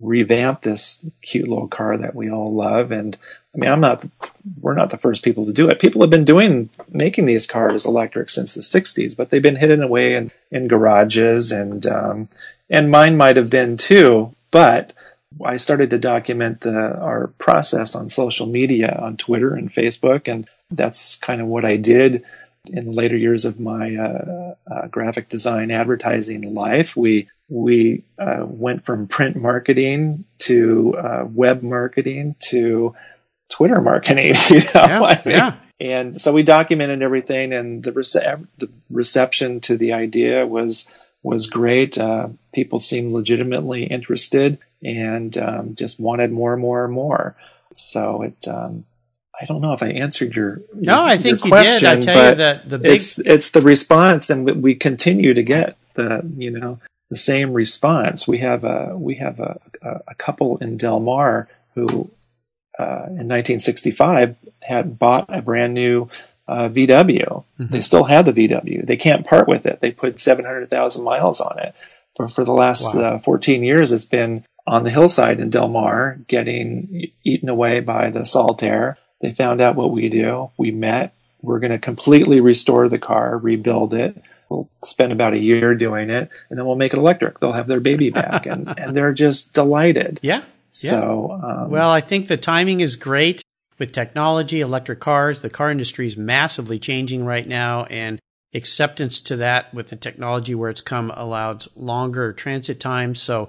revamp 0.00 0.62
this 0.62 1.04
cute 1.22 1.48
little 1.48 1.68
car 1.68 1.98
that 1.98 2.14
we 2.14 2.30
all 2.30 2.54
love. 2.54 2.92
And 2.92 3.16
I 3.54 3.58
mean, 3.58 3.70
I'm 3.70 3.80
not, 3.80 4.04
we're 4.60 4.74
not 4.74 4.90
the 4.90 4.98
first 4.98 5.22
people 5.22 5.46
to 5.46 5.52
do 5.52 5.68
it. 5.68 5.80
People 5.80 6.00
have 6.02 6.10
been 6.10 6.24
doing, 6.24 6.70
making 6.88 7.26
these 7.26 7.46
cars 7.46 7.86
electric 7.86 8.30
since 8.30 8.54
the 8.54 8.60
60s, 8.60 9.16
but 9.16 9.30
they've 9.30 9.42
been 9.42 9.56
hidden 9.56 9.82
away 9.82 10.14
in, 10.14 10.30
in 10.50 10.68
garages 10.68 11.52
and, 11.52 11.86
um, 11.86 12.28
and 12.68 12.90
mine 12.90 13.16
might 13.16 13.36
have 13.36 13.50
been 13.50 13.76
too, 13.76 14.34
but 14.50 14.92
I 15.44 15.56
started 15.58 15.90
to 15.90 15.98
document 15.98 16.60
the, 16.60 16.76
our 16.76 17.28
process 17.38 17.94
on 17.94 18.08
social 18.08 18.46
media, 18.46 18.96
on 19.00 19.16
Twitter 19.16 19.54
and 19.54 19.72
Facebook, 19.72 20.28
and 20.28 20.48
that's 20.70 21.16
kind 21.16 21.40
of 21.40 21.46
what 21.46 21.64
I 21.64 21.76
did 21.76 22.24
in 22.66 22.86
the 22.86 22.92
later 22.92 23.16
years 23.16 23.44
of 23.44 23.58
my 23.58 23.96
uh, 23.96 24.54
uh, 24.70 24.86
graphic 24.88 25.28
design 25.28 25.70
advertising 25.70 26.54
life. 26.54 26.96
We 26.96 27.28
we 27.48 28.04
uh, 28.18 28.44
went 28.46 28.84
from 28.84 29.08
print 29.08 29.36
marketing 29.36 30.24
to 30.40 30.94
uh, 30.94 31.24
web 31.24 31.62
marketing 31.62 32.36
to 32.50 32.94
Twitter 33.48 33.80
marketing. 33.80 34.32
You 34.50 34.60
know? 34.60 34.64
yeah, 34.74 35.02
I 35.02 35.22
mean, 35.24 35.36
yeah. 35.36 35.56
And 35.80 36.20
so 36.20 36.32
we 36.32 36.42
documented 36.42 37.02
everything, 37.02 37.54
and 37.54 37.82
the, 37.82 37.92
rece- 37.92 38.46
the 38.58 38.70
reception 38.90 39.60
to 39.62 39.78
the 39.78 39.94
idea 39.94 40.46
was 40.46 40.88
was 41.22 41.46
great. 41.46 41.98
Uh, 41.98 42.28
people 42.52 42.78
seemed 42.78 43.12
legitimately 43.12 43.84
interested 43.84 44.58
and 44.82 45.36
um, 45.36 45.74
just 45.74 46.00
wanted 46.00 46.32
more 46.32 46.52
and 46.52 46.62
more 46.62 46.84
and 46.84 46.92
more. 46.92 47.36
So 47.74 48.22
it 48.22 48.48
um, 48.48 48.84
I 49.40 49.46
don't 49.46 49.60
know 49.60 49.72
if 49.72 49.82
I 49.82 49.88
answered 49.88 50.34
your 50.34 50.60
no. 50.74 50.92
Your, 50.92 51.02
I 51.02 51.16
think 51.16 51.44
you 51.44 51.50
question, 51.50 51.90
did. 51.90 51.98
I 51.98 52.00
tell 52.00 52.30
you 52.30 52.34
that 52.36 52.68
the 52.68 52.78
big 52.78 52.92
it's 52.92 53.18
it's 53.18 53.50
the 53.52 53.62
response, 53.62 54.30
and 54.30 54.62
we 54.62 54.74
continue 54.74 55.34
to 55.34 55.42
get 55.42 55.76
the 55.94 56.22
you 56.36 56.50
know 56.50 56.80
the 57.08 57.16
same 57.16 57.52
response. 57.52 58.28
We 58.28 58.38
have 58.38 58.64
a 58.64 58.96
we 58.96 59.16
have 59.16 59.40
a, 59.40 59.60
a 59.82 60.14
couple 60.14 60.58
in 60.58 60.76
Del 60.76 61.00
Mar 61.00 61.48
who 61.74 62.10
uh, 62.78 63.06
in 63.08 63.28
1965 63.28 64.38
had 64.62 64.98
bought 64.98 65.26
a 65.28 65.42
brand 65.42 65.74
new 65.74 66.08
uh, 66.48 66.68
VW. 66.68 67.44
Mm-hmm. 67.60 67.66
They 67.66 67.80
still 67.80 68.04
have 68.04 68.26
the 68.26 68.32
VW. 68.32 68.86
They 68.86 68.96
can't 68.96 69.26
part 69.26 69.48
with 69.48 69.66
it. 69.66 69.80
They 69.80 69.92
put 69.92 70.18
700,000 70.18 71.04
miles 71.04 71.40
on 71.40 71.58
it. 71.58 71.74
For, 72.16 72.26
for 72.26 72.44
the 72.44 72.52
last 72.52 72.94
wow. 72.94 73.14
uh, 73.14 73.18
14 73.18 73.62
years, 73.62 73.92
it's 73.92 74.04
been 74.04 74.44
on 74.66 74.82
the 74.82 74.90
hillside 74.90 75.40
in 75.40 75.50
Del 75.50 75.68
Mar, 75.68 76.18
getting 76.26 77.12
eaten 77.24 77.48
away 77.48 77.80
by 77.80 78.10
the 78.10 78.24
salt 78.24 78.62
air. 78.62 78.96
They 79.20 79.32
found 79.32 79.60
out 79.60 79.76
what 79.76 79.90
we 79.90 80.08
do. 80.08 80.50
We 80.56 80.70
met. 80.70 81.14
We're 81.42 81.58
going 81.58 81.72
to 81.72 81.78
completely 81.78 82.40
restore 82.40 82.88
the 82.88 82.98
car, 82.98 83.36
rebuild 83.36 83.94
it. 83.94 84.22
We'll 84.48 84.68
spend 84.82 85.12
about 85.12 85.32
a 85.32 85.38
year 85.38 85.74
doing 85.74 86.10
it, 86.10 86.28
and 86.48 86.58
then 86.58 86.66
we'll 86.66 86.76
make 86.76 86.92
it 86.92 86.98
electric. 86.98 87.38
They'll 87.38 87.52
have 87.52 87.68
their 87.68 87.80
baby 87.80 88.10
back, 88.10 88.46
and, 88.46 88.68
and 88.78 88.96
they're 88.96 89.12
just 89.12 89.52
delighted. 89.52 90.20
Yeah. 90.22 90.42
So, 90.70 91.40
um, 91.42 91.70
well, 91.70 91.90
I 91.90 92.00
think 92.00 92.28
the 92.28 92.36
timing 92.36 92.80
is 92.80 92.96
great 92.96 93.42
with 93.78 93.92
technology, 93.92 94.60
electric 94.60 95.00
cars. 95.00 95.40
The 95.40 95.50
car 95.50 95.70
industry 95.70 96.06
is 96.06 96.16
massively 96.16 96.78
changing 96.78 97.24
right 97.24 97.46
now, 97.46 97.84
and 97.84 98.18
acceptance 98.52 99.20
to 99.20 99.36
that 99.36 99.72
with 99.72 99.88
the 99.88 99.96
technology 99.96 100.54
where 100.54 100.70
it's 100.70 100.80
come 100.80 101.12
allows 101.14 101.68
longer 101.76 102.32
transit 102.32 102.80
times. 102.80 103.22
So, 103.22 103.42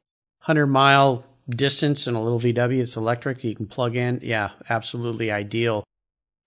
100 0.46 0.68
mile 0.68 1.24
distance 1.52 2.08
and 2.08 2.18
a 2.18 2.20
little 2.20 2.40
VW 2.40 2.80
that's 2.80 2.98
electric, 2.98 3.44
you 3.44 3.56
can 3.56 3.68
plug 3.68 3.96
in. 3.96 4.20
Yeah, 4.24 4.52
absolutely 4.70 5.32
ideal. 5.32 5.84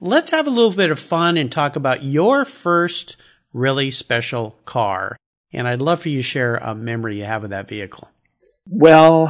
Let's 0.01 0.33
have 0.33 0.47
a 0.47 0.51
little 0.51 0.73
bit 0.73 0.90
of 0.90 0.99
fun 0.99 1.37
and 1.37 1.51
talk 1.51 1.77
about 1.77 2.03
your 2.03 2.45
first 2.45 3.17
really 3.53 3.90
special 3.90 4.59
car. 4.64 5.17
And 5.53 5.69
I'd 5.69 5.81
love 5.81 6.03
for 6.03 6.09
you 6.09 6.19
to 6.19 6.23
share 6.23 6.57
a 6.57 6.75
memory 6.75 7.19
you 7.19 7.25
have 7.25 7.45
of 7.45 7.51
that 7.51 7.69
vehicle. 7.69 8.11
Well, 8.69 9.29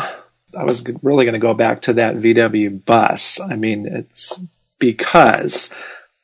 I 0.57 0.65
was 0.65 0.85
really 1.03 1.25
going 1.25 1.35
to 1.35 1.39
go 1.39 1.55
back 1.55 1.83
to 1.83 1.95
that 1.95 2.17
VW 2.17 2.85
bus. 2.85 3.41
I 3.41 3.57
mean, 3.57 3.87
it's 3.87 4.43
because 4.79 5.75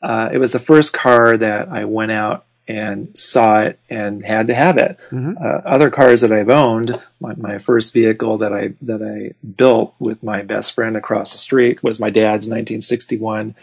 uh, 0.03 0.31
it 0.33 0.39
was 0.39 0.53
the 0.53 0.59
first 0.59 0.93
car 0.93 1.37
that 1.37 1.69
I 1.69 1.85
went 1.85 2.13
out 2.13 2.47
and 2.71 3.19
saw 3.19 3.63
it 3.63 3.81
and 3.91 4.25
had 4.25 4.47
to 4.47 4.55
have 4.55 4.79
it. 4.79 4.97
Mm-hmm. 5.11 5.33
Uh, 5.43 5.69
other 5.69 5.91
cars 5.91 6.21
that 6.21 6.31
I've 6.31 6.51
owned, 6.51 7.03
my, 7.21 7.35
my, 7.35 7.59
first 7.59 7.93
vehicle 7.93 8.39
that 8.39 8.53
I 8.53 8.75
that 8.83 9.03
I 9.03 9.35
built 9.45 9.95
with 9.99 10.23
my 10.23 10.43
best 10.43 10.75
friend 10.75 10.97
across 10.97 11.33
the 11.33 11.39
street 11.39 11.83
was 11.83 11.99
my 11.99 12.11
dad's 12.11 12.47
1961 12.47 13.57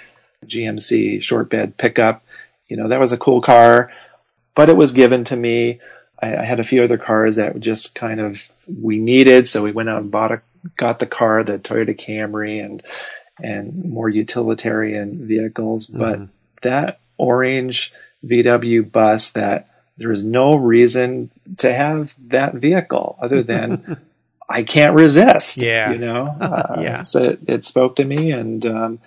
GMC 0.45 1.23
short 1.23 1.49
bed 1.49 1.77
pickup. 1.77 2.23
You 2.67 2.75
know, 2.75 2.89
that 2.89 2.99
was 2.99 3.13
a 3.13 3.17
cool 3.17 3.39
car, 3.39 3.93
but 4.53 4.69
it 4.69 4.75
was 4.75 4.91
given 4.91 5.23
to 5.25 5.35
me. 5.35 5.79
I, 6.21 6.35
I 6.35 6.43
had 6.43 6.59
a 6.59 6.65
few 6.65 6.83
other 6.83 6.97
cars 6.97 7.37
that 7.37 7.57
just 7.61 7.95
kind 7.95 8.19
of 8.19 8.45
we 8.67 8.97
needed, 8.97 9.47
so 9.47 9.63
we 9.63 9.71
went 9.71 9.87
out 9.87 10.01
and 10.01 10.11
bought 10.11 10.33
a 10.33 10.41
got 10.75 10.99
the 10.99 11.05
car, 11.05 11.45
the 11.45 11.57
Toyota 11.57 11.97
Camry, 11.97 12.63
and 12.63 12.83
and 13.41 13.85
more 13.85 14.09
utilitarian 14.09 15.25
vehicles. 15.27 15.87
Mm-hmm. 15.87 15.97
But 15.97 16.29
that 16.63 16.99
orange 17.17 17.93
VW 18.25 18.91
bus 18.91 19.32
that 19.32 19.69
there 19.97 20.12
is 20.12 20.23
no 20.23 20.56
reason 20.56 21.32
to 21.58 21.73
have 21.73 22.13
that 22.27 22.53
vehicle 22.56 23.17
other 23.21 23.43
than 23.43 23.97
I 24.49 24.63
can't 24.63 24.95
resist. 24.95 25.58
Yeah, 25.58 25.91
you 25.91 25.99
know. 25.99 26.36
Uh, 26.47 26.80
yeah. 26.82 27.03
So 27.03 27.23
it, 27.23 27.39
it, 27.47 27.65
spoke 27.65 27.97
to 27.97 28.06
me, 28.06 28.32
and 28.32 28.65
um, 28.65 28.99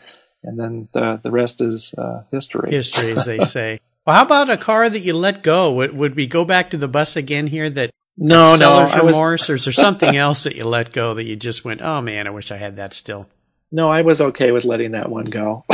and 0.43 0.59
then 0.59 0.89
the 0.93 1.21
the 1.23 1.31
rest 1.31 1.61
is 1.61 1.95
uh, 1.95 2.25
history. 2.31 2.71
History, 2.71 3.13
as 3.13 3.25
they 3.25 3.39
say. 3.39 3.81
well, 4.07 4.17
how 4.17 4.25
about 4.25 4.51
a 4.51 4.57
car 4.57 4.89
that 4.89 5.01
you 5.01 5.15
let 5.15 5.43
go? 5.43 5.73
Would, 5.75 5.97
would 5.97 6.17
we 6.17 6.27
go 6.27 6.45
back 6.45 6.71
to 6.71 6.77
the 6.77 6.89
bus 6.89 7.17
again 7.17 7.47
here? 7.47 7.71
That 7.71 7.91
no, 8.17 8.57
no, 8.57 8.85
remorse, 8.85 9.43
was... 9.43 9.51
or 9.51 9.55
is 9.55 9.65
there 9.65 9.73
something 9.73 10.17
else 10.17 10.45
that 10.45 10.57
you 10.57 10.65
let 10.65 10.93
go 10.93 11.15
that 11.15 11.25
you 11.25 11.37
just 11.37 11.65
went, 11.65 11.81
oh 11.81 12.01
man, 12.01 12.27
I 12.27 12.31
wish 12.31 12.51
I 12.51 12.57
had 12.57 12.77
that 12.77 12.93
still? 12.93 13.29
No, 13.73 13.89
I 13.89 14.03
was 14.03 14.21
okay 14.21 14.51
with 14.51 14.65
letting 14.65 14.93
that 14.93 15.09
one 15.09 15.27
go. 15.27 15.65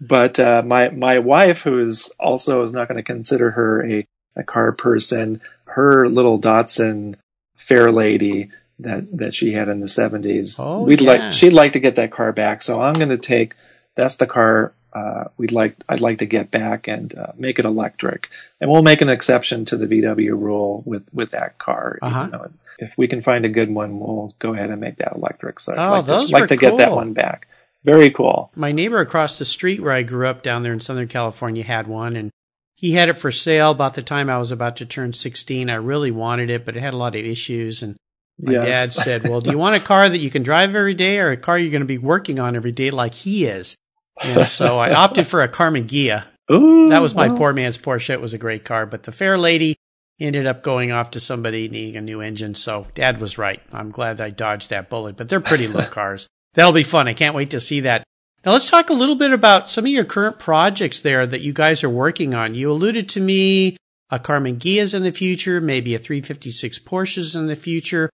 But 0.00 0.38
uh, 0.40 0.62
my 0.64 0.90
my 0.90 1.20
wife, 1.20 1.62
who 1.62 1.84
is 1.84 2.12
also 2.18 2.62
is 2.64 2.72
not 2.72 2.88
going 2.88 2.96
to 2.96 3.02
consider 3.02 3.50
her 3.50 3.86
a, 3.86 4.06
a 4.36 4.42
car 4.42 4.72
person, 4.72 5.40
her 5.66 6.06
little 6.06 6.40
Datsun 6.40 7.16
Fairlady 7.58 8.50
that 8.80 9.18
that 9.18 9.34
she 9.34 9.52
had 9.52 9.68
in 9.68 9.80
the 9.80 9.88
seventies, 9.88 10.58
oh, 10.60 10.82
we'd 10.82 11.00
yeah. 11.00 11.12
like 11.12 11.32
she'd 11.32 11.52
like 11.52 11.72
to 11.72 11.80
get 11.80 11.96
that 11.96 12.10
car 12.10 12.32
back. 12.32 12.62
So 12.62 12.80
I'm 12.80 12.94
going 12.94 13.10
to 13.10 13.18
take 13.18 13.54
that's 13.94 14.16
the 14.16 14.26
car 14.26 14.74
uh, 14.94 15.24
we'd 15.36 15.52
like 15.52 15.76
I'd 15.88 16.00
like 16.00 16.18
to 16.18 16.26
get 16.26 16.50
back 16.50 16.86
and 16.86 17.12
uh, 17.16 17.32
make 17.36 17.58
it 17.58 17.64
electric, 17.64 18.30
and 18.60 18.70
we'll 18.70 18.82
make 18.82 19.00
an 19.00 19.08
exception 19.08 19.64
to 19.66 19.76
the 19.76 19.86
VW 19.86 20.30
rule 20.30 20.82
with 20.86 21.04
with 21.12 21.30
that 21.30 21.58
car. 21.58 21.98
Uh-huh. 22.00 22.24
You 22.24 22.30
know, 22.30 22.50
if 22.78 22.96
we 22.96 23.08
can 23.08 23.20
find 23.20 23.44
a 23.44 23.48
good 23.48 23.70
one, 23.70 23.98
we'll 23.98 24.34
go 24.38 24.54
ahead 24.54 24.70
and 24.70 24.80
make 24.80 24.96
that 24.96 25.14
electric. 25.16 25.58
So 25.58 25.74
oh, 25.76 25.80
I'd 25.80 25.90
like 25.90 26.04
those 26.06 26.28
to, 26.30 26.32
like 26.34 26.48
to 26.48 26.56
cool. 26.56 26.70
get 26.70 26.78
that 26.78 26.92
one 26.92 27.12
back. 27.12 27.48
Very 27.84 28.10
cool. 28.10 28.50
My 28.54 28.72
neighbor 28.72 29.00
across 29.00 29.38
the 29.38 29.44
street 29.44 29.80
where 29.80 29.92
I 29.92 30.02
grew 30.02 30.26
up 30.26 30.42
down 30.42 30.62
there 30.62 30.72
in 30.72 30.80
Southern 30.80 31.08
California 31.08 31.62
had 31.62 31.86
one 31.86 32.16
and 32.16 32.30
he 32.76 32.92
had 32.92 33.08
it 33.08 33.16
for 33.16 33.30
sale 33.30 33.70
about 33.70 33.94
the 33.94 34.02
time 34.02 34.28
I 34.28 34.38
was 34.38 34.50
about 34.50 34.76
to 34.76 34.86
turn 34.86 35.12
16. 35.12 35.70
I 35.70 35.76
really 35.76 36.10
wanted 36.10 36.50
it, 36.50 36.64
but 36.64 36.76
it 36.76 36.80
had 36.80 36.94
a 36.94 36.98
lot 36.98 37.14
of 37.14 37.24
issues. 37.24 37.82
And 37.82 37.96
my 38.38 38.52
yes. 38.52 38.64
dad 38.64 38.92
said, 38.92 39.28
well, 39.28 39.40
do 39.40 39.50
you 39.50 39.58
want 39.64 39.76
a 39.76 39.80
car 39.80 40.08
that 40.08 40.18
you 40.18 40.30
can 40.30 40.42
drive 40.42 40.74
every 40.74 40.94
day 40.94 41.18
or 41.18 41.30
a 41.30 41.36
car 41.36 41.58
you're 41.58 41.70
going 41.70 41.80
to 41.80 41.86
be 41.86 41.98
working 41.98 42.38
on 42.38 42.56
every 42.56 42.72
day 42.72 42.90
like 42.90 43.14
he 43.14 43.46
is? 43.46 43.76
And 44.22 44.46
so 44.46 44.78
I 44.78 44.92
opted 44.94 45.26
for 45.26 45.42
a 45.42 45.48
Karmann 45.48 45.88
Ghia. 45.88 46.24
Ooh, 46.52 46.88
that 46.88 47.00
was 47.00 47.14
my 47.14 47.30
poor 47.30 47.52
man's 47.52 47.78
Porsche. 47.78 48.10
It 48.10 48.20
was 48.20 48.34
a 48.34 48.38
great 48.38 48.64
car, 48.64 48.84
but 48.86 49.04
the 49.04 49.12
fair 49.12 49.38
lady 49.38 49.76
ended 50.20 50.46
up 50.46 50.62
going 50.62 50.92
off 50.92 51.12
to 51.12 51.20
somebody 51.20 51.68
needing 51.68 51.96
a 51.96 52.00
new 52.00 52.20
engine. 52.20 52.54
So 52.54 52.86
dad 52.94 53.20
was 53.20 53.38
right. 53.38 53.62
I'm 53.72 53.90
glad 53.90 54.20
I 54.20 54.30
dodged 54.30 54.70
that 54.70 54.90
bullet, 54.90 55.16
but 55.16 55.28
they're 55.28 55.40
pretty 55.40 55.68
low 55.68 55.86
cars. 55.90 56.28
That'll 56.54 56.72
be 56.72 56.82
fun. 56.82 57.08
I 57.08 57.14
can't 57.14 57.34
wait 57.34 57.50
to 57.50 57.60
see 57.60 57.80
that. 57.80 58.04
Now 58.44 58.52
let's 58.52 58.70
talk 58.70 58.90
a 58.90 58.94
little 58.94 59.16
bit 59.16 59.32
about 59.32 59.70
some 59.70 59.84
of 59.84 59.90
your 59.90 60.04
current 60.04 60.38
projects 60.38 61.00
there 61.00 61.26
that 61.26 61.40
you 61.40 61.52
guys 61.52 61.82
are 61.82 61.90
working 61.90 62.34
on. 62.34 62.54
You 62.54 62.70
alluded 62.70 63.08
to 63.10 63.20
me 63.20 63.76
a 64.10 64.18
Karmann 64.18 64.58
Ghia's 64.58 64.94
in 64.94 65.02
the 65.02 65.12
future, 65.12 65.60
maybe 65.60 65.94
a 65.94 65.98
356 65.98 66.78
Porsches 66.80 67.36
in 67.36 67.46
the 67.46 67.56
future. 67.56 68.10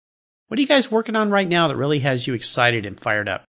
What 0.49 0.59
are 0.59 0.61
you 0.61 0.69
guys 0.69 0.91
working 0.91 1.17
on 1.17 1.31
right 1.31 1.49
now 1.49 1.69
that 1.69 1.77
really 1.77 2.01
has 2.01 2.27
you 2.27 2.35
excited 2.35 2.87
and 2.87 2.99
fired 2.99 3.29
up? 3.29 3.45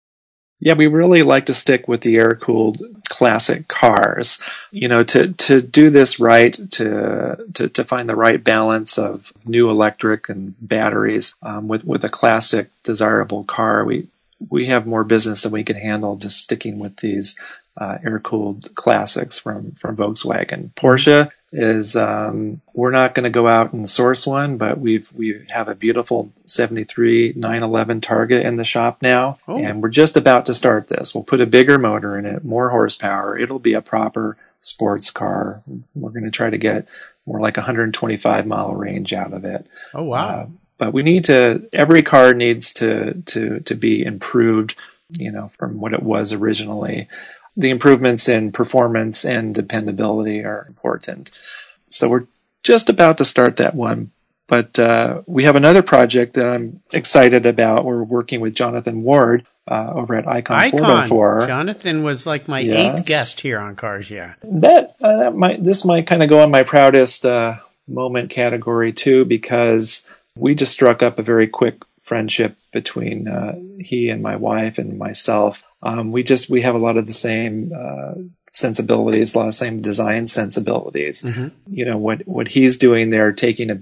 Yeah, 0.61 0.75
we 0.75 0.87
really 0.87 1.23
like 1.23 1.47
to 1.47 1.55
stick 1.55 1.89
with 1.89 2.01
the 2.01 2.17
air 2.17 2.37
cooled 2.37 2.81
classic 3.09 3.69
cars. 3.69 4.43
You 4.71 4.89
know, 4.89 5.03
to, 5.03 5.33
to 5.33 5.61
do 5.61 5.91
this 5.91 6.21
right, 6.21 6.53
to, 6.73 7.37
to, 7.55 7.69
to 7.69 7.85
find 7.85 8.09
the 8.09 8.17
right 8.17 8.43
balance 8.43 8.99
of 8.99 9.33
new 9.45 9.71
electric 9.71 10.29
and 10.29 10.55
batteries 10.61 11.35
um, 11.43 11.69
with, 11.69 11.85
with 11.85 12.05
a 12.05 12.09
classic 12.09 12.69
desirable 12.83 13.45
car, 13.45 13.85
we, 13.85 14.09
we 14.51 14.67
have 14.67 14.87
more 14.87 15.05
business 15.05 15.43
than 15.43 15.53
we 15.53 15.65
can 15.65 15.77
handle 15.77 16.17
just 16.17 16.43
sticking 16.43 16.79
with 16.79 16.97
these 16.97 17.39
uh, 17.77 17.99
air 18.05 18.21
cooled 18.21 18.75
classics 18.75 19.39
from, 19.39 19.73
from 19.73 19.97
Volkswagen. 19.97 20.73
Porsche 20.75 21.31
is 21.53 21.95
um, 21.97 22.61
we're 22.73 22.91
not 22.91 23.15
going 23.15 23.25
to 23.25 23.31
go 23.31 23.47
out 23.47 23.73
and 23.73 23.89
source 23.89 24.27
one, 24.27 24.59
but 24.59 24.79
we've 24.79 25.11
we 25.13 25.45
have 25.51 25.69
a 25.69 25.75
beautiful 25.75 26.33
73 26.47 27.35
911 27.37 28.01
Targa 28.01 28.45
in 28.45 28.57
the 28.57 28.65
shop 28.65 29.03
now, 29.03 29.39
oh. 29.47 29.59
and 29.59 29.83
we're 29.83 29.89
just 29.89 30.17
about 30.17 30.47
to 30.47 30.55
start 30.55 30.89
this. 30.89 31.15
We'll 31.15 31.25
put 31.25 31.41
a 31.41 31.47
bigger 31.47 31.79
motor 31.79 32.19
in 32.19 32.27
it, 32.27 32.45
more 32.45 32.69
horsepower. 32.71 33.39
It'll 33.39 33.61
be 33.61 33.75
a 33.75 33.83
proper 33.83 34.37
sports 34.61 35.11
car. 35.11 35.63
We're 35.95 36.11
going 36.11 36.25
to 36.25 36.31
try 36.31 36.51
to 36.51 36.59
get 36.59 36.89
more 37.27 37.41
like 37.41 37.57
125 37.57 38.47
mile 38.47 38.75
range 38.75 39.13
out 39.13 39.33
of 39.33 39.45
it. 39.45 39.67
Oh 39.93 40.05
wow! 40.05 40.41
Uh, 40.41 40.47
but 40.79 40.93
we 40.93 41.03
need 41.03 41.27
to. 41.27 41.69
Every 41.73 42.03
car 42.03 42.35
needs 42.35 42.75
to 42.75 43.23
to 43.27 43.61
to 43.61 43.75
be 43.75 44.05
improved. 44.05 44.81
You 45.11 45.31
know, 45.31 45.49
from 45.49 45.79
what 45.79 45.93
it 45.93 46.03
was 46.03 46.33
originally 46.33 47.09
the 47.57 47.71
improvements 47.71 48.29
in 48.29 48.53
performance 48.53 49.25
and 49.25 49.55
dependability 49.55 50.45
are 50.45 50.65
important. 50.67 51.41
So 51.89 52.09
we're 52.09 52.27
just 52.63 52.91
about 52.91 53.19
to 53.19 53.25
start 53.25 53.57
that 53.57 53.75
one. 53.75 54.11
But 54.47 54.79
uh, 54.79 55.23
we 55.27 55.45
have 55.45 55.57
another 55.57 55.83
project 55.83 56.35
that 56.35 56.47
I'm 56.47 56.83
excited 56.93 57.47
about. 57.47 57.85
We're 57.85 58.03
working 58.03 58.41
with 58.41 58.55
Jonathan 58.55 59.03
Ward 59.03 59.47
uh, 59.67 59.93
over 59.95 60.17
at 60.17 60.29
Icon, 60.29 60.57
Icon 60.59 60.81
4x4. 61.09 61.47
Jonathan 61.47 62.03
was 62.03 62.27
like 62.27 62.47
my 62.47 62.61
yes. 62.61 62.99
eighth 62.99 63.07
guest 63.07 63.41
here 63.41 63.59
on 63.59 63.75
Cars. 63.75 64.11
Yeah, 64.11 64.35
that 64.43 64.97
uh, 65.01 65.17
that 65.17 65.35
might 65.35 65.65
this 65.65 65.87
might 65.87 66.07
kind 66.07 66.23
of 66.23 66.29
go 66.29 66.43
in 66.43 66.51
my 66.51 66.63
proudest 66.63 67.25
uh, 67.25 67.57
moment 67.89 68.29
category 68.31 68.93
too 68.93 69.25
because 69.25 70.07
we 70.37 70.55
just 70.55 70.73
struck 70.73 71.03
up 71.03 71.19
a 71.19 71.23
very 71.23 71.49
quick 71.49 71.83
friendship 72.03 72.57
between 72.73 73.29
uh, 73.29 73.55
he 73.79 74.11
and 74.11 74.23
my 74.23 74.37
wife 74.37 74.79
and 74.79 74.99
myself. 74.99 75.65
Um, 75.83 76.13
we 76.13 76.23
just 76.23 76.51
we 76.51 76.63
have 76.63 76.75
a 76.75 76.79
lot 76.79 76.97
of 76.97 77.07
the 77.07 77.13
same 77.13 77.73
uh, 77.77 78.15
sensibilities, 78.51 79.35
a 79.35 79.39
lot 79.39 79.49
of 79.49 79.55
same 79.55 79.81
design 79.81 80.27
sensibilities. 80.27 81.23
Mm-hmm. 81.23 81.49
You 81.69 81.85
know 81.87 81.99
what 81.99 82.27
what 82.27 82.49
he's 82.49 82.79
doing 82.79 83.11
there, 83.11 83.33
taking 83.33 83.71
a, 83.71 83.81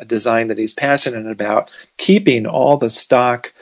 a, 0.00 0.04
design 0.04 0.48
that 0.48 0.58
he's 0.58 0.74
passionate 0.74 1.30
about, 1.30 1.70
keeping 1.96 2.46
all 2.46 2.76
the 2.76 2.90
stock 2.90 3.52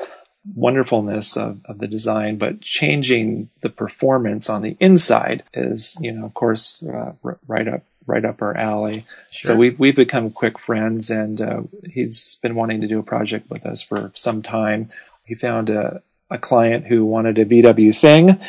wonderfulness 0.54 1.36
of, 1.36 1.60
of 1.66 1.78
the 1.78 1.86
design, 1.86 2.36
but 2.36 2.60
changing 2.60 3.48
the 3.60 3.70
performance 3.70 4.50
on 4.50 4.60
the 4.60 4.76
inside 4.80 5.44
is, 5.54 5.96
you 6.00 6.10
know, 6.10 6.24
of 6.24 6.34
course, 6.34 6.84
uh, 6.84 7.12
r- 7.22 7.38
right 7.46 7.68
up 7.68 7.84
right 8.06 8.24
up 8.24 8.42
our 8.42 8.56
alley. 8.56 9.04
Sure. 9.30 9.52
So 9.52 9.56
we've 9.56 9.78
we've 9.78 9.96
become 9.96 10.30
quick 10.30 10.58
friends, 10.58 11.10
and 11.10 11.40
uh, 11.40 11.62
he's 11.88 12.36
been 12.42 12.54
wanting 12.54 12.82
to 12.82 12.88
do 12.88 12.98
a 12.98 13.02
project 13.02 13.50
with 13.50 13.66
us 13.66 13.82
for 13.82 14.12
some 14.14 14.42
time. 14.42 14.90
He 15.24 15.34
found 15.34 15.70
a 15.70 16.02
a 16.30 16.38
client 16.38 16.86
who 16.86 17.04
wanted 17.04 17.38
a 17.38 17.44
VW 17.44 17.94
thing, 17.94 18.40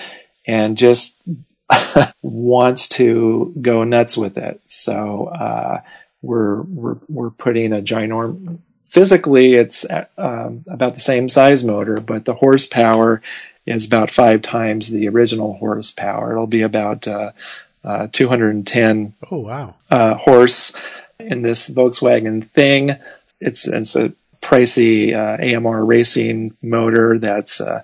and 0.48 0.78
just 0.78 1.18
wants 2.22 2.90
to 2.90 3.54
go 3.60 3.84
nuts 3.84 4.18
with 4.18 4.38
it. 4.38 4.62
So 4.66 5.26
uh, 5.26 5.82
we're 6.22 6.62
we're 6.62 6.98
we're 7.08 7.30
putting 7.30 7.74
a 7.74 7.82
ginorm. 7.82 8.60
Physically, 8.90 9.56
it's 9.56 9.86
um, 10.18 10.64
about 10.68 10.94
the 10.94 11.02
same 11.02 11.28
size 11.28 11.64
motor, 11.64 12.00
but 12.00 12.26
the 12.26 12.36
horsepower 12.36 13.22
is 13.66 13.86
about 13.86 14.12
five 14.12 14.42
times 14.42 14.90
the 14.90 15.08
original 15.08 15.54
horsepower. 15.54 16.34
It'll 16.34 16.48
be 16.48 16.62
about 16.62 17.08
uh, 17.08 17.32
uh, 17.84 18.08
210 18.12 19.14
Oh, 19.32 19.38
wow. 19.40 19.76
uh, 19.92 20.16
horse 20.16 20.74
in 21.20 21.42
this 21.42 21.70
Volkswagen 21.70 22.46
thing. 22.46 22.96
It's 23.40 23.68
it's 23.68 23.96
a 23.96 24.14
pricey 24.42 25.14
uh, 25.14 25.58
AMR 25.58 25.84
racing 25.86 26.56
motor 26.62 27.18
that's 27.20 27.62
uh, 27.62 27.82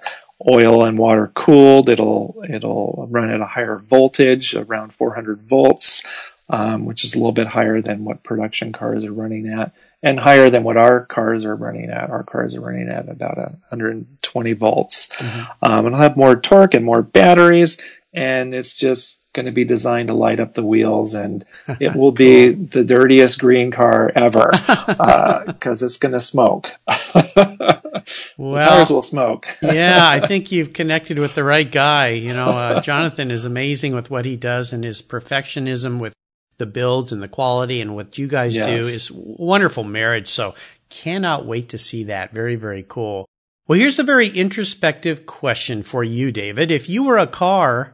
oil 0.48 0.86
and 0.86 0.98
water 0.98 1.32
cooled. 1.34 1.90
It'll 1.90 2.44
it'll 2.48 3.08
run 3.10 3.30
at 3.32 3.42
a 3.42 3.46
higher 3.46 3.78
voltage, 3.78 4.56
around 4.56 4.94
400 4.94 5.42
volts, 5.42 6.04
um, 6.50 6.86
which 6.86 7.04
is 7.04 7.16
a 7.16 7.18
little 7.18 7.32
bit 7.34 7.48
higher 7.48 7.82
than 7.82 8.06
what 8.06 8.24
production 8.24 8.72
cars 8.72 9.04
are 9.06 9.14
running 9.14 9.48
at, 9.50 9.74
and 10.02 10.20
higher 10.20 10.50
than 10.50 10.64
what 10.64 10.78
our 10.78 11.06
cars 11.06 11.46
are 11.46 11.56
running 11.56 11.90
at. 11.90 12.10
Our 12.10 12.24
cars 12.24 12.56
are 12.56 12.62
running 12.62 12.90
at 12.90 13.10
about 13.10 13.38
120 13.38 14.54
volts. 14.54 15.22
Um, 15.62 15.86
it'll 15.86 15.98
have 16.00 16.18
more 16.18 16.36
torque 16.36 16.74
and 16.74 16.86
more 16.86 17.02
batteries, 17.02 17.78
and 18.14 18.54
it's 18.54 18.74
just 18.76 19.18
going 19.34 19.46
to 19.46 19.52
be 19.52 19.64
designed 19.66 20.08
to 20.08 20.14
light 20.16 20.40
up 20.40 20.54
the 20.54 20.64
wheels, 20.64 21.14
and 21.14 21.46
it 21.80 21.96
will 21.96 22.12
be 22.12 22.52
the 22.54 22.84
dirtiest 22.84 23.40
green 23.40 23.72
car 23.72 24.12
ever 24.16 24.52
because 25.46 25.84
it's 25.84 25.98
going 25.98 26.14
to 26.14 26.20
smoke. 26.20 26.72
the 26.88 28.04
Well, 28.38 28.62
tires 28.62 28.90
will 28.90 29.02
smoke. 29.02 29.48
yeah, 29.62 30.08
I 30.08 30.26
think 30.26 30.52
you've 30.52 30.74
connected 30.74 31.20
with 31.20 31.36
the 31.36 31.44
right 31.44 31.70
guy. 31.70 32.10
You 32.10 32.34
know, 32.34 32.50
uh, 32.50 32.82
Jonathan 32.82 33.32
is 33.32 33.46
amazing 33.46 33.94
with 33.94 34.10
what 34.10 34.26
he 34.26 34.36
does 34.36 34.74
and 34.74 34.84
his 34.84 35.02
perfectionism 35.02 36.00
with 36.00 36.14
the 36.60 36.67
builds 36.67 37.12
and 37.12 37.24
the 37.24 37.28
quality 37.28 37.82
and 37.82 37.95
what 37.95 38.17
you 38.17 38.28
guys 38.28 38.54
do 38.54 38.62
is 38.62 39.12
wonderful 39.12 39.84
marriage. 39.84 40.28
So 40.28 40.54
cannot 40.89 41.45
wait 41.45 41.69
to 41.69 41.78
see 41.78 42.06
that. 42.06 42.32
Very, 42.32 42.56
very 42.56 42.86
cool. 42.88 43.26
Well, 43.67 43.80
here's 43.80 44.00
a 44.00 44.04
very 44.04 44.28
introspective 44.28 45.26
question 45.26 45.84
for 45.84 46.04
you, 46.04 46.32
David. 46.32 46.72
If 46.72 46.89
you 46.89 47.04
were 47.04 47.17
a 47.17 47.28
car, 47.28 47.93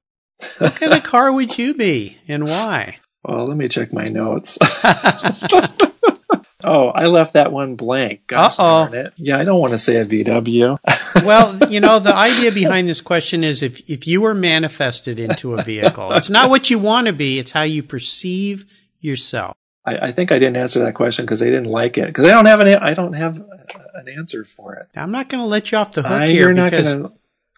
what 0.58 0.76
kind 0.76 0.94
of 0.94 1.04
car 1.12 1.32
would 1.32 1.58
you 1.58 1.74
be 1.74 2.18
and 2.28 2.46
why? 2.46 2.98
Well, 3.24 3.48
let 3.48 3.58
me 3.58 3.68
check 3.68 3.92
my 3.92 4.06
notes. 4.06 4.58
oh, 6.66 6.88
I 6.90 7.06
left 7.06 7.34
that 7.34 7.52
one 7.52 7.76
blank. 7.76 8.28
Gosh 8.28 8.60
Uh-oh. 8.60 8.90
darn 8.90 9.06
it. 9.06 9.14
Yeah, 9.18 9.38
I 9.38 9.44
don't 9.44 9.60
want 9.60 9.72
to 9.72 9.78
say 9.78 9.98
a 9.98 10.06
VW. 10.06 10.78
Well, 11.24 11.72
you 11.72 11.80
know, 11.80 12.00
the 12.00 12.14
idea 12.14 12.52
behind 12.52 12.90
this 12.90 13.00
question 13.00 13.46
is 13.46 13.64
if, 13.64 13.90
if 13.90 14.06
you 14.06 14.20
were 14.20 14.36
manifested 14.36 15.18
into 15.18 15.54
a 15.54 15.64
vehicle, 15.64 16.12
it's 16.12 16.30
not 16.30 16.50
what 16.50 16.70
you 16.70 16.78
want 16.78 17.08
to 17.08 17.14
be, 17.14 17.40
it's 17.40 17.52
how 17.52 17.62
you 17.62 17.84
perceive 17.84 18.66
yourself. 19.00 19.56
I, 19.86 20.08
I 20.08 20.12
think 20.12 20.34
I 20.34 20.40
didn't 20.40 20.58
answer 20.58 20.80
that 20.80 20.94
question 20.94 21.26
because 21.26 21.40
they 21.40 21.50
didn't 21.50 21.72
like 21.72 21.98
it 21.98 22.08
because 22.08 22.26
I 22.26 22.32
don't 22.32 22.46
have 22.48 22.60
an 22.60 22.68
I 22.76 22.94
don't 22.94 23.14
have 23.14 23.38
an 23.94 24.10
answer 24.10 24.44
for 24.44 24.76
it. 24.76 24.88
I'm 24.96 25.12
not 25.12 25.30
going 25.30 25.42
to 25.42 25.48
let 25.48 25.72
you 25.72 25.78
off 25.78 25.94
the 25.94 26.02
hook 26.02 26.24
I, 26.24 26.28
here 26.28 26.54
because 26.54 26.96
gonna. 26.96 27.12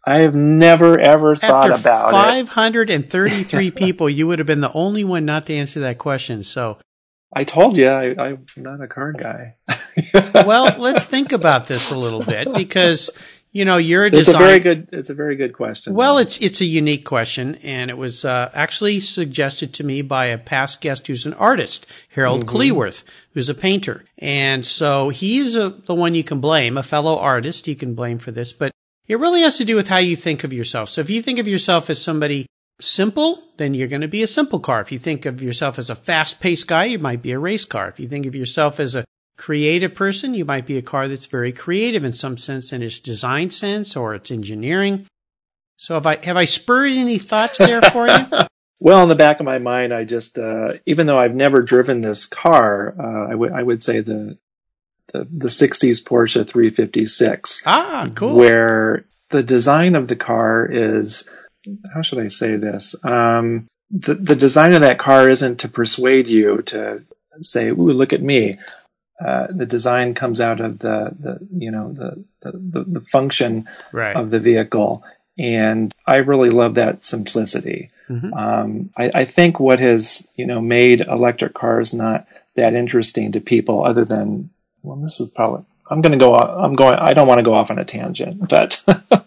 I 0.06 0.22
have 0.22 0.36
never 0.36 1.00
ever 1.00 1.36
thought 1.36 1.78
about 1.78 2.10
it. 2.10 2.48
533 2.48 3.72
people, 3.72 4.10
you 4.10 4.28
would 4.28 4.40
have 4.40 4.46
been 4.46 4.62
the 4.62 4.72
only 4.72 5.04
one 5.04 5.26
not 5.26 5.46
to 5.48 5.54
answer 5.54 5.82
that 5.82 5.98
question. 5.98 6.44
So, 6.44 6.78
I 7.34 7.44
told 7.44 7.78
you 7.78 7.88
I, 7.90 8.16
I'm 8.18 8.46
not 8.56 8.82
a 8.82 8.88
car 8.88 9.12
guy. 9.12 9.56
well, 10.34 10.80
let's 10.80 11.06
think 11.06 11.34
about 11.34 11.68
this 11.68 11.92
a 11.92 11.96
little 11.96 12.24
bit 12.24 12.54
because, 12.54 13.10
you 13.52 13.66
know, 13.66 13.78
you're 13.78 14.06
a 14.06 14.08
it's 14.08 14.30
a 14.30 14.38
very 14.38 14.60
good. 14.60 14.90
It's 14.94 15.10
a 15.10 15.14
very 15.14 15.36
good 15.36 15.54
question. 15.54 15.94
Well, 15.94 16.20
it's 16.20 16.38
it's 16.38 16.62
a 16.62 16.66
unique 16.66 17.04
question, 17.04 17.56
and 17.64 17.90
it 17.90 17.98
was 17.98 18.24
uh, 18.24 18.50
actually 18.54 19.02
suggested 19.02 19.74
to 19.76 19.84
me 19.84 20.02
by 20.02 20.28
a 20.28 20.38
past 20.38 20.80
guest 20.80 21.08
who's 21.08 21.26
an 21.26 21.34
artist, 21.34 21.86
Harold 22.10 22.46
Cleworth, 22.46 23.04
who's 23.34 23.50
a 23.50 23.56
painter, 23.56 24.06
and 24.18 24.66
so 24.66 25.10
he's 25.10 25.56
a, 25.56 25.70
the 25.70 25.96
one 25.96 26.16
you 26.16 26.24
can 26.24 26.40
blame, 26.40 26.78
a 26.78 26.84
fellow 26.84 27.18
artist 27.18 27.68
you 27.68 27.76
can 27.76 27.94
blame 27.94 28.20
for 28.20 28.32
this, 28.32 28.54
but 28.54 28.72
it 29.08 29.20
really 29.20 29.42
has 29.42 29.58
to 29.58 29.66
do 29.66 29.76
with 29.76 29.90
how 29.90 29.98
you 29.98 30.16
think 30.16 30.44
of 30.44 30.54
yourself. 30.54 30.90
So 30.90 31.02
if 31.02 31.10
you 31.10 31.22
think 31.22 31.40
of 31.40 31.48
yourself 31.48 31.90
as 31.90 32.02
somebody 32.02 32.46
simple, 32.80 33.44
then 33.58 33.74
you're 33.74 33.88
going 33.88 34.02
to 34.02 34.08
be 34.08 34.24
a 34.24 34.28
simple 34.28 34.60
car. 34.60 34.82
If 34.82 34.92
you 34.92 35.00
think 35.00 35.26
of 35.26 35.42
yourself 35.42 35.80
as 35.80 35.90
a 35.90 35.96
fast-paced 35.96 36.68
guy, 36.68 36.86
you 36.86 37.00
might 37.00 37.22
be 37.22 37.32
a 37.32 37.40
race 37.40 37.66
car. 37.66 37.90
If 37.90 38.00
you 38.00 38.08
think 38.08 38.26
of 38.26 38.36
yourself 38.36 38.80
as 38.80 38.96
a 38.96 39.06
creative 39.38 39.96
person, 39.96 40.34
you 40.34 40.46
might 40.46 40.66
be 40.66 40.78
a 40.78 40.82
car 40.82 41.08
that's 41.08 41.26
very 41.26 41.52
creative 41.52 42.04
in 42.04 42.14
some 42.14 42.38
sense 42.38 42.74
in 42.74 42.82
its 42.82 43.00
design 43.00 43.50
sense 43.50 43.96
or 43.96 44.16
its 44.16 44.32
engineering. 44.32 45.06
So 45.78 45.94
have 45.94 46.08
I 46.08 46.18
have 46.26 46.38
I 46.38 46.46
spurred 46.46 46.92
any 46.92 47.20
thoughts 47.20 47.60
there 47.60 47.82
for 47.82 48.08
you? 48.08 48.26
Well, 48.80 49.02
in 49.02 49.10
the 49.10 49.16
back 49.16 49.40
of 49.40 49.46
my 49.48 49.58
mind, 49.58 49.92
I 49.92 50.04
just, 50.04 50.38
uh, 50.38 50.74
even 50.86 51.08
though 51.08 51.18
I've 51.18 51.34
never 51.34 51.64
driven 51.64 52.02
this 52.02 52.28
car, 52.28 52.94
uh, 52.98 53.32
I 53.32 53.34
would 53.34 53.52
I 53.52 53.64
would 53.64 53.82
say 53.82 54.02
the 54.02 54.38
the, 55.14 55.28
the 55.32 55.48
60s 55.48 56.04
Porsche 56.04 56.48
356, 56.48 57.64
ah, 57.66 58.10
cool. 58.14 58.36
where 58.36 59.06
the 59.30 59.42
design 59.42 59.96
of 59.96 60.08
the 60.08 60.16
car 60.16 60.66
is, 60.70 61.30
how 61.94 62.02
should 62.02 62.20
I 62.20 62.28
say 62.28 62.56
this? 62.56 62.96
Um, 63.04 63.68
the 63.92 64.16
the 64.16 64.36
design 64.36 64.74
of 64.74 64.82
that 64.82 65.00
car 65.00 65.30
isn't 65.30 65.62
to 65.62 65.70
persuade 65.70 66.28
you 66.28 66.62
to 66.64 67.04
say, 67.42 67.70
"Ooh, 67.70 67.94
look 67.94 68.14
at 68.14 68.22
me." 68.22 68.56
Uh, 69.24 69.48
the 69.50 69.66
design 69.66 70.14
comes 70.14 70.40
out 70.42 70.60
of 70.62 70.78
the, 70.80 71.12
the 71.20 71.48
you 71.58 71.72
know 71.72 71.92
the, 71.94 72.24
the 72.42 72.84
the 72.88 73.02
function 73.02 73.68
right. 73.92 74.16
of 74.16 74.30
the 74.30 74.40
vehicle. 74.40 75.04
And 75.40 75.94
I 76.06 76.18
really 76.18 76.50
love 76.50 76.76
that 76.76 77.06
simplicity. 77.06 77.90
Mhm. 78.10 78.36
Um, 78.36 78.90
I, 78.98 79.12
I 79.14 79.26
think 79.26 79.60
what 79.60 79.80
has 79.80 80.28
you 80.36 80.48
know 80.48 80.62
made 80.62 81.02
electric 81.02 81.54
cars 81.54 81.94
not 81.94 82.28
that 82.56 82.74
interesting 82.74 83.34
to 83.34 83.40
people, 83.40 83.86
other 83.86 84.04
than 84.04 84.50
well, 84.82 84.98
this 84.98 85.20
is 85.20 85.30
probably 85.30 85.66
I'm 85.90 86.02
going 86.02 86.12
to 86.12 86.18
go. 86.18 86.36
I'm 86.36 86.74
going. 86.74 86.96
I 86.96 87.14
don't 87.14 87.28
want 87.28 87.40
to 87.40 87.44
go 87.44 87.54
off 87.54 87.72
on 87.72 87.80
a 87.80 87.86
tangent, 87.86 88.48
but 88.48 88.84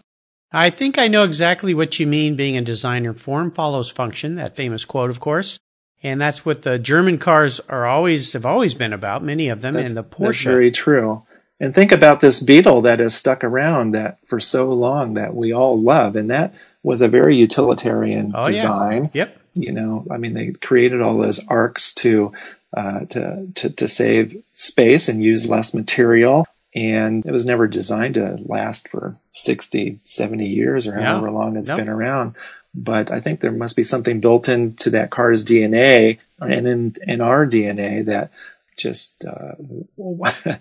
I 0.53 0.71
think 0.71 0.99
I 0.99 1.09
know 1.09 1.25
exactly 1.25 1.75
what 1.75 1.99
you 2.01 2.07
mean 2.07 2.35
being 2.37 2.57
a 2.57 2.63
designer. 2.63 3.15
Form 3.15 3.51
follows 3.53 3.91
function, 3.91 4.35
that 4.37 4.57
famous 4.57 4.85
quote, 4.85 5.11
of 5.11 5.21
course. 5.21 5.59
And 6.03 6.21
that's 6.21 6.45
what 6.47 6.63
the 6.63 6.79
German 6.79 7.19
cars 7.19 7.61
are 7.69 7.87
always, 7.87 8.33
have 8.33 8.47
always 8.47 8.75
been 8.75 8.93
about, 8.93 9.23
many 9.23 9.49
of 9.51 9.61
them, 9.61 9.75
that's, 9.75 9.89
and 9.89 9.97
the 9.97 10.03
Porsche. 10.05 10.27
that's 10.27 10.43
very 10.45 10.71
true. 10.71 11.23
And 11.61 11.75
think 11.75 11.93
about 11.93 12.21
this 12.21 12.43
Beetle 12.43 12.83
that 12.83 13.01
has 13.01 13.15
stuck 13.15 13.45
around 13.45 13.93
that 13.93 14.19
for 14.27 14.41
so 14.41 14.73
long 14.73 15.15
that 15.15 15.35
we 15.35 15.53
all 15.53 15.79
love, 15.81 16.17
and 16.17 16.31
that 16.31 16.55
was 16.83 17.03
a 17.03 17.09
very 17.09 17.37
utilitarian 17.37 18.33
Oh, 18.35 18.49
yeah. 18.49 18.55
design. 18.55 19.11
Yep. 19.13 19.37
you 19.57 19.73
know 19.73 20.07
i 20.11 20.17
mean 20.17 20.33
they 20.33 20.53
created 20.53 21.03
all 21.03 21.19
those 21.19 21.45
arcs 21.49 21.93
to 21.95 22.33
uh, 22.75 23.01
to, 23.01 23.49
to 23.57 23.71
to 23.71 23.89
save 23.89 24.43
space 24.53 25.09
and 25.09 25.21
use 25.23 25.51
less 25.51 25.75
material 25.75 26.47
and 26.75 27.25
it 27.27 27.33
was 27.33 27.45
never 27.47 27.67
designed 27.67 28.15
to 28.15 28.39
last 28.45 28.89
for 28.89 29.17
60 29.33 30.01
70 30.05 30.47
years 30.47 30.87
or 30.87 30.93
however 30.95 31.31
long 31.31 31.57
it's 31.57 31.69
No. 31.69 31.77
been 31.77 31.89
around 31.89 32.37
but 32.75 33.11
i 33.11 33.21
think 33.21 33.41
there 33.41 33.51
must 33.53 33.75
be 33.77 33.83
something 33.85 34.21
built 34.21 34.49
into 34.49 34.91
that 34.91 35.11
car's 35.11 35.45
dna 35.45 36.19
and 36.39 36.67
in 36.69 36.95
in 37.07 37.21
our 37.21 37.45
dna 37.47 38.05
that 38.07 38.31
just 38.77 39.25
uh, 39.27 39.53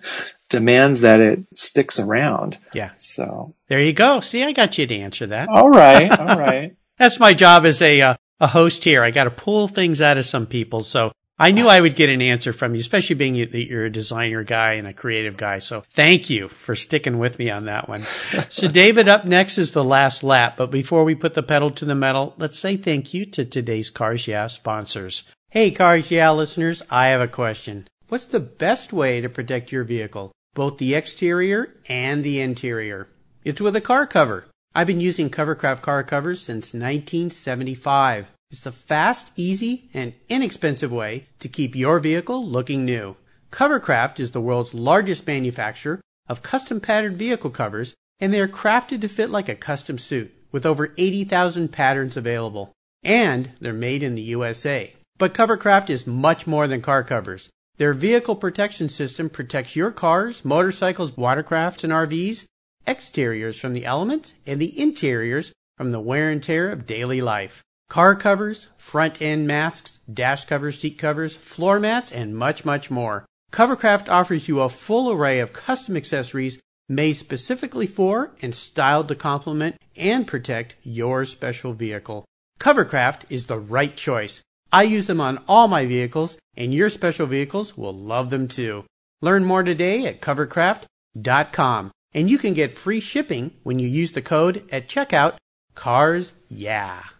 demands 0.48 1.02
that 1.02 1.20
it 1.20 1.40
sticks 1.54 1.98
around 1.98 2.58
Yeah. 2.74 2.90
so 2.98 3.54
There 3.68 3.80
you 3.80 3.92
go. 3.92 4.20
See, 4.20 4.42
I 4.42 4.52
got 4.52 4.76
you 4.78 4.86
to 4.86 4.96
answer 4.98 5.26
that. 5.28 5.48
all 5.48 5.70
right 5.70 6.10
all 6.18 6.38
right 6.38 6.76
That's 6.98 7.20
my 7.20 7.34
job 7.34 7.64
as 7.64 7.80
a 7.82 8.00
uh, 8.00 8.14
a 8.42 8.46
host 8.46 8.84
here. 8.84 9.02
I 9.02 9.10
got 9.10 9.24
to 9.24 9.30
pull 9.30 9.68
things 9.68 10.00
out 10.00 10.16
of 10.18 10.24
some 10.24 10.46
people. 10.46 10.80
So 10.82 11.12
I 11.40 11.52
knew 11.52 11.68
I 11.68 11.80
would 11.80 11.96
get 11.96 12.10
an 12.10 12.20
answer 12.20 12.52
from 12.52 12.74
you, 12.74 12.80
especially 12.80 13.16
being 13.16 13.32
that 13.32 13.66
you're 13.66 13.86
a 13.86 13.90
designer 13.90 14.44
guy 14.44 14.74
and 14.74 14.86
a 14.86 14.92
creative 14.92 15.38
guy. 15.38 15.58
So 15.60 15.84
thank 15.88 16.28
you 16.28 16.50
for 16.50 16.76
sticking 16.76 17.18
with 17.18 17.38
me 17.38 17.48
on 17.48 17.64
that 17.64 17.88
one. 17.88 18.04
so 18.50 18.68
David, 18.70 19.08
up 19.08 19.24
next 19.24 19.56
is 19.56 19.72
the 19.72 19.82
last 19.82 20.22
lap. 20.22 20.58
But 20.58 20.70
before 20.70 21.02
we 21.02 21.14
put 21.14 21.32
the 21.32 21.42
pedal 21.42 21.70
to 21.70 21.86
the 21.86 21.94
metal, 21.94 22.34
let's 22.36 22.58
say 22.58 22.76
thank 22.76 23.14
you 23.14 23.24
to 23.24 23.46
today's 23.46 23.88
Cars 23.88 24.28
Yeah 24.28 24.48
sponsors. 24.48 25.24
Hey 25.48 25.70
Cars 25.70 26.10
Yeah 26.10 26.30
listeners, 26.32 26.82
I 26.90 27.06
have 27.06 27.22
a 27.22 27.26
question. 27.26 27.88
What's 28.08 28.26
the 28.26 28.40
best 28.40 28.92
way 28.92 29.22
to 29.22 29.30
protect 29.30 29.72
your 29.72 29.84
vehicle, 29.84 30.32
both 30.52 30.76
the 30.76 30.94
exterior 30.94 31.72
and 31.88 32.22
the 32.22 32.38
interior? 32.42 33.08
It's 33.46 33.62
with 33.62 33.74
a 33.74 33.80
car 33.80 34.06
cover. 34.06 34.46
I've 34.74 34.88
been 34.88 35.00
using 35.00 35.30
Covercraft 35.30 35.80
car 35.80 36.04
covers 36.04 36.42
since 36.42 36.74
1975. 36.74 38.26
It's 38.50 38.64
the 38.64 38.72
fast, 38.72 39.30
easy, 39.36 39.88
and 39.94 40.12
inexpensive 40.28 40.90
way 40.90 41.28
to 41.38 41.48
keep 41.48 41.76
your 41.76 42.00
vehicle 42.00 42.44
looking 42.44 42.84
new. 42.84 43.14
Covercraft 43.52 44.18
is 44.18 44.32
the 44.32 44.40
world's 44.40 44.74
largest 44.74 45.24
manufacturer 45.24 46.00
of 46.28 46.42
custom 46.42 46.80
patterned 46.80 47.16
vehicle 47.16 47.50
covers, 47.50 47.94
and 48.18 48.34
they 48.34 48.40
are 48.40 48.48
crafted 48.48 49.02
to 49.02 49.08
fit 49.08 49.30
like 49.30 49.48
a 49.48 49.54
custom 49.54 49.98
suit 49.98 50.34
with 50.50 50.66
over 50.66 50.92
80,000 50.98 51.68
patterns 51.68 52.16
available. 52.16 52.72
And 53.04 53.52
they're 53.60 53.72
made 53.72 54.02
in 54.02 54.16
the 54.16 54.22
USA. 54.22 54.96
But 55.16 55.32
Covercraft 55.32 55.88
is 55.88 56.06
much 56.06 56.48
more 56.48 56.66
than 56.66 56.82
car 56.82 57.04
covers. 57.04 57.50
Their 57.76 57.94
vehicle 57.94 58.34
protection 58.34 58.88
system 58.88 59.30
protects 59.30 59.76
your 59.76 59.92
cars, 59.92 60.44
motorcycles, 60.44 61.12
watercrafts, 61.12 61.84
and 61.84 61.92
RVs, 61.92 62.46
exteriors 62.84 63.60
from 63.60 63.74
the 63.74 63.84
elements, 63.84 64.34
and 64.44 64.60
the 64.60 64.76
interiors 64.78 65.52
from 65.76 65.92
the 65.92 66.00
wear 66.00 66.30
and 66.30 66.42
tear 66.42 66.68
of 66.70 66.84
daily 66.84 67.20
life. 67.20 67.62
Car 67.90 68.14
covers, 68.14 68.68
front 68.78 69.20
end 69.20 69.48
masks, 69.48 69.98
dash 70.10 70.44
covers, 70.44 70.78
seat 70.78 70.96
covers, 70.96 71.34
floor 71.34 71.80
mats, 71.80 72.12
and 72.12 72.36
much, 72.36 72.64
much 72.64 72.88
more. 72.88 73.26
Covercraft 73.52 74.08
offers 74.08 74.46
you 74.46 74.60
a 74.60 74.68
full 74.68 75.10
array 75.10 75.40
of 75.40 75.52
custom 75.52 75.96
accessories 75.96 76.60
made 76.88 77.14
specifically 77.14 77.88
for 77.88 78.30
and 78.40 78.54
styled 78.54 79.08
to 79.08 79.16
complement 79.16 79.74
and 79.96 80.24
protect 80.24 80.76
your 80.84 81.24
special 81.24 81.72
vehicle. 81.72 82.24
Covercraft 82.60 83.22
is 83.28 83.46
the 83.46 83.58
right 83.58 83.96
choice. 83.96 84.40
I 84.70 84.84
use 84.84 85.08
them 85.08 85.20
on 85.20 85.42
all 85.48 85.66
my 85.66 85.84
vehicles, 85.84 86.38
and 86.56 86.72
your 86.72 86.90
special 86.90 87.26
vehicles 87.26 87.76
will 87.76 87.92
love 87.92 88.30
them 88.30 88.46
too. 88.46 88.84
Learn 89.20 89.44
more 89.44 89.64
today 89.64 90.06
at 90.06 90.20
covercraft.com, 90.20 91.90
and 92.14 92.30
you 92.30 92.38
can 92.38 92.54
get 92.54 92.70
free 92.70 93.00
shipping 93.00 93.50
when 93.64 93.80
you 93.80 93.88
use 93.88 94.12
the 94.12 94.22
code 94.22 94.62
at 94.70 94.88
checkout 94.88 95.38
CARS 95.74 96.34
YEAH. 96.48 97.19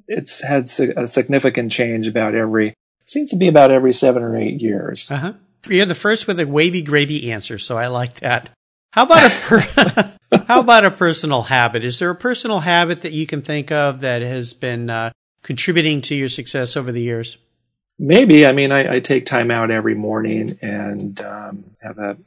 it's 0.08 0.42
had 0.42 0.70
a 0.98 1.08
significant 1.08 1.72
change 1.72 2.08
about 2.08 2.36
every 2.36 2.74
seems 3.06 3.30
to 3.32 3.38
be 3.38 3.48
about 3.48 3.72
every 3.72 3.94
seven 3.94 4.24
or 4.24 4.36
eight 4.36 4.60
years. 4.62 5.12
Uh-huh. 5.12 5.34
You're 5.68 5.86
the 5.86 5.96
first 5.96 6.28
with 6.28 6.40
a 6.40 6.48
wavy 6.48 6.82
gravy 6.82 7.32
answer, 7.32 7.58
so 7.58 7.78
I 7.78 7.88
like 7.88 8.16
that. 8.16 8.50
How 8.92 9.04
about 9.04 9.32
a 9.32 9.36
per- 9.36 10.44
how 10.48 10.60
about 10.60 10.86
a 10.86 10.92
personal 10.92 11.44
habit? 11.44 11.84
Is 11.84 12.00
there 12.00 12.10
a 12.10 12.16
personal 12.16 12.60
habit 12.60 13.02
that 13.02 13.12
you 13.12 13.26
can 13.26 13.42
think 13.42 13.72
of 13.72 14.02
that 14.02 14.22
has 14.22 14.54
been 14.54 14.90
uh, 14.90 15.12
contributing 15.42 16.02
to 16.02 16.16
your 16.16 16.30
success 16.30 16.78
over 16.78 16.92
the 16.92 17.02
years? 17.02 17.38
Maybe. 17.98 18.46
I 18.46 18.52
mean, 18.52 18.72
I, 18.72 18.96
I 18.96 19.00
take 19.00 19.26
time 19.26 19.52
out 19.52 19.72
every 19.72 19.96
morning 19.96 20.60
and 20.62 21.20
um, 21.22 21.64
have 21.82 21.98
a 21.98 22.18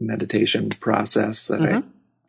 meditation 0.00 0.70
process 0.70 1.48
that 1.48 1.60
mm-hmm. 1.60 1.76
I 1.78 1.82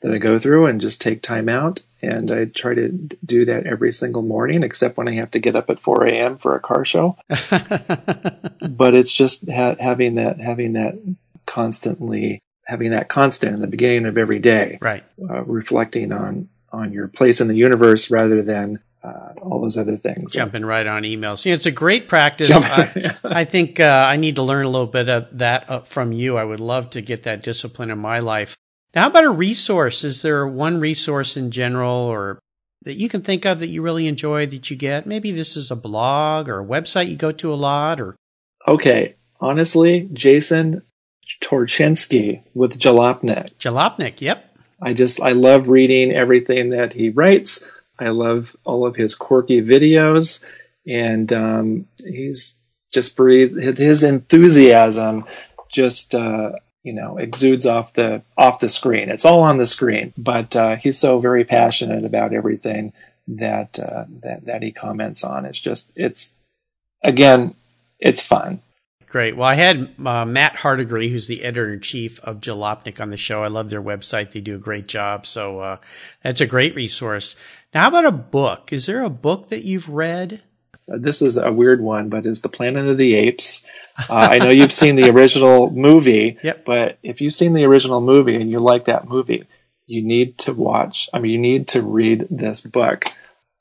that 0.06 0.14
I 0.14 0.20
go 0.20 0.38
through 0.38 0.68
and 0.68 0.80
just 0.80 1.02
take 1.02 1.24
time 1.24 1.50
out. 1.50 1.82
And 2.00 2.32
I 2.32 2.46
try 2.46 2.76
to 2.76 2.90
do 2.90 3.46
that 3.46 3.66
every 3.66 3.92
single 3.92 4.22
morning, 4.22 4.62
except 4.62 4.98
when 4.98 5.08
I 5.08 5.16
have 5.16 5.32
to 5.32 5.40
get 5.40 5.56
up 5.56 5.72
at 5.72 5.80
4 5.80 6.06
a.m. 6.06 6.38
for 6.38 6.56
a 6.56 6.60
car 6.60 6.86
show. 6.86 7.18
but 7.28 8.94
it's 8.94 9.12
just 9.12 9.50
ha- 9.50 9.76
having 9.80 10.16
that, 10.16 10.40
having 10.40 10.74
that 10.74 11.00
constantly, 11.48 12.40
having 12.64 12.92
that 12.92 13.10
constant 13.10 13.56
in 13.56 13.62
the 13.62 13.68
beginning 13.68 14.06
of 14.06 14.20
every 14.20 14.38
day. 14.38 14.78
Right. 14.80 15.04
Uh, 15.20 15.44
reflecting 15.44 16.12
on, 16.12 16.50
on 16.72 16.94
your 16.94 17.08
place 17.08 17.42
in 17.42 17.48
the 17.48 17.56
universe 17.56 18.12
rather 18.12 18.44
than 18.44 18.80
uh, 19.04 19.34
all 19.42 19.60
those 19.60 19.78
other 19.78 19.98
things. 19.98 20.34
Jumping 20.34 20.66
right 20.66 20.86
on 20.86 21.02
emails. 21.02 21.52
it's 21.52 21.66
a 21.66 21.72
great 21.72 22.08
practice. 22.08 22.52
I, 22.52 23.16
I, 23.24 23.46
think 23.46 23.80
uh, 23.80 23.86
I 23.86 24.18
need 24.18 24.36
to 24.36 24.44
learn 24.44 24.68
a 24.68 24.70
little 24.70 24.86
bit 24.86 25.10
of 25.10 25.40
that 25.40 25.88
from 25.88 26.12
you. 26.12 26.38
I 26.38 26.44
would 26.44 26.60
love 26.60 26.92
to 26.92 27.02
get 27.02 27.24
that 27.24 27.42
discipline 27.42 27.90
in 27.90 27.98
my 27.98 28.20
life. 28.20 28.56
Now, 28.96 29.02
how 29.02 29.08
about 29.10 29.26
a 29.26 29.30
resource? 29.30 30.06
Is 30.06 30.22
there 30.22 30.48
one 30.48 30.80
resource 30.80 31.36
in 31.36 31.52
general 31.52 31.92
or 31.92 32.40
that 32.84 32.94
you 32.94 33.10
can 33.10 33.22
think 33.22 33.46
of 33.46 33.60
that 33.60 33.68
you 33.68 33.82
really 33.82 34.08
enjoy 34.08 34.46
that 34.46 34.72
you 34.72 34.78
get? 34.78 35.06
Maybe 35.06 35.34
this 35.34 35.58
is 35.58 35.70
a 35.70 35.76
blog 35.76 36.48
or 36.48 36.62
a 36.62 36.66
website 36.66 37.10
you 37.10 37.18
go 37.18 37.34
to 37.34 37.54
a 37.54 37.56
lot 37.56 38.00
or. 38.00 38.16
Okay. 38.66 39.16
Honestly, 39.42 40.10
Jason 40.14 40.82
Torchinsky 41.44 42.44
with 42.54 42.80
Jalopnik. 42.80 43.58
Jalopnik, 43.58 44.22
yep. 44.22 44.58
I 44.82 44.94
just, 44.94 45.22
I 45.22 45.34
love 45.34 45.68
reading 45.68 46.14
everything 46.14 46.70
that 46.70 46.94
he 46.94 47.10
writes. 47.10 47.70
I 48.00 48.10
love 48.10 48.56
all 48.64 48.88
of 48.88 48.96
his 48.96 49.14
quirky 49.14 49.62
videos 49.62 50.44
and, 50.88 51.32
um, 51.34 51.88
he's 51.98 52.60
just 52.92 53.18
breathed 53.18 53.58
his 53.78 54.04
enthusiasm 54.04 55.26
just, 55.70 56.16
uh, 56.16 56.54
you 56.86 56.94
know 56.94 57.18
exudes 57.18 57.66
off 57.66 57.94
the 57.94 58.22
off 58.38 58.60
the 58.60 58.70
screen. 58.70 59.10
It's 59.10 59.26
all 59.26 59.42
on 59.42 59.58
the 59.58 59.66
screen, 59.66 60.14
but 60.18 60.56
uh, 60.56 60.76
he's 60.76 61.00
so 61.00 61.20
very 61.20 61.44
passionate 61.44 62.06
about 62.06 62.32
everything 62.32 62.94
that 63.28 63.80
uh, 63.80 64.06
that 64.22 64.46
that 64.46 64.62
he 64.62 64.72
comments 64.72 65.24
on. 65.24 65.46
It's 65.46 65.60
just 65.60 65.92
it's 65.96 66.32
again 67.04 67.56
it's 68.00 68.22
fun. 68.22 68.62
Great. 69.08 69.36
Well, 69.36 69.48
I 69.48 69.56
had 69.56 69.96
uh, 70.06 70.26
Matt 70.26 70.58
Hardigree, 70.58 71.10
who's 71.10 71.28
the 71.28 71.44
editor 71.44 71.74
in 71.74 71.80
chief 71.80 72.20
of 72.20 72.42
Jalopnik, 72.42 73.00
on 73.00 73.10
the 73.10 73.18
show. 73.18 73.44
I 73.44 73.48
love 73.48 73.72
their 73.72 73.82
website; 73.82 74.32
they 74.32 74.42
do 74.42 74.56
a 74.56 74.60
great 74.60 74.88
job. 74.88 75.26
So 75.26 75.62
uh, 75.62 75.78
that's 76.22 76.42
a 76.42 76.46
great 76.46 76.76
resource. 76.76 77.36
Now, 77.74 77.82
how 77.82 77.88
about 77.88 78.06
a 78.06 78.12
book? 78.12 78.72
Is 78.72 78.86
there 78.86 79.02
a 79.02 79.10
book 79.10 79.50
that 79.50 79.64
you've 79.64 79.90
read 79.90 80.44
this 80.88 81.22
is 81.22 81.38
a 81.38 81.52
weird 81.52 81.82
one, 81.82 82.10
but 82.10 82.26
it's 82.26 82.42
the 82.42 82.50
Planet 82.50 82.88
of 82.88 82.98
the 82.98 83.16
Apes. 83.16 83.66
Uh, 83.98 84.14
I 84.14 84.38
know 84.38 84.50
you've 84.50 84.72
seen 84.72 84.96
the 84.96 85.10
original 85.10 85.70
movie, 85.72 86.38
yep. 86.44 86.66
but 86.66 87.00
if 87.02 87.22
you've 87.22 87.34
seen 87.34 87.54
the 87.54 87.66
original 87.66 88.02
movie 88.02 88.36
and 88.36 88.50
you 88.50 88.60
like 88.60 88.86
that 88.86 89.08
movie, 89.08 89.48
you 89.88 90.04
need 90.04 90.38
to 90.40 90.54
watch. 90.54 91.10
I 91.14 91.20
mean, 91.20 91.32
you 91.32 91.40
need 91.40 91.68
to 91.70 91.82
read 91.82 92.28
this 92.30 92.62
book. 92.62 93.06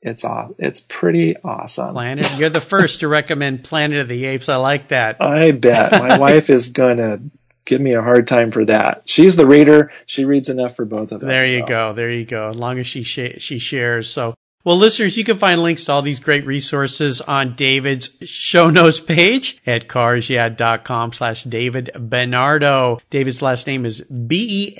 It's 0.01 0.23
it's 0.59 0.81
pretty 0.81 1.35
awesome. 1.37 1.93
Planet, 1.93 2.37
you're 2.37 2.49
the 2.49 2.61
first 2.61 2.99
to 2.99 3.07
recommend 3.07 3.63
Planet 3.63 4.01
of 4.01 4.07
the 4.07 4.25
Apes. 4.25 4.49
I 4.49 4.57
like 4.57 4.89
that. 4.89 5.17
I 5.19 5.49
bet 5.51 5.93
my 5.93 6.19
wife 6.19 6.51
is 6.51 6.69
gonna 6.69 7.21
give 7.65 7.81
me 7.81 7.93
a 7.93 8.03
hard 8.03 8.27
time 8.27 8.51
for 8.51 8.63
that. 8.65 9.03
She's 9.05 9.35
the 9.35 9.47
reader. 9.47 9.91
She 10.05 10.25
reads 10.25 10.49
enough 10.49 10.75
for 10.75 10.85
both 10.85 11.11
of 11.11 11.23
us. 11.23 11.27
There 11.27 11.47
you 11.47 11.61
so. 11.61 11.65
go. 11.65 11.93
There 11.93 12.11
you 12.11 12.25
go. 12.25 12.51
As 12.51 12.55
long 12.55 12.77
as 12.77 12.85
she 12.85 13.01
sh- 13.01 13.39
she 13.39 13.57
shares. 13.57 14.07
So 14.07 14.35
well, 14.65 14.75
listeners, 14.75 15.15
you 15.15 15.23
can 15.23 15.37
find 15.37 15.61
links 15.61 15.85
to 15.85 15.93
all 15.93 16.01
these 16.01 16.19
great 16.19 16.45
resources 16.45 17.21
on 17.21 17.53
David's 17.53 18.09
show 18.27 18.69
notes 18.69 18.99
page 18.99 19.61
at 19.65 19.87
carsyeah.com 19.87 21.13
slash 21.13 21.43
David 21.43 21.91
Benardo. 21.93 22.99
David's 23.09 23.41
last 23.41 23.67
name 23.67 23.85
is 23.85 24.01
B-E-N-A-R-D 24.01 24.73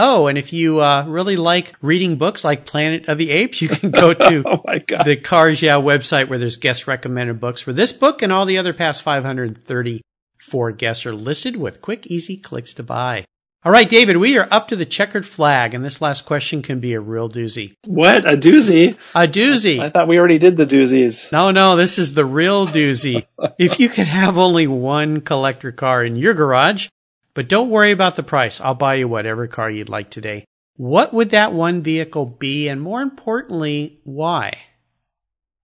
Oh, 0.00 0.28
and 0.28 0.38
if 0.38 0.52
you 0.52 0.80
uh, 0.80 1.04
really 1.08 1.36
like 1.36 1.74
reading 1.82 2.18
books 2.18 2.44
like 2.44 2.64
Planet 2.64 3.08
of 3.08 3.18
the 3.18 3.30
Apes, 3.30 3.60
you 3.60 3.68
can 3.68 3.90
go 3.90 4.14
to 4.14 4.44
oh 4.46 4.62
the 5.04 5.16
Cars 5.16 5.60
Yeah 5.60 5.74
website 5.74 6.28
where 6.28 6.38
there's 6.38 6.56
guest 6.56 6.86
recommended 6.86 7.40
books 7.40 7.62
for 7.62 7.72
this 7.72 7.92
book 7.92 8.22
and 8.22 8.32
all 8.32 8.46
the 8.46 8.58
other 8.58 8.72
past 8.72 9.02
534 9.02 10.72
guests 10.72 11.04
are 11.04 11.14
listed 11.14 11.56
with 11.56 11.82
quick, 11.82 12.06
easy 12.06 12.36
clicks 12.36 12.72
to 12.74 12.84
buy. 12.84 13.24
All 13.64 13.72
right, 13.72 13.88
David, 13.88 14.18
we 14.18 14.38
are 14.38 14.46
up 14.52 14.68
to 14.68 14.76
the 14.76 14.86
checkered 14.86 15.26
flag, 15.26 15.74
and 15.74 15.84
this 15.84 16.00
last 16.00 16.24
question 16.24 16.62
can 16.62 16.78
be 16.78 16.94
a 16.94 17.00
real 17.00 17.28
doozy. 17.28 17.74
What? 17.84 18.32
A 18.32 18.36
doozy? 18.36 18.96
A 19.16 19.26
doozy. 19.26 19.80
I 19.80 19.90
thought 19.90 20.06
we 20.06 20.16
already 20.16 20.38
did 20.38 20.56
the 20.56 20.64
doozies. 20.64 21.32
No, 21.32 21.50
no, 21.50 21.74
this 21.74 21.98
is 21.98 22.14
the 22.14 22.24
real 22.24 22.68
doozy. 22.68 23.26
if 23.58 23.80
you 23.80 23.88
could 23.88 24.06
have 24.06 24.38
only 24.38 24.68
one 24.68 25.22
collector 25.22 25.72
car 25.72 26.04
in 26.04 26.14
your 26.14 26.34
garage, 26.34 26.86
but 27.34 27.48
don't 27.48 27.68
worry 27.68 27.90
about 27.90 28.14
the 28.14 28.22
price. 28.22 28.60
I'll 28.60 28.76
buy 28.76 28.94
you 28.94 29.08
whatever 29.08 29.48
car 29.48 29.68
you'd 29.68 29.88
like 29.88 30.08
today. 30.08 30.44
What 30.76 31.12
would 31.12 31.30
that 31.30 31.52
one 31.52 31.82
vehicle 31.82 32.26
be? 32.26 32.68
And 32.68 32.80
more 32.80 33.02
importantly, 33.02 33.98
why? 34.04 34.56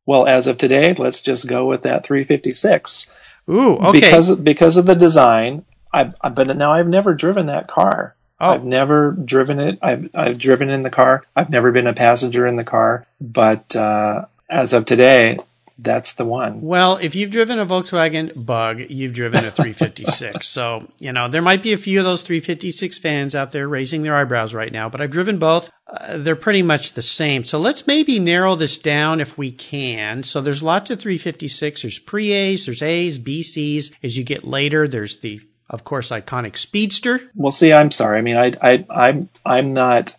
Well, 0.05 0.26
as 0.26 0.49
of 0.49 0.59
today, 0.59 0.95
let's 0.95 1.20
just 1.20 1.47
go 1.47 1.66
with 1.66 1.82
that 1.82 2.05
356. 2.05 3.12
Ooh, 3.49 3.76
okay. 3.76 4.01
Because 4.01 4.34
because 4.34 4.76
of 4.78 4.86
the 4.86 4.97
design, 4.97 5.64
I 5.95 6.28
but 6.28 6.57
now 6.57 6.72
I've 6.72 6.88
never 6.88 7.14
driven 7.14 7.47
that 7.47 7.68
car. 7.68 8.14
Oh. 8.40 8.51
I've 8.51 8.64
never 8.64 9.12
driven 9.12 9.61
it. 9.61 9.78
I've 9.80 10.11
I've 10.14 10.38
driven 10.38 10.70
in 10.70 10.82
the 10.82 10.90
car. 10.90 11.24
I've 11.36 11.51
never 11.51 11.72
been 11.72 11.86
a 11.86 11.95
passenger 11.95 12.47
in 12.47 12.57
the 12.57 12.64
car. 12.64 13.07
But 13.20 13.74
uh, 13.76 14.26
as 14.51 14.72
of 14.72 14.86
today, 14.86 15.38
that's 15.78 16.14
the 16.14 16.24
one. 16.24 16.61
Well, 16.62 16.99
if 16.99 17.14
you've 17.16 17.32
driven 17.32 17.59
a 17.59 17.66
Volkswagen 17.66 18.32
Bug, 18.36 18.80
you've 18.90 19.12
driven 19.12 19.45
a 19.45 19.51
356. 19.51 20.47
so, 20.47 20.86
you 20.99 21.12
know, 21.12 21.28
there 21.28 21.42
might 21.42 21.62
be 21.62 21.72
a 21.72 21.78
few 21.78 21.99
of 21.99 22.05
those 22.05 22.22
356 22.22 22.99
fans 22.99 23.34
out 23.34 23.51
there 23.51 23.68
raising 23.68 24.03
their 24.03 24.14
eyebrows 24.14 24.55
right 24.55 24.72
now, 24.72 24.88
but 24.88 25.01
I've 25.01 25.11
driven 25.11 25.38
both. 25.38 25.70
Uh, 25.88 26.18
they're 26.18 26.36
pretty 26.36 26.62
much 26.62 26.92
the 26.92 27.03
same. 27.03 27.42
So 27.42 27.59
let's 27.59 27.86
maybe 27.88 28.20
narrow 28.20 28.55
this 28.55 28.78
down 28.78 29.20
if 29.20 29.36
we 29.36 29.51
can. 29.51 30.22
So 30.22 30.40
there's 30.40 30.62
lots 30.62 30.90
of 30.90 31.01
356. 31.01 31.82
There's 31.82 31.99
pre-A's, 31.99 32.66
there's 32.66 32.82
A's, 32.82 33.18
BC's. 33.18 33.92
As 34.03 34.16
you 34.16 34.22
get 34.22 34.45
later, 34.45 34.86
there's 34.86 35.18
the, 35.18 35.40
of 35.70 35.84
course, 35.84 36.10
iconic 36.10 36.56
Speedster. 36.56 37.30
Well, 37.34 37.52
see, 37.52 37.72
I'm 37.72 37.90
sorry. 37.90 38.18
I 38.18 38.22
mean, 38.22 38.36
I, 38.36 38.52
I, 38.60 38.86
I'm, 38.90 39.28
I'm 39.44 39.74
not 39.74 40.16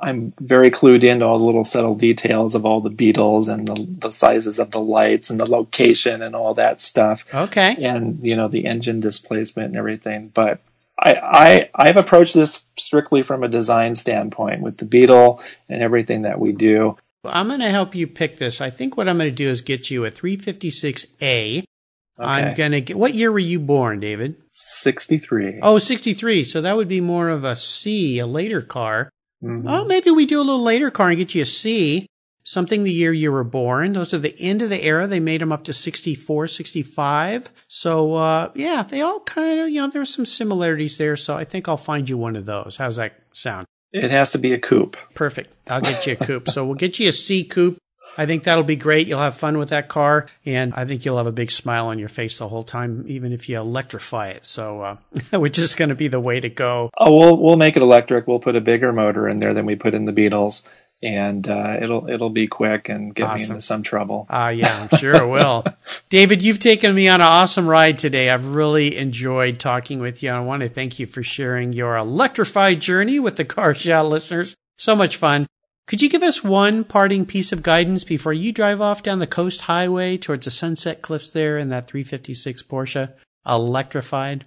I'm 0.00 0.32
very 0.40 0.70
clued 0.70 1.02
into 1.02 1.24
all 1.24 1.38
the 1.38 1.44
little 1.44 1.64
subtle 1.64 1.94
details 1.94 2.54
of 2.54 2.64
all 2.64 2.80
the 2.80 2.90
Beetles 2.90 3.48
and 3.48 3.66
the, 3.66 3.86
the 3.98 4.10
sizes 4.10 4.58
of 4.58 4.70
the 4.70 4.80
lights 4.80 5.30
and 5.30 5.40
the 5.40 5.46
location 5.46 6.22
and 6.22 6.36
all 6.36 6.54
that 6.54 6.80
stuff. 6.80 7.24
Okay. 7.34 7.84
And, 7.84 8.20
you 8.22 8.36
know, 8.36 8.48
the 8.48 8.66
engine 8.66 9.00
displacement 9.00 9.68
and 9.68 9.76
everything. 9.76 10.30
But 10.32 10.60
I, 10.98 11.14
I, 11.14 11.70
I've 11.74 11.96
approached 11.96 12.34
this 12.34 12.64
strictly 12.76 13.22
from 13.22 13.42
a 13.42 13.48
design 13.48 13.94
standpoint 13.94 14.62
with 14.62 14.76
the 14.76 14.84
Beetle 14.84 15.42
and 15.68 15.82
everything 15.82 16.22
that 16.22 16.38
we 16.38 16.52
do. 16.52 16.96
I'm 17.24 17.48
going 17.48 17.60
to 17.60 17.70
help 17.70 17.94
you 17.94 18.06
pick 18.06 18.38
this. 18.38 18.60
I 18.60 18.70
think 18.70 18.96
what 18.96 19.08
I'm 19.08 19.18
going 19.18 19.30
to 19.30 19.36
do 19.36 19.48
is 19.48 19.62
get 19.62 19.90
you 19.90 20.04
a 20.04 20.10
356A. 20.10 21.64
Okay. 22.18 22.28
I'm 22.28 22.54
going 22.54 22.72
to 22.72 22.80
get, 22.80 22.98
what 22.98 23.14
year 23.14 23.30
were 23.30 23.38
you 23.38 23.60
born, 23.60 24.00
David? 24.00 24.36
63. 24.52 25.60
Oh, 25.62 25.78
63. 25.78 26.44
So 26.44 26.60
that 26.60 26.76
would 26.76 26.88
be 26.88 27.00
more 27.00 27.28
of 27.28 27.44
a 27.44 27.54
C, 27.54 28.18
a 28.18 28.26
later 28.26 28.60
car. 28.60 29.10
Mm-hmm. 29.42 29.68
Oh, 29.68 29.84
maybe 29.84 30.10
we 30.10 30.26
do 30.26 30.40
a 30.40 30.42
little 30.42 30.62
later 30.62 30.90
car 30.90 31.08
and 31.08 31.16
get 31.16 31.34
you 31.34 31.42
a 31.42 31.46
C. 31.46 32.06
Something 32.42 32.82
the 32.82 32.90
year 32.90 33.12
you 33.12 33.30
were 33.30 33.44
born. 33.44 33.92
Those 33.92 34.14
are 34.14 34.18
the 34.18 34.34
end 34.40 34.62
of 34.62 34.70
the 34.70 34.82
era. 34.82 35.06
They 35.06 35.20
made 35.20 35.40
them 35.40 35.52
up 35.52 35.64
to 35.64 35.72
64, 35.72 36.48
65. 36.48 37.50
So, 37.68 38.14
uh, 38.14 38.50
yeah, 38.54 38.82
they 38.82 39.02
all 39.02 39.20
kind 39.20 39.60
of, 39.60 39.68
you 39.68 39.80
know, 39.82 39.88
there's 39.88 40.12
some 40.12 40.24
similarities 40.24 40.96
there. 40.96 41.14
So 41.14 41.36
I 41.36 41.44
think 41.44 41.68
I'll 41.68 41.76
find 41.76 42.08
you 42.08 42.16
one 42.16 42.36
of 42.36 42.46
those. 42.46 42.78
How's 42.78 42.96
that 42.96 43.14
sound? 43.32 43.66
It 43.92 44.10
has 44.10 44.32
to 44.32 44.38
be 44.38 44.52
a 44.52 44.58
coupe. 44.58 44.96
Perfect. 45.14 45.54
I'll 45.70 45.82
get 45.82 46.06
you 46.06 46.14
a 46.14 46.16
coupe. 46.16 46.48
so 46.50 46.64
we'll 46.64 46.74
get 46.74 46.98
you 46.98 47.08
a 47.08 47.12
C 47.12 47.44
coupe. 47.44 47.78
I 48.18 48.26
think 48.26 48.44
that'll 48.44 48.64
be 48.64 48.76
great. 48.76 49.06
You'll 49.06 49.20
have 49.20 49.36
fun 49.36 49.56
with 49.56 49.70
that 49.70 49.88
car, 49.88 50.26
and 50.44 50.74
I 50.74 50.84
think 50.84 51.04
you'll 51.04 51.16
have 51.16 51.26
a 51.26 51.32
big 51.32 51.50
smile 51.50 51.86
on 51.86 51.98
your 51.98 52.08
face 52.08 52.38
the 52.38 52.48
whole 52.48 52.64
time, 52.64 53.04
even 53.06 53.32
if 53.32 53.48
you 53.48 53.56
electrify 53.56 54.28
it. 54.30 54.44
So, 54.44 54.82
uh, 54.82 54.96
which 55.38 55.58
is 55.58 55.74
going 55.74 55.90
to 55.90 55.94
be 55.94 56.08
the 56.08 56.20
way 56.20 56.40
to 56.40 56.50
go. 56.50 56.90
Oh, 56.98 57.16
we'll 57.16 57.36
we'll 57.36 57.56
make 57.56 57.76
it 57.76 57.82
electric. 57.82 58.26
We'll 58.26 58.40
put 58.40 58.56
a 58.56 58.60
bigger 58.60 58.92
motor 58.92 59.28
in 59.28 59.36
there 59.36 59.54
than 59.54 59.64
we 59.64 59.76
put 59.76 59.94
in 59.94 60.04
the 60.04 60.12
Beetles 60.12 60.68
and 61.02 61.48
uh, 61.48 61.76
it'll 61.80 62.08
it'll 62.08 62.30
be 62.30 62.48
quick 62.48 62.88
and 62.88 63.14
get 63.14 63.24
awesome. 63.24 63.38
me 63.38 63.54
into 63.54 63.62
some 63.62 63.82
trouble. 63.82 64.26
Ah, 64.28 64.46
uh, 64.46 64.48
yeah, 64.48 64.88
I'm 64.90 64.98
sure 64.98 65.14
it 65.14 65.28
will. 65.28 65.64
David, 66.08 66.42
you've 66.42 66.58
taken 66.58 66.94
me 66.94 67.08
on 67.08 67.20
an 67.20 67.26
awesome 67.26 67.68
ride 67.68 67.98
today. 67.98 68.30
I've 68.30 68.46
really 68.46 68.96
enjoyed 68.96 69.60
talking 69.60 70.00
with 70.00 70.22
you. 70.22 70.30
I 70.30 70.40
want 70.40 70.62
to 70.62 70.68
thank 70.68 70.98
you 70.98 71.06
for 71.06 71.22
sharing 71.22 71.72
your 71.72 71.96
electrified 71.96 72.80
journey 72.80 73.20
with 73.20 73.36
the 73.36 73.44
Car 73.44 73.74
Yeah 73.78 74.02
listeners. 74.02 74.56
So 74.76 74.96
much 74.96 75.16
fun. 75.16 75.46
Could 75.88 76.02
you 76.02 76.10
give 76.10 76.22
us 76.22 76.44
one 76.44 76.84
parting 76.84 77.24
piece 77.24 77.50
of 77.50 77.62
guidance 77.62 78.04
before 78.04 78.34
you 78.34 78.52
drive 78.52 78.82
off 78.82 79.02
down 79.02 79.20
the 79.20 79.26
coast 79.26 79.62
highway 79.62 80.18
towards 80.18 80.44
the 80.44 80.50
sunset 80.50 81.00
cliffs 81.00 81.30
there 81.30 81.56
in 81.56 81.70
that 81.70 81.88
356 81.88 82.62
Porsche, 82.64 83.10
electrified? 83.46 84.44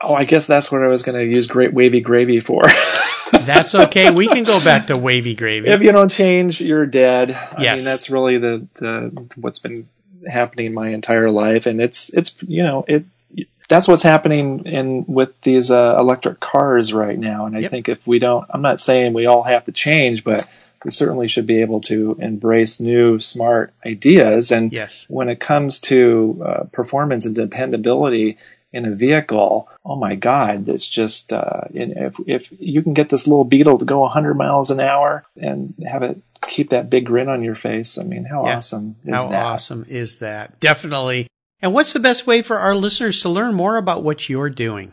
Oh, 0.00 0.14
I 0.14 0.24
guess 0.24 0.46
that's 0.46 0.70
what 0.70 0.84
I 0.84 0.86
was 0.86 1.02
going 1.02 1.18
to 1.18 1.24
use 1.24 1.48
great 1.48 1.74
wavy 1.74 2.00
gravy 2.00 2.38
for. 2.38 2.62
that's 3.32 3.74
okay. 3.74 4.12
We 4.12 4.28
can 4.28 4.44
go 4.44 4.62
back 4.62 4.86
to 4.86 4.96
wavy 4.96 5.34
gravy. 5.34 5.68
If 5.68 5.82
you 5.82 5.90
don't 5.90 6.12
change, 6.12 6.60
you're 6.60 6.86
dead. 6.86 7.30
Yes. 7.30 7.56
I 7.58 7.74
mean, 7.74 7.84
that's 7.84 8.08
really 8.08 8.38
the, 8.38 8.68
the 8.74 9.28
what's 9.34 9.58
been 9.58 9.88
happening 10.24 10.74
my 10.74 10.90
entire 10.90 11.28
life, 11.28 11.66
and 11.66 11.80
it's 11.80 12.14
it's 12.14 12.36
you 12.46 12.62
know 12.62 12.84
it 12.86 13.04
that's 13.68 13.88
what's 13.88 14.02
happening 14.02 14.66
in 14.66 15.04
with 15.06 15.40
these 15.40 15.70
uh, 15.70 15.96
electric 15.98 16.38
cars 16.38 16.92
right 16.92 17.18
now. 17.18 17.46
And 17.46 17.56
I 17.56 17.60
yep. 17.60 17.70
think 17.70 17.88
if 17.88 18.06
we 18.06 18.18
don't, 18.18 18.46
I'm 18.50 18.62
not 18.62 18.80
saying 18.80 19.14
we 19.14 19.26
all 19.26 19.42
have 19.42 19.64
to 19.64 19.72
change, 19.72 20.22
but 20.22 20.46
we 20.84 20.90
certainly 20.90 21.28
should 21.28 21.46
be 21.46 21.62
able 21.62 21.80
to 21.82 22.16
embrace 22.20 22.80
new 22.80 23.18
smart 23.20 23.72
ideas. 23.84 24.52
And 24.52 24.72
yes. 24.72 25.06
when 25.08 25.28
it 25.28 25.40
comes 25.40 25.80
to 25.82 26.42
uh, 26.46 26.64
performance 26.72 27.26
and 27.26 27.34
dependability 27.34 28.38
in 28.72 28.86
a 28.86 28.94
vehicle, 28.94 29.68
oh 29.84 29.96
my 29.96 30.14
God, 30.14 30.68
it's 30.68 30.88
just 30.88 31.32
uh, 31.32 31.62
if 31.72 32.16
if 32.26 32.48
you 32.58 32.82
can 32.82 32.92
get 32.92 33.08
this 33.08 33.26
little 33.26 33.44
Beetle 33.44 33.78
to 33.78 33.84
go 33.84 34.00
100 34.00 34.34
miles 34.34 34.70
an 34.70 34.80
hour 34.80 35.24
and 35.40 35.74
have 35.86 36.02
it 36.02 36.20
keep 36.42 36.70
that 36.70 36.90
big 36.90 37.06
grin 37.06 37.28
on 37.28 37.42
your 37.42 37.54
face, 37.54 37.98
I 37.98 38.02
mean, 38.02 38.24
how 38.24 38.46
yeah. 38.46 38.56
awesome 38.56 38.96
is 39.04 39.22
how 39.22 39.28
that? 39.28 39.42
How 39.42 39.52
awesome 39.52 39.84
is 39.88 40.18
that? 40.18 40.60
Definitely. 40.60 41.28
And 41.62 41.72
what's 41.72 41.92
the 41.92 42.00
best 42.00 42.26
way 42.26 42.42
for 42.42 42.58
our 42.58 42.74
listeners 42.74 43.22
to 43.22 43.28
learn 43.28 43.54
more 43.54 43.76
about 43.76 44.02
what 44.02 44.28
you're 44.28 44.50
doing? 44.50 44.92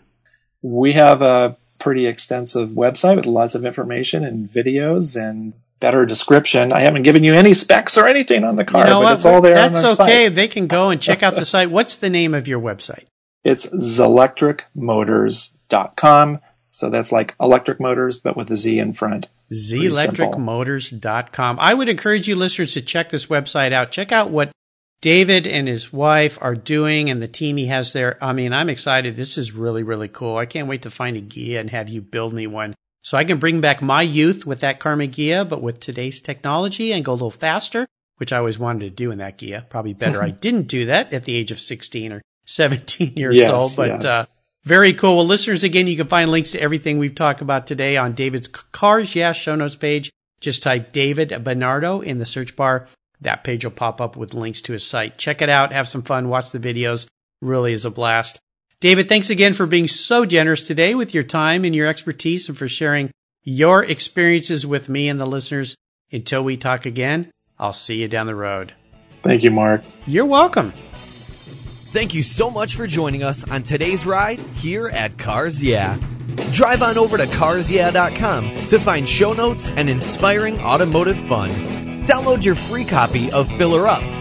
We 0.62 0.94
have 0.94 1.22
a 1.22 1.58
pretty 1.80 2.06
extensive 2.06 2.70
website 2.70 3.16
with 3.16 3.26
lots 3.26 3.56
of 3.56 3.66
information 3.66 4.24
and 4.24 4.48
videos 4.48 5.20
and 5.20 5.54
better 5.82 6.06
description. 6.06 6.72
I 6.72 6.80
haven't 6.80 7.02
given 7.02 7.26
you 7.26 7.34
any 7.34 7.54
specs 7.54 7.98
or 7.98 8.08
anything 8.08 8.46
on 8.46 8.56
the 8.56 8.64
car, 8.64 8.86
you 8.86 8.90
know 8.90 9.02
but 9.02 9.04
what? 9.04 9.14
it's 9.16 9.26
all 9.26 9.42
there. 9.42 9.56
That's 9.56 10.00
okay. 10.00 10.28
Site. 10.28 10.36
They 10.36 10.48
can 10.48 10.68
go 10.68 10.92
and 10.92 11.02
check 11.02 11.24
out 11.24 11.36
the 11.36 11.44
site. 11.44 11.70
What's 11.70 11.98
the 11.98 12.10
name 12.10 12.34
of 12.34 12.48
your 12.48 12.62
website? 12.62 13.04
It's 13.44 13.68
zelectricmotors.com. 13.68 16.40
So 16.74 16.90
that's 16.90 17.12
like 17.12 17.36
electric 17.42 17.82
motors, 17.82 18.22
but 18.22 18.38
with 18.38 18.50
a 18.50 18.56
Z 18.56 18.80
in 18.80 18.94
front. 18.94 19.28
Zelectricmotors.com. 19.52 21.58
I 21.60 21.74
would 21.74 21.90
encourage 21.90 22.30
you 22.30 22.38
listeners 22.38 22.76
to 22.76 22.82
check 22.82 23.10
this 23.10 23.26
website 23.26 23.74
out. 23.74 23.92
Check 23.92 24.14
out 24.14 24.30
what 24.30 24.54
David 25.02 25.46
and 25.48 25.68
his 25.68 25.92
wife 25.92 26.38
are 26.42 26.56
doing 26.56 27.10
and 27.10 27.22
the 27.22 27.28
team 27.28 27.58
he 27.58 27.66
has 27.66 27.92
there. 27.92 28.18
I 28.24 28.32
mean, 28.32 28.54
I'm 28.54 28.70
excited. 28.70 29.18
This 29.18 29.38
is 29.38 29.52
really, 29.52 29.84
really 29.84 30.08
cool. 30.08 30.38
I 30.38 30.46
can't 30.46 30.70
wait 30.70 30.84
to 30.84 30.92
find 30.92 31.18
a 31.18 31.22
Ghia 31.22 31.60
and 31.60 31.70
have 31.72 31.90
you 31.90 32.02
build 32.02 32.34
me 32.34 32.48
one. 32.48 32.74
So 33.04 33.18
I 33.18 33.24
can 33.24 33.40
bring 33.40 33.62
back 33.62 33.82
my 33.82 34.02
youth 34.02 34.46
with 34.46 34.60
that 34.62 34.80
Karmann 34.80 35.10
Ghia, 35.10 35.48
but 35.48 35.62
with 35.62 35.80
today's 35.80 36.20
technology 36.20 36.94
and 36.94 37.04
go 37.04 37.12
a 37.12 37.14
little 37.14 37.32
faster, 37.32 37.88
which 38.18 38.32
I 38.32 38.38
always 38.38 38.60
wanted 38.60 38.82
to 38.82 38.90
do 38.92 39.12
in 39.12 39.18
that 39.18 39.38
Ghia. 39.38 39.68
Probably 39.70 39.94
better 39.94 40.22
I 40.22 40.30
didn't 40.46 40.68
do 40.68 40.86
that 40.86 41.14
at 41.14 41.24
the 41.24 41.36
age 41.36 41.52
of 41.52 41.60
16 41.60 42.14
or 42.14 42.22
17 42.46 43.14
years 43.16 43.38
yes, 43.38 43.52
old, 43.52 43.74
but, 43.76 44.04
yes. 44.04 44.06
uh, 44.06 44.26
very 44.64 44.94
cool. 44.94 45.16
Well, 45.16 45.26
listeners, 45.26 45.64
again, 45.64 45.88
you 45.88 45.98
can 45.98 46.08
find 46.08 46.30
links 46.30 46.52
to 46.52 46.62
everything 46.62 47.00
we've 47.00 47.16
talked 47.16 47.42
about 47.42 47.66
today 47.66 47.98
on 47.98 48.14
David's 48.14 48.48
Cars 48.48 49.16
Yeah 49.16 49.32
show 49.32 49.56
notes 49.56 49.76
page. 49.76 50.12
Just 50.40 50.64
type 50.64 50.92
David 50.92 51.30
Benardo 51.30 52.04
in 52.04 52.20
the 52.20 52.26
search 52.26 52.56
bar. 52.56 52.88
That 53.22 53.44
page 53.44 53.64
will 53.64 53.72
pop 53.72 54.02
up 54.02 54.16
with 54.16 54.34
links 54.34 54.62
to 54.62 54.74
his 54.74 54.86
site. 54.86 55.18
Check 55.18 55.42
it 55.42 55.50
out. 55.50 55.74
Have 55.74 55.88
some 55.88 56.04
fun. 56.04 56.30
Watch 56.30 56.52
the 56.52 56.60
videos. 56.60 57.08
Really 57.42 57.74
is 57.74 57.86
a 57.86 57.92
blast. 57.92 58.40
David, 58.82 59.08
thanks 59.08 59.30
again 59.30 59.54
for 59.54 59.68
being 59.68 59.88
so 59.88 60.26
generous 60.26 60.64
today 60.64 60.96
with 60.96 61.14
your 61.14 61.22
time 61.22 61.64
and 61.66 61.76
your 61.76 61.88
expertise 61.88 62.50
and 62.50 62.58
for 62.58 62.68
sharing 62.68 63.12
your 63.44 63.84
experiences 63.84 64.66
with 64.66 64.90
me 64.90 65.08
and 65.08 65.20
the 65.20 65.26
listeners. 65.28 65.76
Until 66.12 66.44
we 66.44 66.58
talk 66.58 66.88
again, 66.88 67.30
I'll 67.60 67.74
see 67.74 68.02
you 68.02 68.08
down 68.08 68.26
the 68.26 68.34
road. 68.34 68.74
Thank 69.22 69.44
you, 69.44 69.52
Mark. 69.52 69.84
You're 70.08 70.26
welcome. 70.26 70.74
Thank 71.92 72.16
you 72.16 72.24
so 72.24 72.50
much 72.50 72.76
for 72.76 72.88
joining 72.88 73.22
us 73.22 73.48
on 73.52 73.62
today's 73.62 74.04
ride 74.04 74.40
here 74.40 74.88
at 74.88 75.16
Cars 75.16 75.64
Yeah. 75.64 76.00
Drive 76.52 76.82
on 76.82 76.98
over 76.98 77.18
to 77.18 77.26
carsyeah.com 77.26 78.68
to 78.68 78.80
find 78.80 79.08
show 79.08 79.34
notes 79.34 79.70
and 79.70 79.92
inspiring 79.92 80.60
automotive 80.60 81.24
fun. 81.28 81.52
Download 82.08 82.44
your 82.44 82.56
free 82.56 82.86
copy 82.86 83.32
of 83.32 83.48
Filler 83.60 83.88
Up 83.88 84.21